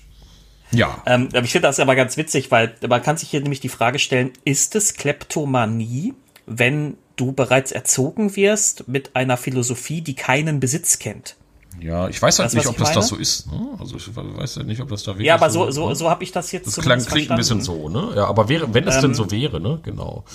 Ja. 0.72 1.02
Ähm, 1.06 1.30
ich 1.44 1.52
finde 1.52 1.68
das 1.68 1.80
aber 1.80 1.96
ganz 1.96 2.18
witzig, 2.18 2.52
weil 2.52 2.76
man 2.88 3.02
kann 3.02 3.18
sich 3.18 3.30
hier 3.30 3.42
nämlich 3.42 3.60
die 3.60 3.70
Frage 3.70 4.00
stellen, 4.00 4.32
ist 4.46 4.76
es 4.76 4.94
Kleptomanie, 4.94 6.14
wenn 6.46 6.98
du 7.18 7.34
bereits 7.34 7.72
erzogen 7.72 8.36
wirst 8.36 8.88
mit 8.88 9.16
einer 9.16 9.38
Philosophie, 9.38 10.02
die 10.02 10.16
keinen 10.16 10.60
Besitz 10.60 11.00
kennt? 11.00 11.36
Ja, 11.80 12.10
ich 12.10 12.22
weiß 12.22 12.40
halt 12.40 12.48
weißt, 12.48 12.56
nicht, 12.56 12.68
ob 12.68 12.78
das 12.78 12.90
meine? 12.90 12.96
das 12.96 13.08
so 13.08 13.16
ist. 13.16 13.52
Ne? 13.52 13.70
Also 13.80 13.96
ich 13.96 14.16
weiß 14.16 14.58
halt 14.58 14.68
nicht, 14.68 14.82
ob 14.82 14.90
das 14.90 15.04
da 15.04 15.14
wirklich 15.14 15.28
Ja, 15.28 15.36
aber 15.36 15.50
so, 15.50 15.72
so, 15.72 15.90
so, 15.90 15.94
so 15.94 16.10
habe 16.10 16.24
ich 16.24 16.32
das 16.32 16.52
jetzt 16.52 16.68
Das 16.68 16.84
klang, 16.84 17.04
klingt 17.04 17.32
ein 17.32 17.38
bisschen 17.38 17.62
so, 17.62 17.88
ne? 17.88 18.12
Ja, 18.16 18.26
aber 18.26 18.50
wäre, 18.50 18.74
wenn 18.74 18.88
es 18.88 18.98
ähm, 18.98 19.02
denn 19.02 19.14
so 19.14 19.32
wäre, 19.32 19.62
ne? 19.62 19.80
Genau. 19.84 20.26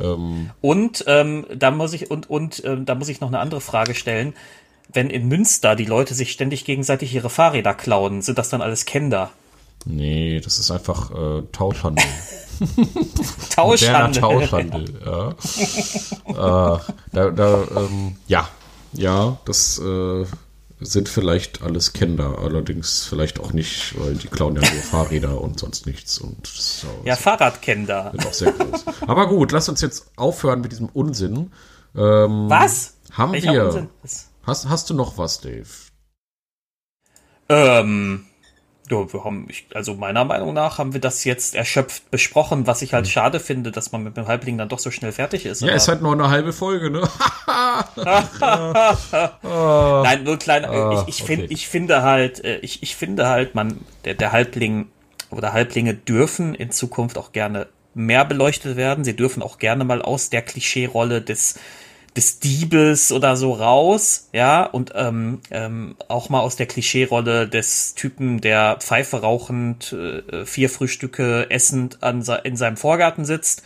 Ähm. 0.00 0.50
Und 0.60 1.04
ähm, 1.06 1.46
da 1.54 1.72
muss 1.72 1.92
ich 1.92 2.10
und 2.10 2.30
und 2.30 2.62
ähm, 2.64 2.86
da 2.86 2.94
muss 2.94 3.08
ich 3.08 3.20
noch 3.20 3.28
eine 3.28 3.40
andere 3.40 3.60
Frage 3.60 3.94
stellen 3.94 4.34
wenn 4.92 5.10
in 5.10 5.28
Münster 5.28 5.76
die 5.76 5.84
Leute 5.84 6.14
sich 6.14 6.32
ständig 6.32 6.64
gegenseitig 6.64 7.14
ihre 7.14 7.30
Fahrräder 7.30 7.74
klauen, 7.74 8.22
sind 8.22 8.38
das 8.38 8.48
dann 8.48 8.62
alles 8.62 8.84
Kender? 8.84 9.30
Nee, 9.84 10.40
das 10.40 10.58
ist 10.58 10.70
einfach 10.70 11.10
äh, 11.10 11.42
Tauschhandel. 11.52 12.04
Tauschhandel. 13.54 14.20
Tauschhandel, 14.20 15.00
ja. 15.04 15.28
äh, 16.76 16.78
da, 17.12 17.30
da, 17.30 17.64
ähm, 17.76 18.16
ja, 18.26 18.48
ja, 18.92 19.36
das 19.44 19.78
äh, 19.78 20.24
sind 20.80 21.08
vielleicht 21.08 21.62
alles 21.62 21.92
Kinder, 21.92 22.38
allerdings 22.38 23.04
vielleicht 23.04 23.40
auch 23.40 23.52
nicht, 23.52 23.98
weil 23.98 24.14
die 24.14 24.28
klauen 24.28 24.56
ja 24.56 24.62
nur 24.62 24.82
Fahrräder 24.90 25.40
und 25.40 25.58
sonst 25.58 25.86
nichts. 25.86 26.18
Und 26.18 26.46
so, 26.46 26.86
ja, 27.04 27.16
Fahrradkinder. 27.16 28.12
Sind 28.12 28.26
auch 28.26 28.32
sehr 28.32 28.52
groß. 28.52 28.84
Aber 29.06 29.28
gut, 29.28 29.52
lass 29.52 29.68
uns 29.68 29.80
jetzt 29.80 30.10
aufhören 30.16 30.60
mit 30.60 30.72
diesem 30.72 30.88
Unsinn. 30.88 31.52
Ähm, 31.96 32.48
Was? 32.48 32.94
Haben 33.12 33.32
Welcher 33.32 33.52
wir. 33.52 33.64
Unsinn? 33.66 33.88
Hast, 34.46 34.68
hast 34.68 34.90
du 34.90 34.94
noch 34.94 35.18
was, 35.18 35.40
Dave? 35.40 35.68
Ähm, 37.48 38.26
ja, 38.90 39.12
wir 39.12 39.24
haben, 39.24 39.48
also 39.72 39.94
meiner 39.94 40.24
Meinung 40.24 40.52
nach 40.52 40.78
haben 40.78 40.92
wir 40.92 41.00
das 41.00 41.24
jetzt 41.24 41.54
erschöpft 41.54 42.10
besprochen, 42.10 42.66
was 42.66 42.82
ich 42.82 42.92
halt 42.92 43.06
hm. 43.06 43.12
schade 43.12 43.40
finde, 43.40 43.72
dass 43.72 43.92
man 43.92 44.02
mit 44.02 44.16
dem 44.16 44.26
Halbling 44.26 44.58
dann 44.58 44.68
doch 44.68 44.78
so 44.78 44.90
schnell 44.90 45.12
fertig 45.12 45.46
ist. 45.46 45.62
Ja, 45.62 45.74
ist 45.74 45.88
halt 45.88 46.02
nur 46.02 46.12
eine 46.12 46.28
halbe 46.28 46.52
Folge, 46.52 46.90
ne? 46.90 47.00
Nein, 49.42 50.24
nur 50.24 50.38
klein. 50.38 50.64
Ah, 50.66 51.04
ich, 51.06 51.14
ich, 51.14 51.22
okay. 51.22 51.36
find, 51.36 51.50
ich 51.50 51.68
finde 51.68 52.02
halt, 52.02 52.44
äh, 52.44 52.58
ich, 52.58 52.82
ich 52.82 52.96
finde 52.96 53.28
halt, 53.28 53.54
man, 53.54 53.80
der, 54.04 54.14
der 54.14 54.32
Halbling 54.32 54.88
oder 55.30 55.54
Halblinge 55.54 55.94
dürfen 55.94 56.54
in 56.54 56.70
Zukunft 56.70 57.16
auch 57.16 57.32
gerne 57.32 57.68
mehr 57.94 58.24
beleuchtet 58.24 58.76
werden. 58.76 59.04
Sie 59.04 59.16
dürfen 59.16 59.42
auch 59.42 59.58
gerne 59.58 59.84
mal 59.84 60.02
aus 60.02 60.28
der 60.28 60.42
Klischee-Rolle 60.42 61.22
des 61.22 61.58
des 62.16 62.38
Diebes 62.38 63.10
oder 63.10 63.36
so 63.36 63.52
raus, 63.52 64.28
ja, 64.32 64.64
und 64.64 64.92
ähm, 64.94 65.40
ähm, 65.50 65.96
auch 66.08 66.28
mal 66.28 66.40
aus 66.40 66.54
der 66.54 66.66
Klischeerolle 66.66 67.48
des 67.48 67.94
Typen, 67.94 68.40
der 68.40 68.78
Pfeife 68.80 69.20
rauchend, 69.20 69.92
äh, 69.92 70.46
vier 70.46 70.70
Frühstücke 70.70 71.50
essend 71.50 72.02
an, 72.02 72.24
in 72.44 72.56
seinem 72.56 72.76
Vorgarten 72.76 73.24
sitzt, 73.24 73.62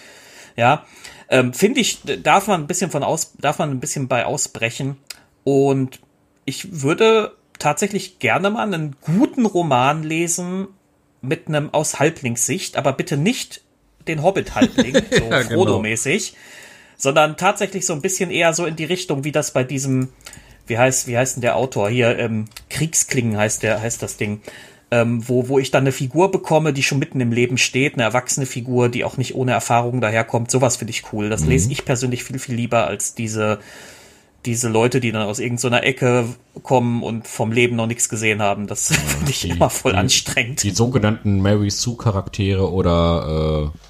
ja, 0.56 0.86
ähm, 1.28 1.52
finde 1.52 1.80
ich, 1.80 2.00
darf 2.22 2.46
man 2.46 2.62
ein 2.62 2.66
bisschen 2.66 2.90
von 2.90 3.02
aus, 3.02 3.34
darf 3.38 3.58
man 3.58 3.70
ein 3.70 3.80
bisschen 3.80 4.08
bei 4.08 4.24
ausbrechen. 4.24 4.96
Und 5.44 6.00
ich 6.46 6.82
würde 6.82 7.36
tatsächlich 7.58 8.18
gerne 8.18 8.50
mal 8.50 8.62
einen 8.62 8.96
guten 9.02 9.44
Roman 9.44 10.02
lesen 10.02 10.68
mit 11.20 11.48
einem 11.48 11.72
aus 11.74 11.98
Halblingssicht, 11.98 12.76
aber 12.76 12.92
bitte 12.92 13.18
nicht 13.18 13.62
den 14.06 14.22
Hobbit-Halbling, 14.22 14.94
so 15.10 15.24
ja, 15.24 15.42
genau. 15.42 15.54
Frodo-mäßig, 15.54 16.32
genau 16.32 16.42
sondern 16.98 17.36
tatsächlich 17.36 17.86
so 17.86 17.94
ein 17.94 18.02
bisschen 18.02 18.30
eher 18.30 18.52
so 18.52 18.66
in 18.66 18.76
die 18.76 18.84
Richtung, 18.84 19.24
wie 19.24 19.32
das 19.32 19.52
bei 19.52 19.64
diesem, 19.64 20.08
wie 20.66 20.76
heißt, 20.76 21.06
wie 21.06 21.16
heißt 21.16 21.36
denn 21.36 21.42
der 21.42 21.56
Autor 21.56 21.88
hier, 21.88 22.18
ähm, 22.18 22.46
Kriegsklingen 22.68 23.38
heißt 23.38 23.62
der, 23.62 23.80
heißt 23.80 24.02
das 24.02 24.18
Ding. 24.18 24.42
Ähm, 24.90 25.26
wo, 25.28 25.48
wo 25.48 25.58
ich 25.58 25.70
dann 25.70 25.82
eine 25.82 25.92
Figur 25.92 26.30
bekomme, 26.30 26.72
die 26.72 26.82
schon 26.82 26.98
mitten 26.98 27.20
im 27.20 27.30
Leben 27.30 27.58
steht, 27.58 27.94
eine 27.94 28.04
erwachsene 28.04 28.46
Figur, 28.46 28.88
die 28.88 29.04
auch 29.04 29.18
nicht 29.18 29.34
ohne 29.34 29.52
Erfahrung 29.52 30.00
daherkommt. 30.00 30.50
Sowas 30.50 30.78
finde 30.78 30.92
ich 30.92 31.12
cool. 31.12 31.28
Das 31.28 31.42
mhm. 31.42 31.50
lese 31.50 31.70
ich 31.70 31.84
persönlich 31.84 32.24
viel, 32.24 32.38
viel 32.38 32.54
lieber 32.54 32.86
als 32.86 33.14
diese, 33.14 33.58
diese 34.46 34.70
Leute, 34.70 35.00
die 35.00 35.12
dann 35.12 35.28
aus 35.28 35.40
irgendeiner 35.40 35.84
Ecke 35.84 36.24
kommen 36.62 37.02
und 37.02 37.28
vom 37.28 37.52
Leben 37.52 37.76
noch 37.76 37.86
nichts 37.86 38.08
gesehen 38.08 38.40
haben. 38.40 38.66
Das 38.66 38.88
finde 39.18 39.30
ich 39.30 39.42
die, 39.42 39.50
immer 39.50 39.68
voll 39.68 39.92
die, 39.92 39.98
anstrengend. 39.98 40.62
Die 40.62 40.70
sogenannten 40.70 41.42
Mary 41.42 41.68
Sue 41.70 41.98
Charaktere 41.98 42.72
oder 42.72 43.72
äh 43.74 43.87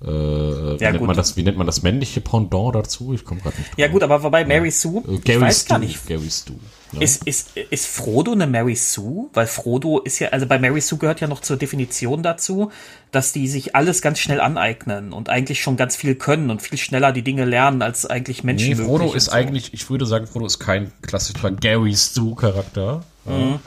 äh, 0.00 0.06
wie, 0.06 0.76
ja, 0.80 0.92
nennt 0.92 1.04
man 1.04 1.16
das, 1.16 1.36
wie 1.36 1.42
nennt 1.42 1.58
man 1.58 1.66
das 1.66 1.82
männliche 1.82 2.20
Pendant 2.20 2.74
dazu? 2.74 3.14
Ich 3.14 3.24
komme 3.24 3.40
gerade 3.40 3.56
nicht 3.56 3.70
drauf. 3.70 3.78
Ja 3.78 3.88
gut, 3.88 4.04
aber 4.04 4.22
wobei 4.22 4.44
Mary 4.44 4.70
Sue, 4.70 4.98
äh, 4.98 5.18
Gary 5.18 5.38
ich 5.38 5.40
weiß 5.40 5.60
Stu, 5.62 5.68
gar 5.70 5.78
nicht. 5.80 6.06
Gary 6.06 6.30
Stu. 6.30 6.52
Ja. 6.92 7.00
Ist, 7.00 7.26
ist, 7.26 7.56
ist 7.56 7.86
Frodo 7.86 8.32
eine 8.32 8.46
Mary 8.46 8.76
Sue? 8.76 9.28
Weil 9.34 9.48
Frodo 9.48 9.98
ist 9.98 10.20
ja, 10.20 10.28
also 10.28 10.46
bei 10.46 10.60
Mary 10.60 10.80
Sue 10.80 10.98
gehört 10.98 11.20
ja 11.20 11.26
noch 11.26 11.40
zur 11.40 11.56
Definition 11.56 12.22
dazu, 12.22 12.70
dass 13.10 13.32
die 13.32 13.48
sich 13.48 13.74
alles 13.74 14.00
ganz 14.00 14.20
schnell 14.20 14.40
aneignen 14.40 15.12
und 15.12 15.30
eigentlich 15.30 15.60
schon 15.60 15.76
ganz 15.76 15.96
viel 15.96 16.14
können 16.14 16.50
und 16.50 16.62
viel 16.62 16.78
schneller 16.78 17.10
die 17.10 17.22
Dinge 17.22 17.44
lernen, 17.44 17.82
als 17.82 18.06
eigentlich 18.06 18.44
Menschen. 18.44 18.68
Nee, 18.68 18.76
Frodo 18.76 19.12
ist 19.12 19.26
so. 19.26 19.32
eigentlich, 19.32 19.74
ich 19.74 19.90
würde 19.90 20.06
sagen, 20.06 20.28
Frodo 20.28 20.46
ist 20.46 20.60
kein 20.60 20.92
klassischer 21.02 21.50
Gary 21.50 21.96
Stu-Charakter. 21.96 23.02
Mhm. 23.24 23.58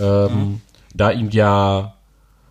Ähm, 0.00 0.32
mhm. 0.32 0.60
Da 0.94 1.10
ihm 1.10 1.28
ja 1.30 1.93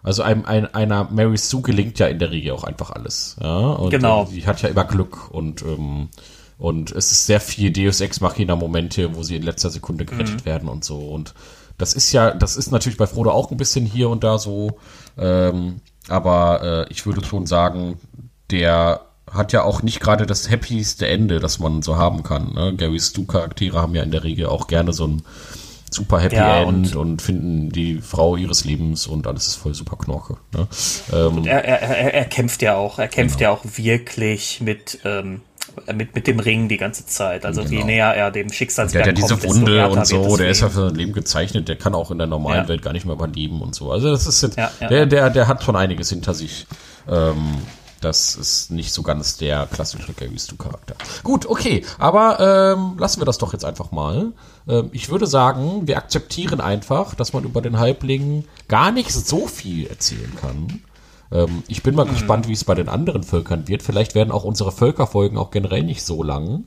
also 0.03 0.21
einem, 0.21 0.45
ein, 0.45 0.73
einer 0.75 1.09
Mary 1.09 1.37
Sue 1.37 1.61
gelingt 1.61 1.97
ja 1.97 2.07
in 2.07 2.19
der 2.19 2.29
Regel 2.29 2.51
auch 2.51 2.65
einfach 2.65 2.91
alles. 2.91 3.37
Ja? 3.41 3.57
Und 3.57 3.89
genau. 3.89 4.25
Äh, 4.25 4.35
die 4.35 4.45
hat 4.45 4.61
ja 4.61 4.69
immer 4.69 4.83
Glück 4.83 5.31
und 5.31 5.63
ähm, 5.63 6.09
Und 6.57 6.91
es 6.91 7.11
ist 7.11 7.25
sehr 7.25 7.39
viel 7.41 7.71
Deus 7.71 7.99
Ex 7.99 8.21
Machina 8.21 8.55
Momente, 8.55 9.15
wo 9.15 9.23
sie 9.23 9.35
in 9.35 9.43
letzter 9.43 9.69
Sekunde 9.69 10.05
gerettet 10.05 10.41
mhm. 10.41 10.45
werden 10.45 10.69
und 10.69 10.85
so. 10.85 10.99
Und 10.99 11.33
das 11.77 11.93
ist 11.93 12.11
ja, 12.13 12.31
das 12.31 12.55
ist 12.55 12.71
natürlich 12.71 12.97
bei 12.97 13.07
Frodo 13.07 13.31
auch 13.31 13.51
ein 13.51 13.57
bisschen 13.57 13.85
hier 13.85 14.09
und 14.09 14.23
da 14.23 14.37
so. 14.37 14.77
Ähm, 15.17 15.81
aber 16.07 16.85
äh, 16.87 16.91
ich 16.91 17.05
würde 17.05 17.25
schon 17.25 17.47
sagen, 17.47 17.97
der 18.51 19.01
hat 19.29 19.51
ja 19.51 19.63
auch 19.63 19.81
nicht 19.81 19.99
gerade 19.99 20.25
das 20.25 20.49
happieste 20.49 21.07
Ende, 21.07 21.39
das 21.39 21.59
man 21.59 21.81
so 21.81 21.95
haben 21.95 22.21
kann. 22.23 22.53
Ne? 22.53 22.75
Gary 22.75 22.99
Stu 22.99 23.25
Charaktere 23.25 23.81
haben 23.81 23.95
ja 23.95 24.03
in 24.03 24.11
der 24.11 24.23
Regel 24.23 24.45
auch 24.45 24.67
gerne 24.67 24.93
so 24.93 25.07
ein 25.07 25.23
super 25.93 26.19
Happy 26.19 26.35
ja, 26.35 26.63
End 26.63 26.67
und, 26.67 26.95
und, 26.95 27.21
finden 27.21 27.69
die 27.69 28.01
Frau 28.01 28.35
ihres 28.35 28.65
Lebens 28.65 29.07
und 29.07 29.27
alles 29.27 29.47
ist 29.47 29.55
voll 29.55 29.73
super 29.73 29.97
Knorke. 29.97 30.37
Ne? 30.53 30.67
Ähm, 31.13 31.45
er, 31.45 31.63
er, 31.63 32.13
er, 32.13 32.25
kämpft 32.25 32.61
ja 32.61 32.75
auch, 32.75 32.99
er 32.99 33.07
kämpft 33.07 33.39
genau. 33.39 33.51
ja 33.51 33.57
auch 33.57 33.63
wirklich 33.77 34.61
mit, 34.61 34.99
ähm, 35.05 35.41
mit, 35.93 36.15
mit 36.15 36.27
dem 36.27 36.39
Ring 36.39 36.67
die 36.67 36.77
ganze 36.77 37.05
Zeit. 37.05 37.45
Also 37.45 37.63
genau. 37.63 37.77
je 37.77 37.83
näher 37.83 38.13
er 38.13 38.31
dem 38.31 38.51
Schicksalsberg 38.51 39.05
kommt, 39.05 39.17
Der 39.17 39.23
hat 39.23 39.43
diese 39.43 39.49
Wunde 39.49 39.89
und 39.89 40.07
so, 40.07 40.37
der 40.37 40.49
ist 40.49 40.61
ja 40.61 40.69
für 40.69 40.89
sein 40.89 40.95
Leben 40.95 41.13
gezeichnet, 41.13 41.67
der 41.67 41.75
kann 41.75 41.95
auch 41.95 42.11
in 42.11 42.17
der 42.17 42.27
normalen 42.27 42.63
ja. 42.63 42.67
Welt 42.67 42.81
gar 42.81 42.93
nicht 42.93 43.05
mehr 43.05 43.15
überleben 43.15 43.61
und 43.61 43.75
so. 43.75 43.91
Also 43.91 44.11
das 44.11 44.27
ist 44.27 44.41
jetzt, 44.41 44.57
ja, 44.57 44.71
der, 44.81 45.05
der, 45.05 45.29
der 45.29 45.47
hat 45.47 45.63
schon 45.63 45.75
einiges 45.75 46.09
hinter 46.09 46.33
sich. 46.33 46.67
Ähm, 47.09 47.57
das 48.03 48.35
ist 48.35 48.71
nicht 48.71 48.93
so 48.93 49.03
ganz 49.03 49.37
der 49.37 49.67
klassische 49.67 50.13
Gary 50.13 50.37
Stu-Charakter. 50.37 50.95
Gut, 51.23 51.45
okay, 51.45 51.85
aber 51.97 52.39
ähm, 52.75 52.97
lassen 52.97 53.21
wir 53.21 53.25
das 53.25 53.37
doch 53.37 53.53
jetzt 53.53 53.65
einfach 53.65 53.91
mal. 53.91 54.33
Ähm, 54.67 54.89
ich 54.91 55.09
würde 55.09 55.27
sagen, 55.27 55.87
wir 55.87 55.97
akzeptieren 55.97 56.61
einfach, 56.61 57.15
dass 57.15 57.33
man 57.33 57.43
über 57.43 57.61
den 57.61 57.79
Halbling 57.79 58.45
gar 58.67 58.91
nicht 58.91 59.11
so 59.11 59.47
viel 59.47 59.87
erzählen 59.87 60.33
kann. 60.39 60.81
Ähm, 61.31 61.63
ich 61.67 61.83
bin 61.83 61.95
mal 61.95 62.05
mhm. 62.05 62.11
gespannt, 62.11 62.47
wie 62.47 62.53
es 62.53 62.63
bei 62.63 62.75
den 62.75 62.89
anderen 62.89 63.23
Völkern 63.23 63.67
wird. 63.67 63.83
Vielleicht 63.83 64.15
werden 64.15 64.31
auch 64.31 64.43
unsere 64.43 64.71
Völkerfolgen 64.71 65.37
auch 65.37 65.51
generell 65.51 65.83
nicht 65.83 66.03
so 66.03 66.23
lang. 66.23 66.65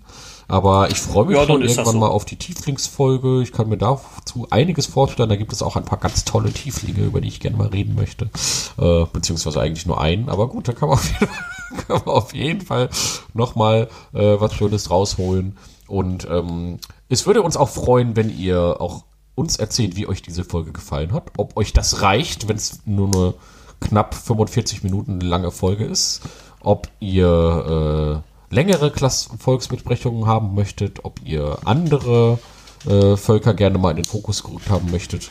Aber 0.49 0.91
ich 0.91 0.99
freue 0.99 1.27
mich 1.27 1.37
ja, 1.37 1.45
schon 1.45 1.63
irgendwann 1.63 1.85
so. 1.87 1.99
mal 1.99 2.09
auf 2.09 2.25
die 2.25 2.37
Tieflingsfolge. 2.37 3.43
Ich 3.43 3.53
kann 3.53 3.69
mir 3.69 3.79
dazu 3.79 4.47
einiges 4.51 4.87
vorstellen. 4.87 5.29
Da 5.29 5.37
gibt 5.37 5.53
es 5.53 5.63
auch 5.63 5.77
ein 5.77 5.85
paar 5.85 5.99
ganz 5.99 6.25
tolle 6.25 6.53
Tieflinge, 6.53 7.01
über 7.01 7.21
die 7.21 7.29
ich 7.29 7.41
gerne 7.41 7.57
mal 7.57 7.69
reden 7.69 7.97
möchte. 7.97 8.31
Äh, 8.79 9.07
beziehungsweise 9.13 9.61
eigentlich 9.61 9.87
nur 9.87 10.01
einen. 10.01 10.29
Aber 10.29 10.49
gut, 10.49 10.69
da 10.69 10.73
kann 10.73 10.89
man 10.89 10.99
auf 10.99 11.05
jeden 11.13 11.27
Fall, 11.27 11.79
kann 11.89 12.03
man 12.05 12.15
auf 12.15 12.35
jeden 12.35 12.61
Fall 12.61 12.91
nochmal 13.35 13.89
äh, 14.13 14.37
was 14.39 14.55
Schönes 14.55 14.91
rausholen. 14.91 15.57
Und 15.89 16.29
ähm, 16.31 16.79
es 17.09 17.27
würde 17.27 17.43
uns 17.43 17.57
auch 17.57 17.69
freuen, 17.69 18.15
wenn 18.15 18.37
ihr 18.37 18.81
auch 18.81 19.05
uns 19.35 19.57
erzählt, 19.57 19.97
wie 19.97 20.07
euch 20.07 20.23
diese 20.23 20.45
Folge 20.45 20.73
gefallen 20.73 21.13
hat. 21.13 21.33
Ob 21.37 21.57
euch 21.57 21.73
das 21.73 22.03
reicht, 22.03 22.49
wenn 22.49 22.57
es 22.57 22.81
nur 22.87 23.15
eine 23.15 23.35
knapp 23.81 24.15
45 24.15 24.83
Minuten 24.85 25.21
lange 25.21 25.51
Folge 25.51 25.85
ist. 25.85 26.23
Ob 26.61 26.89
ihr 27.01 28.23
äh, 28.25 28.36
längere 28.51 28.91
Klass 28.91 29.29
Volksbesprechungen 29.39 30.27
haben 30.27 30.55
möchtet, 30.55 31.05
ob 31.05 31.21
ihr 31.25 31.59
andere 31.65 32.39
äh, 32.87 33.17
Völker 33.17 33.55
gerne 33.55 33.79
mal 33.79 33.91
in 33.91 33.97
den 33.97 34.05
Fokus 34.05 34.43
gerückt 34.43 34.71
haben 34.71 34.91
möchtet, 34.91 35.31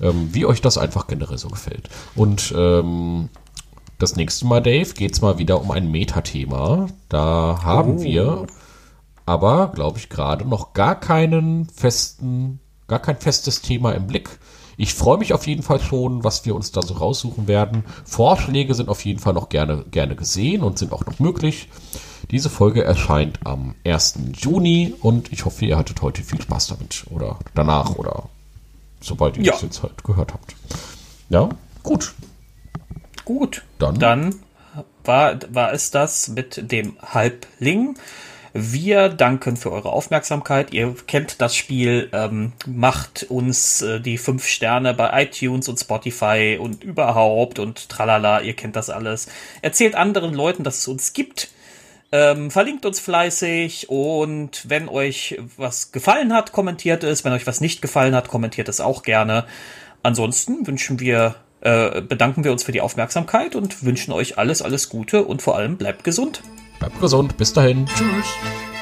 ähm, 0.00 0.30
wie 0.32 0.46
euch 0.46 0.60
das 0.60 0.78
einfach 0.78 1.06
generell 1.06 1.38
so 1.38 1.48
gefällt. 1.48 1.88
Und 2.14 2.54
ähm, 2.56 3.28
das 3.98 4.16
nächste 4.16 4.46
Mal, 4.46 4.60
Dave, 4.60 4.92
geht 4.92 5.12
es 5.12 5.20
mal 5.20 5.38
wieder 5.38 5.60
um 5.60 5.70
ein 5.70 5.90
Metathema. 5.90 6.86
Da 7.08 7.60
haben 7.62 7.98
oh. 7.98 8.02
wir 8.02 8.46
aber, 9.24 9.72
glaube 9.74 9.98
ich, 9.98 10.08
gerade 10.08 10.44
noch 10.44 10.74
gar 10.74 10.98
keinen 10.98 11.68
festen, 11.68 12.60
gar 12.88 13.00
kein 13.00 13.16
festes 13.16 13.62
Thema 13.62 13.92
im 13.92 14.06
Blick. 14.06 14.38
Ich 14.76 14.94
freue 14.94 15.18
mich 15.18 15.32
auf 15.32 15.46
jeden 15.46 15.62
Fall 15.62 15.80
schon, 15.80 16.22
was 16.22 16.44
wir 16.44 16.54
uns 16.54 16.70
da 16.70 16.82
so 16.82 16.94
raussuchen 16.94 17.48
werden. 17.48 17.84
Vorschläge 18.04 18.74
sind 18.74 18.88
auf 18.88 19.04
jeden 19.04 19.20
Fall 19.20 19.32
noch 19.32 19.48
gerne, 19.48 19.84
gerne 19.90 20.16
gesehen 20.16 20.62
und 20.62 20.78
sind 20.78 20.92
auch 20.92 21.06
noch 21.06 21.18
möglich. 21.18 21.68
Diese 22.30 22.50
Folge 22.50 22.84
erscheint 22.84 23.40
am 23.44 23.74
1. 23.84 24.18
Juni 24.34 24.94
und 25.00 25.32
ich 25.32 25.44
hoffe, 25.44 25.64
ihr 25.64 25.78
hattet 25.78 26.02
heute 26.02 26.22
viel 26.22 26.42
Spaß 26.42 26.66
damit 26.68 27.06
oder 27.10 27.38
danach 27.54 27.96
oder 27.96 28.28
sobald 29.00 29.36
ihr 29.36 29.44
ja. 29.44 29.52
das 29.52 29.62
jetzt 29.62 29.82
halt 29.82 30.02
gehört 30.04 30.34
habt. 30.34 30.54
Ja, 31.30 31.48
gut. 31.82 32.14
Gut. 33.24 33.62
Dann, 33.78 33.98
Dann 33.98 34.34
war, 35.04 35.38
war 35.50 35.72
es 35.72 35.90
das 35.90 36.28
mit 36.28 36.70
dem 36.70 36.96
Halbling. 37.00 37.96
Wir 38.58 39.10
danken 39.10 39.58
für 39.58 39.70
eure 39.70 39.92
Aufmerksamkeit. 39.92 40.72
Ihr 40.72 40.94
kennt 41.06 41.42
das 41.42 41.54
Spiel, 41.54 42.08
ähm, 42.14 42.52
macht 42.66 43.26
uns 43.28 43.82
äh, 43.82 44.00
die 44.00 44.16
fünf 44.16 44.46
Sterne 44.46 44.94
bei 44.94 45.24
iTunes 45.24 45.68
und 45.68 45.78
Spotify 45.78 46.58
und 46.58 46.82
überhaupt 46.82 47.58
und 47.58 47.90
tralala, 47.90 48.40
ihr 48.40 48.54
kennt 48.54 48.74
das 48.74 48.88
alles. 48.88 49.28
Erzählt 49.60 49.94
anderen 49.94 50.32
Leuten, 50.32 50.64
dass 50.64 50.78
es 50.78 50.88
uns 50.88 51.12
gibt. 51.12 51.50
Ähm, 52.12 52.50
verlinkt 52.50 52.86
uns 52.86 52.98
fleißig 52.98 53.90
und 53.90 54.64
wenn 54.70 54.88
euch 54.88 55.38
was 55.58 55.92
gefallen 55.92 56.32
hat, 56.32 56.52
kommentiert 56.52 57.04
es. 57.04 57.26
Wenn 57.26 57.34
euch 57.34 57.46
was 57.46 57.60
nicht 57.60 57.82
gefallen 57.82 58.14
hat, 58.14 58.28
kommentiert 58.28 58.70
es 58.70 58.80
auch 58.80 59.02
gerne. 59.02 59.44
Ansonsten 60.02 60.66
wünschen 60.66 60.98
wir, 60.98 61.34
äh, 61.60 62.00
bedanken 62.00 62.42
wir 62.42 62.52
uns 62.52 62.62
für 62.62 62.72
die 62.72 62.80
Aufmerksamkeit 62.80 63.54
und 63.54 63.84
wünschen 63.84 64.12
euch 64.12 64.38
alles, 64.38 64.62
alles 64.62 64.88
Gute 64.88 65.24
und 65.24 65.42
vor 65.42 65.56
allem 65.56 65.76
bleibt 65.76 66.04
gesund. 66.04 66.40
Bleibt 66.78 67.00
gesund. 67.00 67.36
Bis 67.36 67.52
dahin. 67.52 67.86
Tschüss. 67.86 68.75